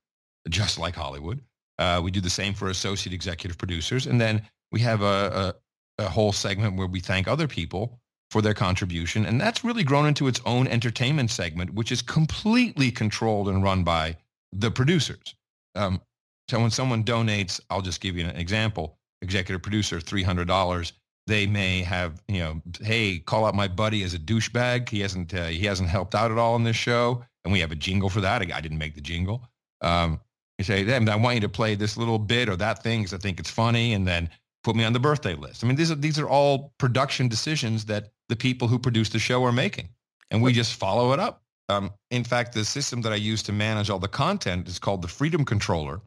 Just 0.47 0.77
like 0.77 0.95
Hollywood, 0.95 1.41
uh, 1.79 1.99
we 2.03 2.11
do 2.11 2.21
the 2.21 2.29
same 2.29 2.53
for 2.53 2.69
associate 2.69 3.13
executive 3.13 3.57
producers, 3.57 4.07
and 4.07 4.21
then 4.21 4.41
we 4.71 4.79
have 4.79 5.01
a, 5.01 5.55
a, 5.99 6.03
a 6.03 6.09
whole 6.09 6.31
segment 6.31 6.77
where 6.77 6.87
we 6.87 6.99
thank 6.99 7.27
other 7.27 7.47
people 7.47 7.99
for 8.31 8.41
their 8.41 8.53
contribution. 8.53 9.25
And 9.25 9.39
that's 9.39 9.63
really 9.63 9.83
grown 9.83 10.05
into 10.05 10.27
its 10.27 10.41
own 10.45 10.67
entertainment 10.67 11.31
segment, 11.31 11.73
which 11.73 11.91
is 11.91 12.01
completely 12.01 12.91
controlled 12.91 13.49
and 13.49 13.63
run 13.63 13.83
by 13.83 14.17
the 14.51 14.71
producers. 14.71 15.35
Um, 15.75 16.01
so 16.49 16.59
when 16.59 16.71
someone 16.71 17.03
donates, 17.03 17.59
I'll 17.69 17.81
just 17.81 18.01
give 18.01 18.17
you 18.17 18.25
an 18.25 18.35
example, 18.35 18.97
executive 19.21 19.61
producer, 19.61 19.99
$300, 19.99 20.91
They 21.27 21.45
may 21.45 21.81
have, 21.81 22.21
you 22.29 22.39
know, 22.39 22.61
hey, 22.81 23.19
call 23.19 23.45
out 23.45 23.53
my 23.53 23.67
buddy 23.67 24.03
as 24.03 24.13
a 24.13 24.19
douchebag. 24.19 24.87
He 24.87 25.01
hasn't 25.01 25.33
uh, 25.33 25.47
he 25.47 25.65
hasn't 25.65 25.89
helped 25.89 26.15
out 26.15 26.31
at 26.31 26.37
all 26.37 26.55
in 26.55 26.63
this 26.63 26.77
show, 26.77 27.21
and 27.43 27.51
we 27.51 27.59
have 27.59 27.73
a 27.73 27.75
jingle 27.75 28.09
for 28.09 28.21
that. 28.21 28.41
I 28.41 28.61
didn't 28.61 28.77
make 28.77 28.95
the 28.95 29.01
jingle. 29.01 29.43
Um, 29.81 30.21
you 30.57 30.63
say, 30.63 30.83
"Then 30.83 31.09
I 31.09 31.17
want 31.17 31.35
you 31.35 31.41
to 31.41 31.49
play 31.49 31.75
this 31.75 31.97
little 31.97 32.17
bit 32.17 32.47
or 32.47 32.55
that 32.55 32.81
thing 32.81 33.01
because 33.01 33.13
I 33.13 33.17
think 33.17 33.41
it's 33.41 33.49
funny," 33.49 33.93
and 33.93 34.07
then 34.07 34.29
put 34.63 34.77
me 34.77 34.85
on 34.85 34.93
the 34.93 35.01
birthday 35.01 35.33
list. 35.35 35.65
I 35.65 35.67
mean, 35.67 35.75
these 35.75 35.91
are 35.91 35.95
these 35.95 36.17
are 36.17 36.29
all 36.29 36.73
production 36.77 37.27
decisions 37.27 37.83
that 37.85 38.11
the 38.29 38.35
people 38.37 38.69
who 38.69 38.79
produce 38.79 39.09
the 39.09 39.19
show 39.19 39.43
are 39.43 39.51
making, 39.51 39.89
and 40.31 40.41
we 40.41 40.53
just 40.53 40.75
follow 40.75 41.11
it 41.11 41.19
up. 41.19 41.43
Um, 41.67 41.91
in 42.09 42.23
fact, 42.23 42.53
the 42.53 42.63
system 42.63 43.01
that 43.01 43.11
I 43.11 43.17
use 43.17 43.43
to 43.43 43.51
manage 43.51 43.89
all 43.89 43.99
the 43.99 44.07
content 44.07 44.69
is 44.69 44.79
called 44.79 45.01
the 45.01 45.09
Freedom 45.09 45.43
Controller, 45.43 45.99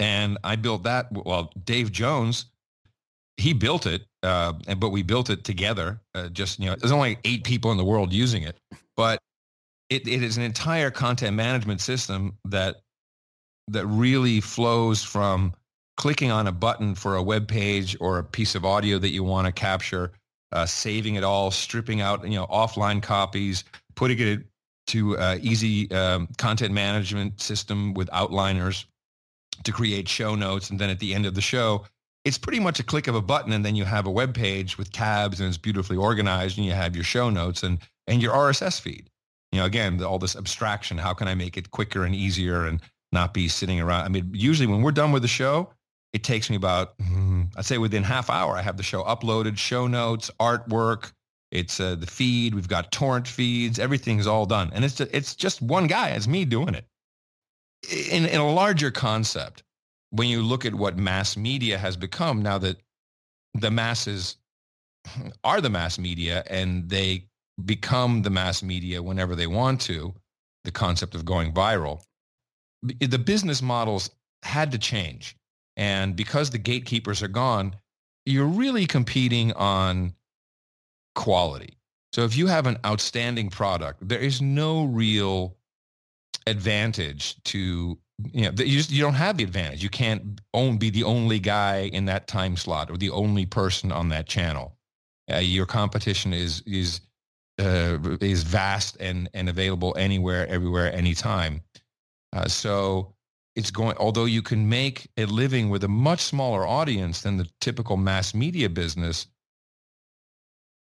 and 0.00 0.38
I 0.44 0.56
built 0.56 0.84
that. 0.84 1.06
Well, 1.12 1.52
Dave 1.64 1.92
Jones, 1.92 2.46
he 3.36 3.52
built 3.52 3.86
it, 3.86 4.02
uh, 4.22 4.52
but 4.78 4.90
we 4.90 5.02
built 5.02 5.30
it 5.30 5.44
together. 5.44 6.00
Uh, 6.14 6.28
just 6.28 6.58
you 6.58 6.66
know, 6.66 6.76
there's 6.76 6.92
only 6.92 7.18
eight 7.24 7.44
people 7.44 7.70
in 7.70 7.76
the 7.76 7.84
world 7.84 8.12
using 8.12 8.42
it, 8.42 8.56
but 8.96 9.18
it, 9.90 10.06
it 10.08 10.22
is 10.22 10.36
an 10.36 10.42
entire 10.42 10.90
content 10.90 11.36
management 11.36 11.80
system 11.80 12.36
that 12.46 12.76
that 13.68 13.86
really 13.86 14.40
flows 14.40 15.02
from 15.02 15.54
clicking 15.96 16.30
on 16.30 16.46
a 16.46 16.52
button 16.52 16.94
for 16.94 17.16
a 17.16 17.22
web 17.22 17.46
page 17.46 17.96
or 18.00 18.18
a 18.18 18.24
piece 18.24 18.54
of 18.54 18.64
audio 18.64 18.98
that 18.98 19.10
you 19.10 19.22
want 19.22 19.46
to 19.46 19.52
capture, 19.52 20.12
uh, 20.50 20.66
saving 20.66 21.14
it 21.14 21.24
all, 21.24 21.50
stripping 21.50 22.00
out 22.00 22.24
you 22.24 22.38
know 22.38 22.46
offline 22.46 23.02
copies, 23.02 23.64
putting 23.94 24.18
it 24.18 24.40
to 24.88 25.16
uh, 25.18 25.38
easy 25.40 25.90
um, 25.92 26.26
content 26.38 26.72
management 26.72 27.40
system 27.40 27.94
with 27.94 28.08
outliners 28.10 28.86
to 29.64 29.72
create 29.72 30.08
show 30.08 30.34
notes. 30.34 30.70
And 30.70 30.78
then 30.78 30.90
at 30.90 30.98
the 30.98 31.14
end 31.14 31.26
of 31.26 31.34
the 31.34 31.40
show, 31.40 31.84
it's 32.24 32.38
pretty 32.38 32.60
much 32.60 32.78
a 32.78 32.84
click 32.84 33.08
of 33.08 33.14
a 33.14 33.22
button 33.22 33.52
and 33.52 33.64
then 33.64 33.74
you 33.74 33.84
have 33.84 34.06
a 34.06 34.10
web 34.10 34.34
page 34.34 34.78
with 34.78 34.92
tabs 34.92 35.40
and 35.40 35.48
it's 35.48 35.58
beautifully 35.58 35.96
organized 35.96 36.56
and 36.56 36.66
you 36.66 36.72
have 36.72 36.94
your 36.94 37.04
show 37.04 37.30
notes 37.30 37.62
and, 37.62 37.78
and 38.06 38.22
your 38.22 38.32
RSS 38.32 38.80
feed. 38.80 39.10
You 39.50 39.60
know, 39.60 39.66
again, 39.66 40.02
all 40.02 40.18
this 40.18 40.36
abstraction, 40.36 40.98
how 40.98 41.14
can 41.14 41.28
I 41.28 41.34
make 41.34 41.56
it 41.56 41.70
quicker 41.70 42.04
and 42.04 42.14
easier 42.14 42.66
and 42.66 42.80
not 43.10 43.34
be 43.34 43.48
sitting 43.48 43.80
around? 43.80 44.04
I 44.04 44.08
mean, 44.08 44.30
usually 44.32 44.66
when 44.66 44.82
we're 44.82 44.92
done 44.92 45.12
with 45.12 45.22
the 45.22 45.28
show, 45.28 45.70
it 46.12 46.24
takes 46.24 46.48
me 46.48 46.56
about, 46.56 46.94
hmm, 47.00 47.44
I'd 47.56 47.64
say 47.64 47.78
within 47.78 48.02
half 48.02 48.30
hour, 48.30 48.56
I 48.56 48.62
have 48.62 48.76
the 48.76 48.82
show 48.82 49.02
uploaded, 49.02 49.58
show 49.58 49.86
notes, 49.86 50.30
artwork, 50.40 51.12
it's 51.52 51.78
uh, 51.80 51.94
the 51.94 52.06
feed. 52.06 52.54
We've 52.54 52.66
got 52.66 52.90
torrent 52.90 53.28
feeds. 53.28 53.78
Everything's 53.78 54.26
all 54.26 54.46
done, 54.46 54.70
and 54.72 54.84
it's 54.84 55.00
it's 55.00 55.36
just 55.36 55.60
one 55.60 55.86
guy. 55.86 56.08
It's 56.08 56.26
me 56.26 56.46
doing 56.46 56.74
it. 56.74 56.86
In 57.90 58.26
in 58.26 58.40
a 58.40 58.52
larger 58.52 58.90
concept, 58.90 59.62
when 60.10 60.28
you 60.28 60.42
look 60.42 60.64
at 60.64 60.74
what 60.74 60.96
mass 60.96 61.36
media 61.36 61.78
has 61.78 61.96
become 61.96 62.42
now 62.42 62.58
that 62.58 62.76
the 63.54 63.70
masses 63.70 64.36
are 65.44 65.60
the 65.60 65.70
mass 65.70 65.98
media 65.98 66.44
and 66.48 66.88
they 66.88 67.26
become 67.64 68.22
the 68.22 68.30
mass 68.30 68.62
media 68.62 69.02
whenever 69.02 69.34
they 69.34 69.46
want 69.46 69.80
to, 69.82 70.14
the 70.64 70.70
concept 70.70 71.14
of 71.14 71.24
going 71.24 71.52
viral, 71.52 72.02
the 72.82 73.18
business 73.18 73.62
models 73.62 74.10
had 74.42 74.72
to 74.72 74.78
change. 74.78 75.36
And 75.76 76.16
because 76.16 76.50
the 76.50 76.58
gatekeepers 76.58 77.22
are 77.22 77.28
gone, 77.28 77.76
you're 78.26 78.46
really 78.46 78.86
competing 78.86 79.52
on 79.52 80.14
quality. 81.14 81.78
So 82.12 82.24
if 82.24 82.36
you 82.36 82.46
have 82.46 82.66
an 82.66 82.78
outstanding 82.84 83.48
product, 83.48 84.06
there 84.06 84.18
is 84.18 84.42
no 84.42 84.84
real 84.84 85.56
advantage 86.46 87.42
to 87.44 87.98
you 88.32 88.42
know 88.42 88.50
you 88.58 88.76
just 88.76 88.90
you 88.90 89.02
don't 89.02 89.14
have 89.14 89.36
the 89.36 89.44
advantage. 89.44 89.82
You 89.82 89.90
can't 89.90 90.40
own 90.54 90.78
be 90.78 90.90
the 90.90 91.04
only 91.04 91.38
guy 91.38 91.90
in 91.92 92.04
that 92.06 92.28
time 92.28 92.56
slot 92.56 92.90
or 92.90 92.96
the 92.96 93.10
only 93.10 93.46
person 93.46 93.92
on 93.92 94.08
that 94.10 94.26
channel. 94.26 94.76
Uh, 95.32 95.38
your 95.38 95.66
competition 95.66 96.32
is 96.32 96.62
is 96.66 97.00
uh, 97.60 97.98
is 98.20 98.42
vast 98.42 98.96
and 99.00 99.28
and 99.34 99.48
available 99.48 99.94
anywhere, 99.98 100.46
everywhere, 100.48 100.92
anytime. 100.92 101.60
Uh, 102.32 102.48
so 102.48 103.14
it's 103.56 103.70
going. 103.70 103.96
Although 103.98 104.24
you 104.24 104.42
can 104.42 104.68
make 104.68 105.08
a 105.16 105.26
living 105.26 105.68
with 105.68 105.84
a 105.84 105.88
much 105.88 106.20
smaller 106.20 106.66
audience 106.66 107.22
than 107.22 107.36
the 107.36 107.48
typical 107.60 107.96
mass 107.96 108.34
media 108.34 108.68
business, 108.68 109.26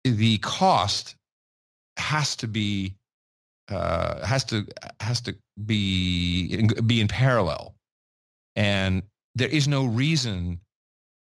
the 0.05 0.38
cost 0.38 1.16
has 1.96 2.36
to 2.36 2.48
be 2.48 2.96
uh, 3.68 4.24
has 4.24 4.44
to 4.44 4.66
has 5.00 5.20
to 5.22 5.34
be 5.64 6.66
be 6.86 7.00
in 7.00 7.08
parallel, 7.08 7.74
and 8.56 9.02
there 9.34 9.48
is 9.48 9.66
no 9.68 9.84
reason 9.86 10.60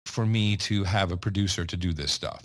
for 0.05 0.25
me 0.25 0.57
to 0.57 0.83
have 0.83 1.11
a 1.11 1.17
producer 1.17 1.65
to 1.65 1.77
do 1.77 1.93
this 1.93 2.11
stuff. 2.11 2.43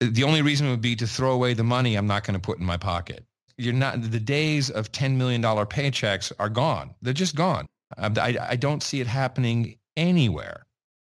The 0.00 0.24
only 0.24 0.42
reason 0.42 0.68
would 0.70 0.80
be 0.80 0.96
to 0.96 1.06
throw 1.06 1.32
away 1.32 1.54
the 1.54 1.64
money 1.64 1.96
I'm 1.96 2.06
not 2.06 2.24
going 2.24 2.34
to 2.34 2.40
put 2.40 2.58
in 2.58 2.64
my 2.64 2.76
pocket. 2.76 3.24
You're 3.56 3.72
not 3.72 4.02
the 4.02 4.20
days 4.20 4.70
of 4.70 4.92
ten 4.92 5.16
million 5.16 5.40
dollar 5.40 5.66
paychecks 5.66 6.32
are 6.38 6.48
gone. 6.48 6.94
They're 7.02 7.12
just 7.14 7.34
gone. 7.34 7.66
I, 7.96 8.36
I 8.40 8.56
don't 8.56 8.82
see 8.82 9.00
it 9.00 9.06
happening 9.06 9.76
anywhere 9.96 10.66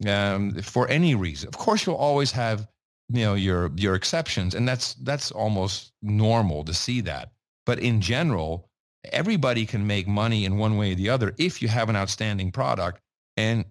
um, 0.08 0.54
for 0.62 0.88
any 0.88 1.14
reason. 1.14 1.48
Of 1.48 1.58
course, 1.58 1.86
you'll 1.86 1.96
always 1.96 2.32
have 2.32 2.68
you 3.14 3.26
know 3.26 3.34
your 3.34 3.72
your 3.76 3.96
exceptions 3.96 4.56
and 4.56 4.68
that's 4.68 4.94
that's 4.96 5.32
almost 5.32 5.92
normal 6.02 6.64
to 6.64 6.74
see 6.74 7.02
that 7.02 7.32
but 7.72 7.80
in 7.80 8.02
general 8.02 8.68
everybody 9.14 9.66
can 9.66 9.88
make 9.88 10.06
money 10.06 10.44
in 10.44 10.58
one 10.58 10.76
way 10.76 10.92
or 10.92 10.96
the 10.96 11.08
other 11.08 11.34
if 11.38 11.62
you 11.62 11.70
have 11.70 11.88
an 11.88 11.96
outstanding 11.96 12.52
product. 12.52 13.00
And 13.38 13.64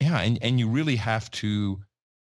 yeah 0.00 0.22
and, 0.22 0.38
and 0.40 0.58
you 0.58 0.70
really 0.70 0.96
have 0.96 1.30
to 1.32 1.82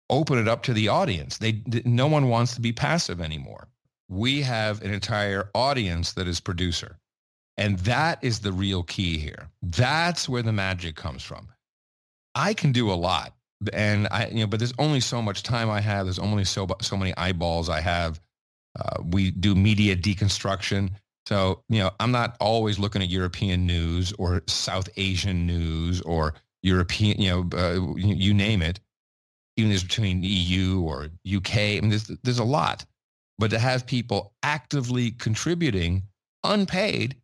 open 0.09 0.39
it 0.39 0.49
up 0.49 0.63
to 0.63 0.73
the 0.73 0.89
audience. 0.89 1.37
They 1.37 1.63
no 1.85 2.07
one 2.07 2.31
wants 2.31 2.55
to 2.55 2.63
be 2.63 2.73
passive 2.73 3.21
anymore. 3.21 3.69
We 4.09 4.41
have 4.41 4.81
an 4.81 4.95
entire 4.95 5.51
audience 5.55 6.15
that 6.15 6.27
is 6.27 6.41
producer. 6.41 6.97
And 7.59 7.79
that 7.81 8.25
is 8.25 8.41
the 8.41 8.53
real 8.53 8.83
key 8.83 9.19
here. 9.19 9.51
That's 9.61 10.27
where 10.27 10.43
the 10.43 10.55
magic 10.55 10.97
comes 10.97 11.23
from. 11.23 11.49
I 12.35 12.55
can 12.55 12.73
do 12.73 12.91
a 12.91 12.95
lot 12.95 13.35
and 13.75 14.09
I, 14.11 14.29
you 14.29 14.41
know, 14.41 14.47
but 14.47 14.59
there's 14.59 14.73
only 14.79 15.01
so 15.01 15.21
much 15.21 15.43
time 15.43 15.69
I 15.69 15.83
have. 15.83 16.07
There's 16.07 16.19
only 16.19 16.47
so 16.47 16.67
so 16.81 16.97
many 16.97 17.15
eyeballs 17.19 17.69
I 17.69 17.83
have. 17.83 18.19
Uh, 18.79 19.03
we 19.05 19.31
do 19.31 19.55
media 19.55 19.97
deconstruction. 19.97 20.91
So, 21.27 21.63
you 21.69 21.79
know, 21.79 21.91
I'm 22.01 22.13
not 22.13 22.37
always 22.41 22.79
looking 22.79 23.03
at 23.03 23.09
European 23.09 23.67
news 23.67 24.13
or 24.19 24.43
South 24.47 24.89
Asian 24.97 25.47
news 25.47 26.01
or 26.03 26.35
European, 26.63 27.21
you 27.21 27.31
know, 27.31 27.59
uh, 27.59 27.97
you, 27.97 28.15
you, 28.15 28.35
name 28.35 28.63
it. 28.63 28.81
Even 29.57 29.73
as 29.73 29.83
between 29.83 30.23
EU 30.23 30.81
or 30.81 31.09
UK, 31.37 31.57
I 31.57 31.81
mean, 31.81 31.91
there's, 31.91 32.07
there's 32.23 32.39
a 32.39 32.45
lot. 32.45 32.85
But 33.39 33.51
to 33.51 33.59
have 33.59 33.87
people 33.87 34.33
actively 34.43 35.13
contributing 35.13 36.03
unpaid, 36.45 37.17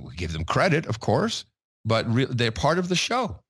we 0.00 0.14
give 0.16 0.32
them 0.32 0.44
credit, 0.44 0.86
of 0.86 1.00
course, 1.00 1.44
but 1.84 2.12
re- 2.12 2.26
they're 2.30 2.52
part 2.52 2.78
of 2.78 2.88
the 2.88 2.96
show 2.96 3.40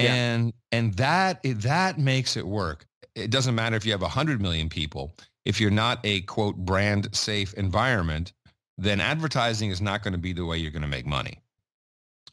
and 0.00 0.52
and 0.72 0.94
that 0.94 1.40
that 1.42 1.98
makes 1.98 2.36
it 2.36 2.46
work 2.46 2.86
it 3.14 3.30
doesn't 3.30 3.54
matter 3.54 3.76
if 3.76 3.84
you 3.84 3.92
have 3.92 4.02
100 4.02 4.40
million 4.40 4.68
people 4.68 5.12
if 5.44 5.60
you're 5.60 5.70
not 5.70 5.98
a 6.04 6.20
quote 6.22 6.56
brand 6.56 7.08
safe 7.14 7.54
environment 7.54 8.32
then 8.78 9.00
advertising 9.00 9.70
is 9.70 9.80
not 9.80 10.02
going 10.02 10.12
to 10.12 10.18
be 10.18 10.32
the 10.32 10.44
way 10.44 10.56
you're 10.56 10.70
going 10.70 10.82
to 10.82 10.88
make 10.88 11.06
money 11.06 11.38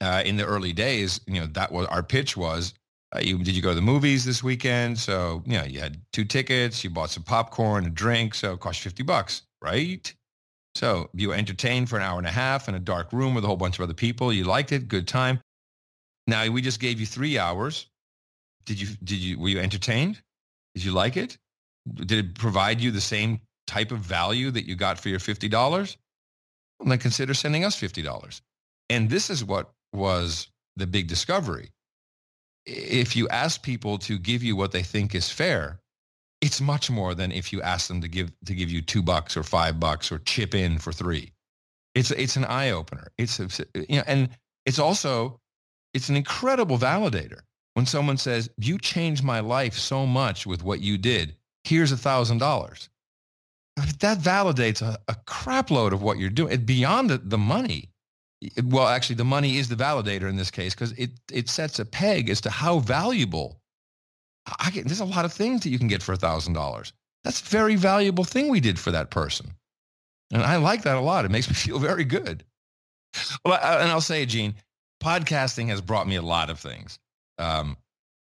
uh, 0.02 0.22
in 0.26 0.38
the 0.38 0.46
early 0.46 0.74
days 0.74 1.20
you 1.28 1.40
know 1.40 1.48
that 1.48 1.72
was 1.72 1.86
our 1.88 2.04
pitch 2.04 2.38
was 2.38 2.74
uh, 3.16 3.20
you, 3.20 3.38
did 3.38 3.56
you 3.56 3.62
go 3.62 3.70
to 3.70 3.76
the 3.76 3.82
movies 3.82 4.26
this 4.26 4.44
weekend 4.44 4.98
so 4.98 5.42
you 5.46 5.58
know 5.58 5.64
you 5.64 5.80
had 5.80 6.00
two 6.14 6.26
tickets 6.26 6.84
you 6.84 6.90
bought 6.90 7.10
some 7.10 7.24
popcorn 7.24 7.86
a 7.86 7.90
drink 7.90 8.34
so 8.34 8.54
it 8.54 8.60
cost 8.60 8.84
you 8.84 8.90
50 8.90 9.04
bucks 9.04 9.44
right 9.62 10.14
so 10.76 11.10
you 11.14 11.30
were 11.30 11.36
entertained 11.36 11.90
for 11.90 11.96
an 11.96 12.04
hour 12.04 12.18
and 12.18 12.28
a 12.28 12.32
half 12.32 12.70
in 12.70 12.76
a 12.76 12.80
dark 12.80 13.12
room 13.12 13.34
with 13.34 13.44
a 13.44 13.48
whole 13.48 13.58
bunch 13.58 13.80
of 13.80 13.84
other 13.84 13.94
people 13.94 14.32
you 14.32 14.44
liked 14.44 14.72
it 14.72 14.88
good 14.88 15.08
time 15.08 15.40
now 16.28 16.46
we 16.50 16.62
just 16.62 16.82
gave 16.82 17.00
you 17.00 17.06
three 17.06 17.40
hours. 17.40 17.88
Did 18.66 18.80
you 18.82 18.88
did 19.04 19.18
you 19.18 19.40
were 19.40 19.48
you 19.48 19.60
entertained? 19.60 20.22
Did 20.76 20.84
you 20.84 20.92
like 20.92 21.16
it? 21.16 21.38
Did 21.96 22.12
it 22.12 22.36
provide 22.36 22.82
you 22.82 22.92
the 22.92 23.02
same 23.02 23.40
type 23.66 23.92
of 23.92 24.00
value 24.00 24.52
that 24.52 24.66
you 24.66 24.76
got 24.76 25.00
for 25.00 25.10
your 25.10 25.20
fifty 25.20 25.48
dollars? 25.48 25.98
Well, 26.80 26.90
then 26.90 27.00
consider 27.00 27.34
sending 27.34 27.64
us 27.64 27.76
fifty 27.76 28.02
dollars. 28.02 28.42
And 28.90 29.10
this 29.10 29.30
is 29.30 29.44
what 29.44 29.72
was 29.94 30.50
the 30.76 30.88
big 30.88 31.08
discovery. 31.08 31.72
If 32.66 33.16
you 33.16 33.28
ask 33.30 33.62
people 33.62 33.98
to 34.00 34.18
give 34.18 34.44
you 34.44 34.56
what 34.56 34.72
they 34.72 34.84
think 34.84 35.16
is 35.16 35.30
fair, 35.30 35.80
it's 36.42 36.62
much 36.62 36.90
more 36.90 37.16
than 37.16 37.32
if 37.32 37.54
you 37.54 37.62
ask 37.62 37.88
them 37.88 38.02
to 38.02 38.08
give 38.08 38.32
to 38.46 38.54
give 38.54 38.70
you 38.70 38.82
two 38.82 39.02
bucks 39.02 39.38
or 39.38 39.44
five 39.44 39.80
bucks 39.80 40.12
or 40.12 40.20
chip 40.20 40.54
in 40.54 40.78
for 40.80 40.92
three. 40.92 41.32
It's 41.96 42.12
it's 42.12 42.36
an 42.36 42.46
eye 42.46 42.72
opener. 42.72 43.08
It's 43.18 43.40
you 43.40 43.98
know, 43.98 44.04
and 44.06 44.30
it's 44.66 44.80
also 44.80 45.40
it's 45.94 46.10
an 46.10 46.16
incredible 46.16 46.78
validator 46.78 47.40
when 47.78 47.86
someone 47.86 48.18
says, 48.18 48.50
you 48.58 48.80
changed 48.80 49.24
my 49.24 49.40
life 49.40 49.76
so 49.76 50.06
much 50.06 50.48
with 50.48 50.64
what 50.64 50.82
you 50.82 50.98
did. 50.98 51.37
Here's 51.68 51.92
a 51.92 51.98
thousand 51.98 52.40
dollars. 52.40 52.90
That 54.00 54.20
validates 54.20 54.82
a, 54.82 54.98
a 55.08 55.16
crap 55.26 55.70
load 55.70 55.94
of 55.94 56.02
what 56.02 56.18
you're 56.18 56.30
doing. 56.30 56.54
It, 56.54 56.66
beyond 56.66 57.10
the, 57.10 57.18
the 57.18 57.38
money. 57.38 57.90
Well, 58.64 58.88
actually, 58.88 59.16
the 59.16 59.26
money 59.26 59.58
is 59.58 59.68
the 59.68 59.76
validator 59.76 60.30
in 60.30 60.36
this 60.36 60.52
case 60.52 60.74
because 60.74 60.92
it, 60.94 61.12
it 61.32 61.50
sets 61.50 61.80
a 61.80 61.86
peg 61.86 62.30
as 62.30 62.42
to 62.42 62.50
how 62.50 62.80
valuable 62.80 63.60
I 64.60 64.72
get, 64.72 64.86
there's 64.86 65.00
a 65.00 65.06
lot 65.06 65.26
of 65.26 65.34
things 65.34 65.62
that 65.62 65.70
you 65.70 65.80
can 65.80 65.88
get 65.88 66.02
for 66.02 66.14
a 66.14 66.18
thousand 66.18 66.54
dollars. 66.54 66.94
That's 67.24 67.42
a 67.42 67.46
very 67.46 67.76
valuable 67.76 68.24
thing 68.24 68.50
we 68.50 68.60
did 68.60 68.80
for 68.80 68.92
that 68.92 69.10
person. 69.10 69.52
And 70.32 70.42
I 70.42 70.58
like 70.58 70.84
that 70.84 70.98
a 70.98 71.02
lot. 71.02 71.26
It 71.26 71.32
makes 71.32 71.50
me 71.50 71.56
feel 71.56 71.80
very 71.80 72.06
good. 72.06 72.44
Well, 73.44 73.60
and 73.62 73.90
I'll 73.90 74.02
say, 74.02 74.26
Gene, 74.26 74.56
podcasting 75.02 75.68
has 75.70 75.82
brought 75.82 76.08
me 76.08 76.16
a 76.16 76.22
lot 76.22 76.50
of 76.50 76.60
things. 76.60 77.00
Um, 77.38 77.78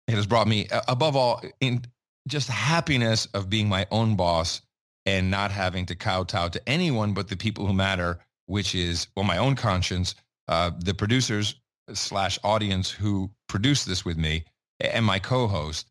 it 0.07 0.15
has 0.15 0.25
brought 0.25 0.47
me, 0.47 0.67
above 0.87 1.15
all, 1.15 1.41
in 1.59 1.83
just 2.27 2.49
happiness 2.49 3.27
of 3.33 3.49
being 3.49 3.69
my 3.69 3.87
own 3.91 4.15
boss 4.15 4.61
and 5.05 5.29
not 5.29 5.51
having 5.51 5.85
to 5.85 5.95
kowtow 5.95 6.47
to 6.49 6.69
anyone 6.69 7.13
but 7.13 7.27
the 7.27 7.37
people 7.37 7.65
who 7.65 7.73
matter, 7.73 8.19
which 8.47 8.73
is, 8.73 9.07
well, 9.15 9.25
my 9.25 9.37
own 9.37 9.55
conscience, 9.55 10.15
uh, 10.47 10.71
the 10.79 10.93
producers 10.93 11.55
slash 11.93 12.39
audience 12.43 12.89
who 12.89 13.29
produce 13.47 13.85
this 13.85 14.03
with 14.03 14.17
me, 14.17 14.43
and 14.79 15.05
my 15.05 15.19
co-host. 15.19 15.87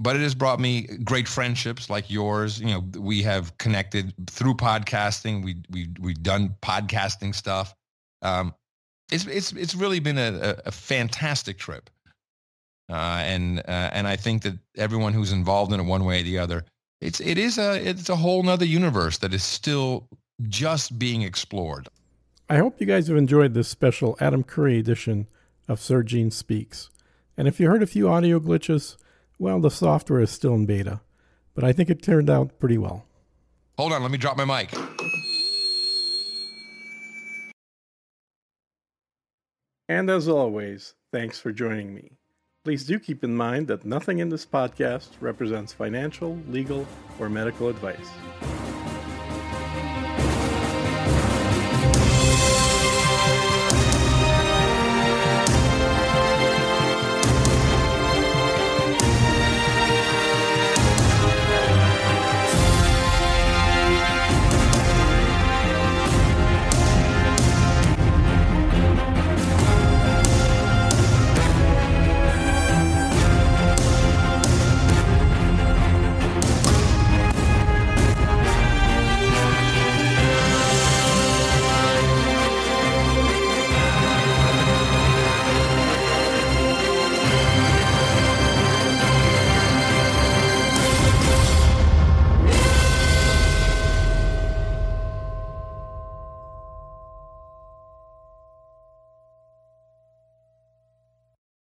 But 0.00 0.16
it 0.16 0.22
has 0.22 0.34
brought 0.34 0.58
me 0.58 0.82
great 1.04 1.28
friendships 1.28 1.90
like 1.90 2.10
yours. 2.10 2.58
You 2.58 2.66
know, 2.68 2.84
we 2.98 3.22
have 3.22 3.56
connected 3.58 4.14
through 4.30 4.54
podcasting. 4.54 5.44
We 5.44 5.56
we 5.70 5.88
we've 6.00 6.22
done 6.22 6.54
podcasting 6.62 7.34
stuff. 7.34 7.74
Um, 8.22 8.54
it's 9.10 9.26
it's 9.26 9.52
it's 9.52 9.74
really 9.74 10.00
been 10.00 10.16
a, 10.16 10.56
a 10.64 10.72
fantastic 10.72 11.58
trip, 11.58 11.90
uh, 12.92 13.22
and 13.24 13.60
uh, 13.60 13.88
and 13.92 14.06
I 14.06 14.16
think 14.16 14.42
that 14.42 14.58
everyone 14.76 15.14
who's 15.14 15.32
involved 15.32 15.72
in 15.72 15.80
it 15.80 15.84
one 15.84 16.04
way 16.04 16.20
or 16.20 16.24
the 16.24 16.38
other, 16.38 16.64
it's 17.00 17.20
it 17.20 17.38
is 17.38 17.56
a 17.56 17.88
it's 17.88 18.10
a 18.10 18.16
whole 18.16 18.42
nother 18.42 18.66
universe 18.66 19.16
that 19.18 19.32
is 19.32 19.42
still 19.42 20.08
just 20.42 20.98
being 20.98 21.22
explored. 21.22 21.88
I 22.50 22.58
hope 22.58 22.80
you 22.80 22.86
guys 22.86 23.08
have 23.08 23.16
enjoyed 23.16 23.54
this 23.54 23.68
special 23.68 24.14
Adam 24.20 24.42
Curry 24.44 24.78
edition 24.78 25.26
of 25.68 25.80
Sir 25.80 26.02
Gene 26.02 26.30
Speaks. 26.30 26.90
And 27.34 27.48
if 27.48 27.58
you 27.58 27.66
heard 27.66 27.82
a 27.82 27.86
few 27.86 28.10
audio 28.10 28.38
glitches, 28.38 28.98
well, 29.38 29.58
the 29.58 29.70
software 29.70 30.20
is 30.20 30.30
still 30.30 30.54
in 30.54 30.66
beta, 30.66 31.00
but 31.54 31.64
I 31.64 31.72
think 31.72 31.88
it 31.88 32.02
turned 32.02 32.28
out 32.28 32.58
pretty 32.60 32.76
well. 32.76 33.06
Hold 33.78 33.94
on, 33.94 34.02
let 34.02 34.10
me 34.10 34.18
drop 34.18 34.36
my 34.36 34.44
mic. 34.44 34.70
And 39.88 40.10
as 40.10 40.28
always, 40.28 40.94
thanks 41.10 41.38
for 41.38 41.52
joining 41.52 41.94
me. 41.94 42.18
Please 42.64 42.84
do 42.84 43.00
keep 43.00 43.24
in 43.24 43.34
mind 43.34 43.66
that 43.66 43.84
nothing 43.84 44.20
in 44.20 44.28
this 44.28 44.46
podcast 44.46 45.08
represents 45.20 45.72
financial, 45.72 46.38
legal, 46.48 46.86
or 47.18 47.28
medical 47.28 47.68
advice. 47.68 48.08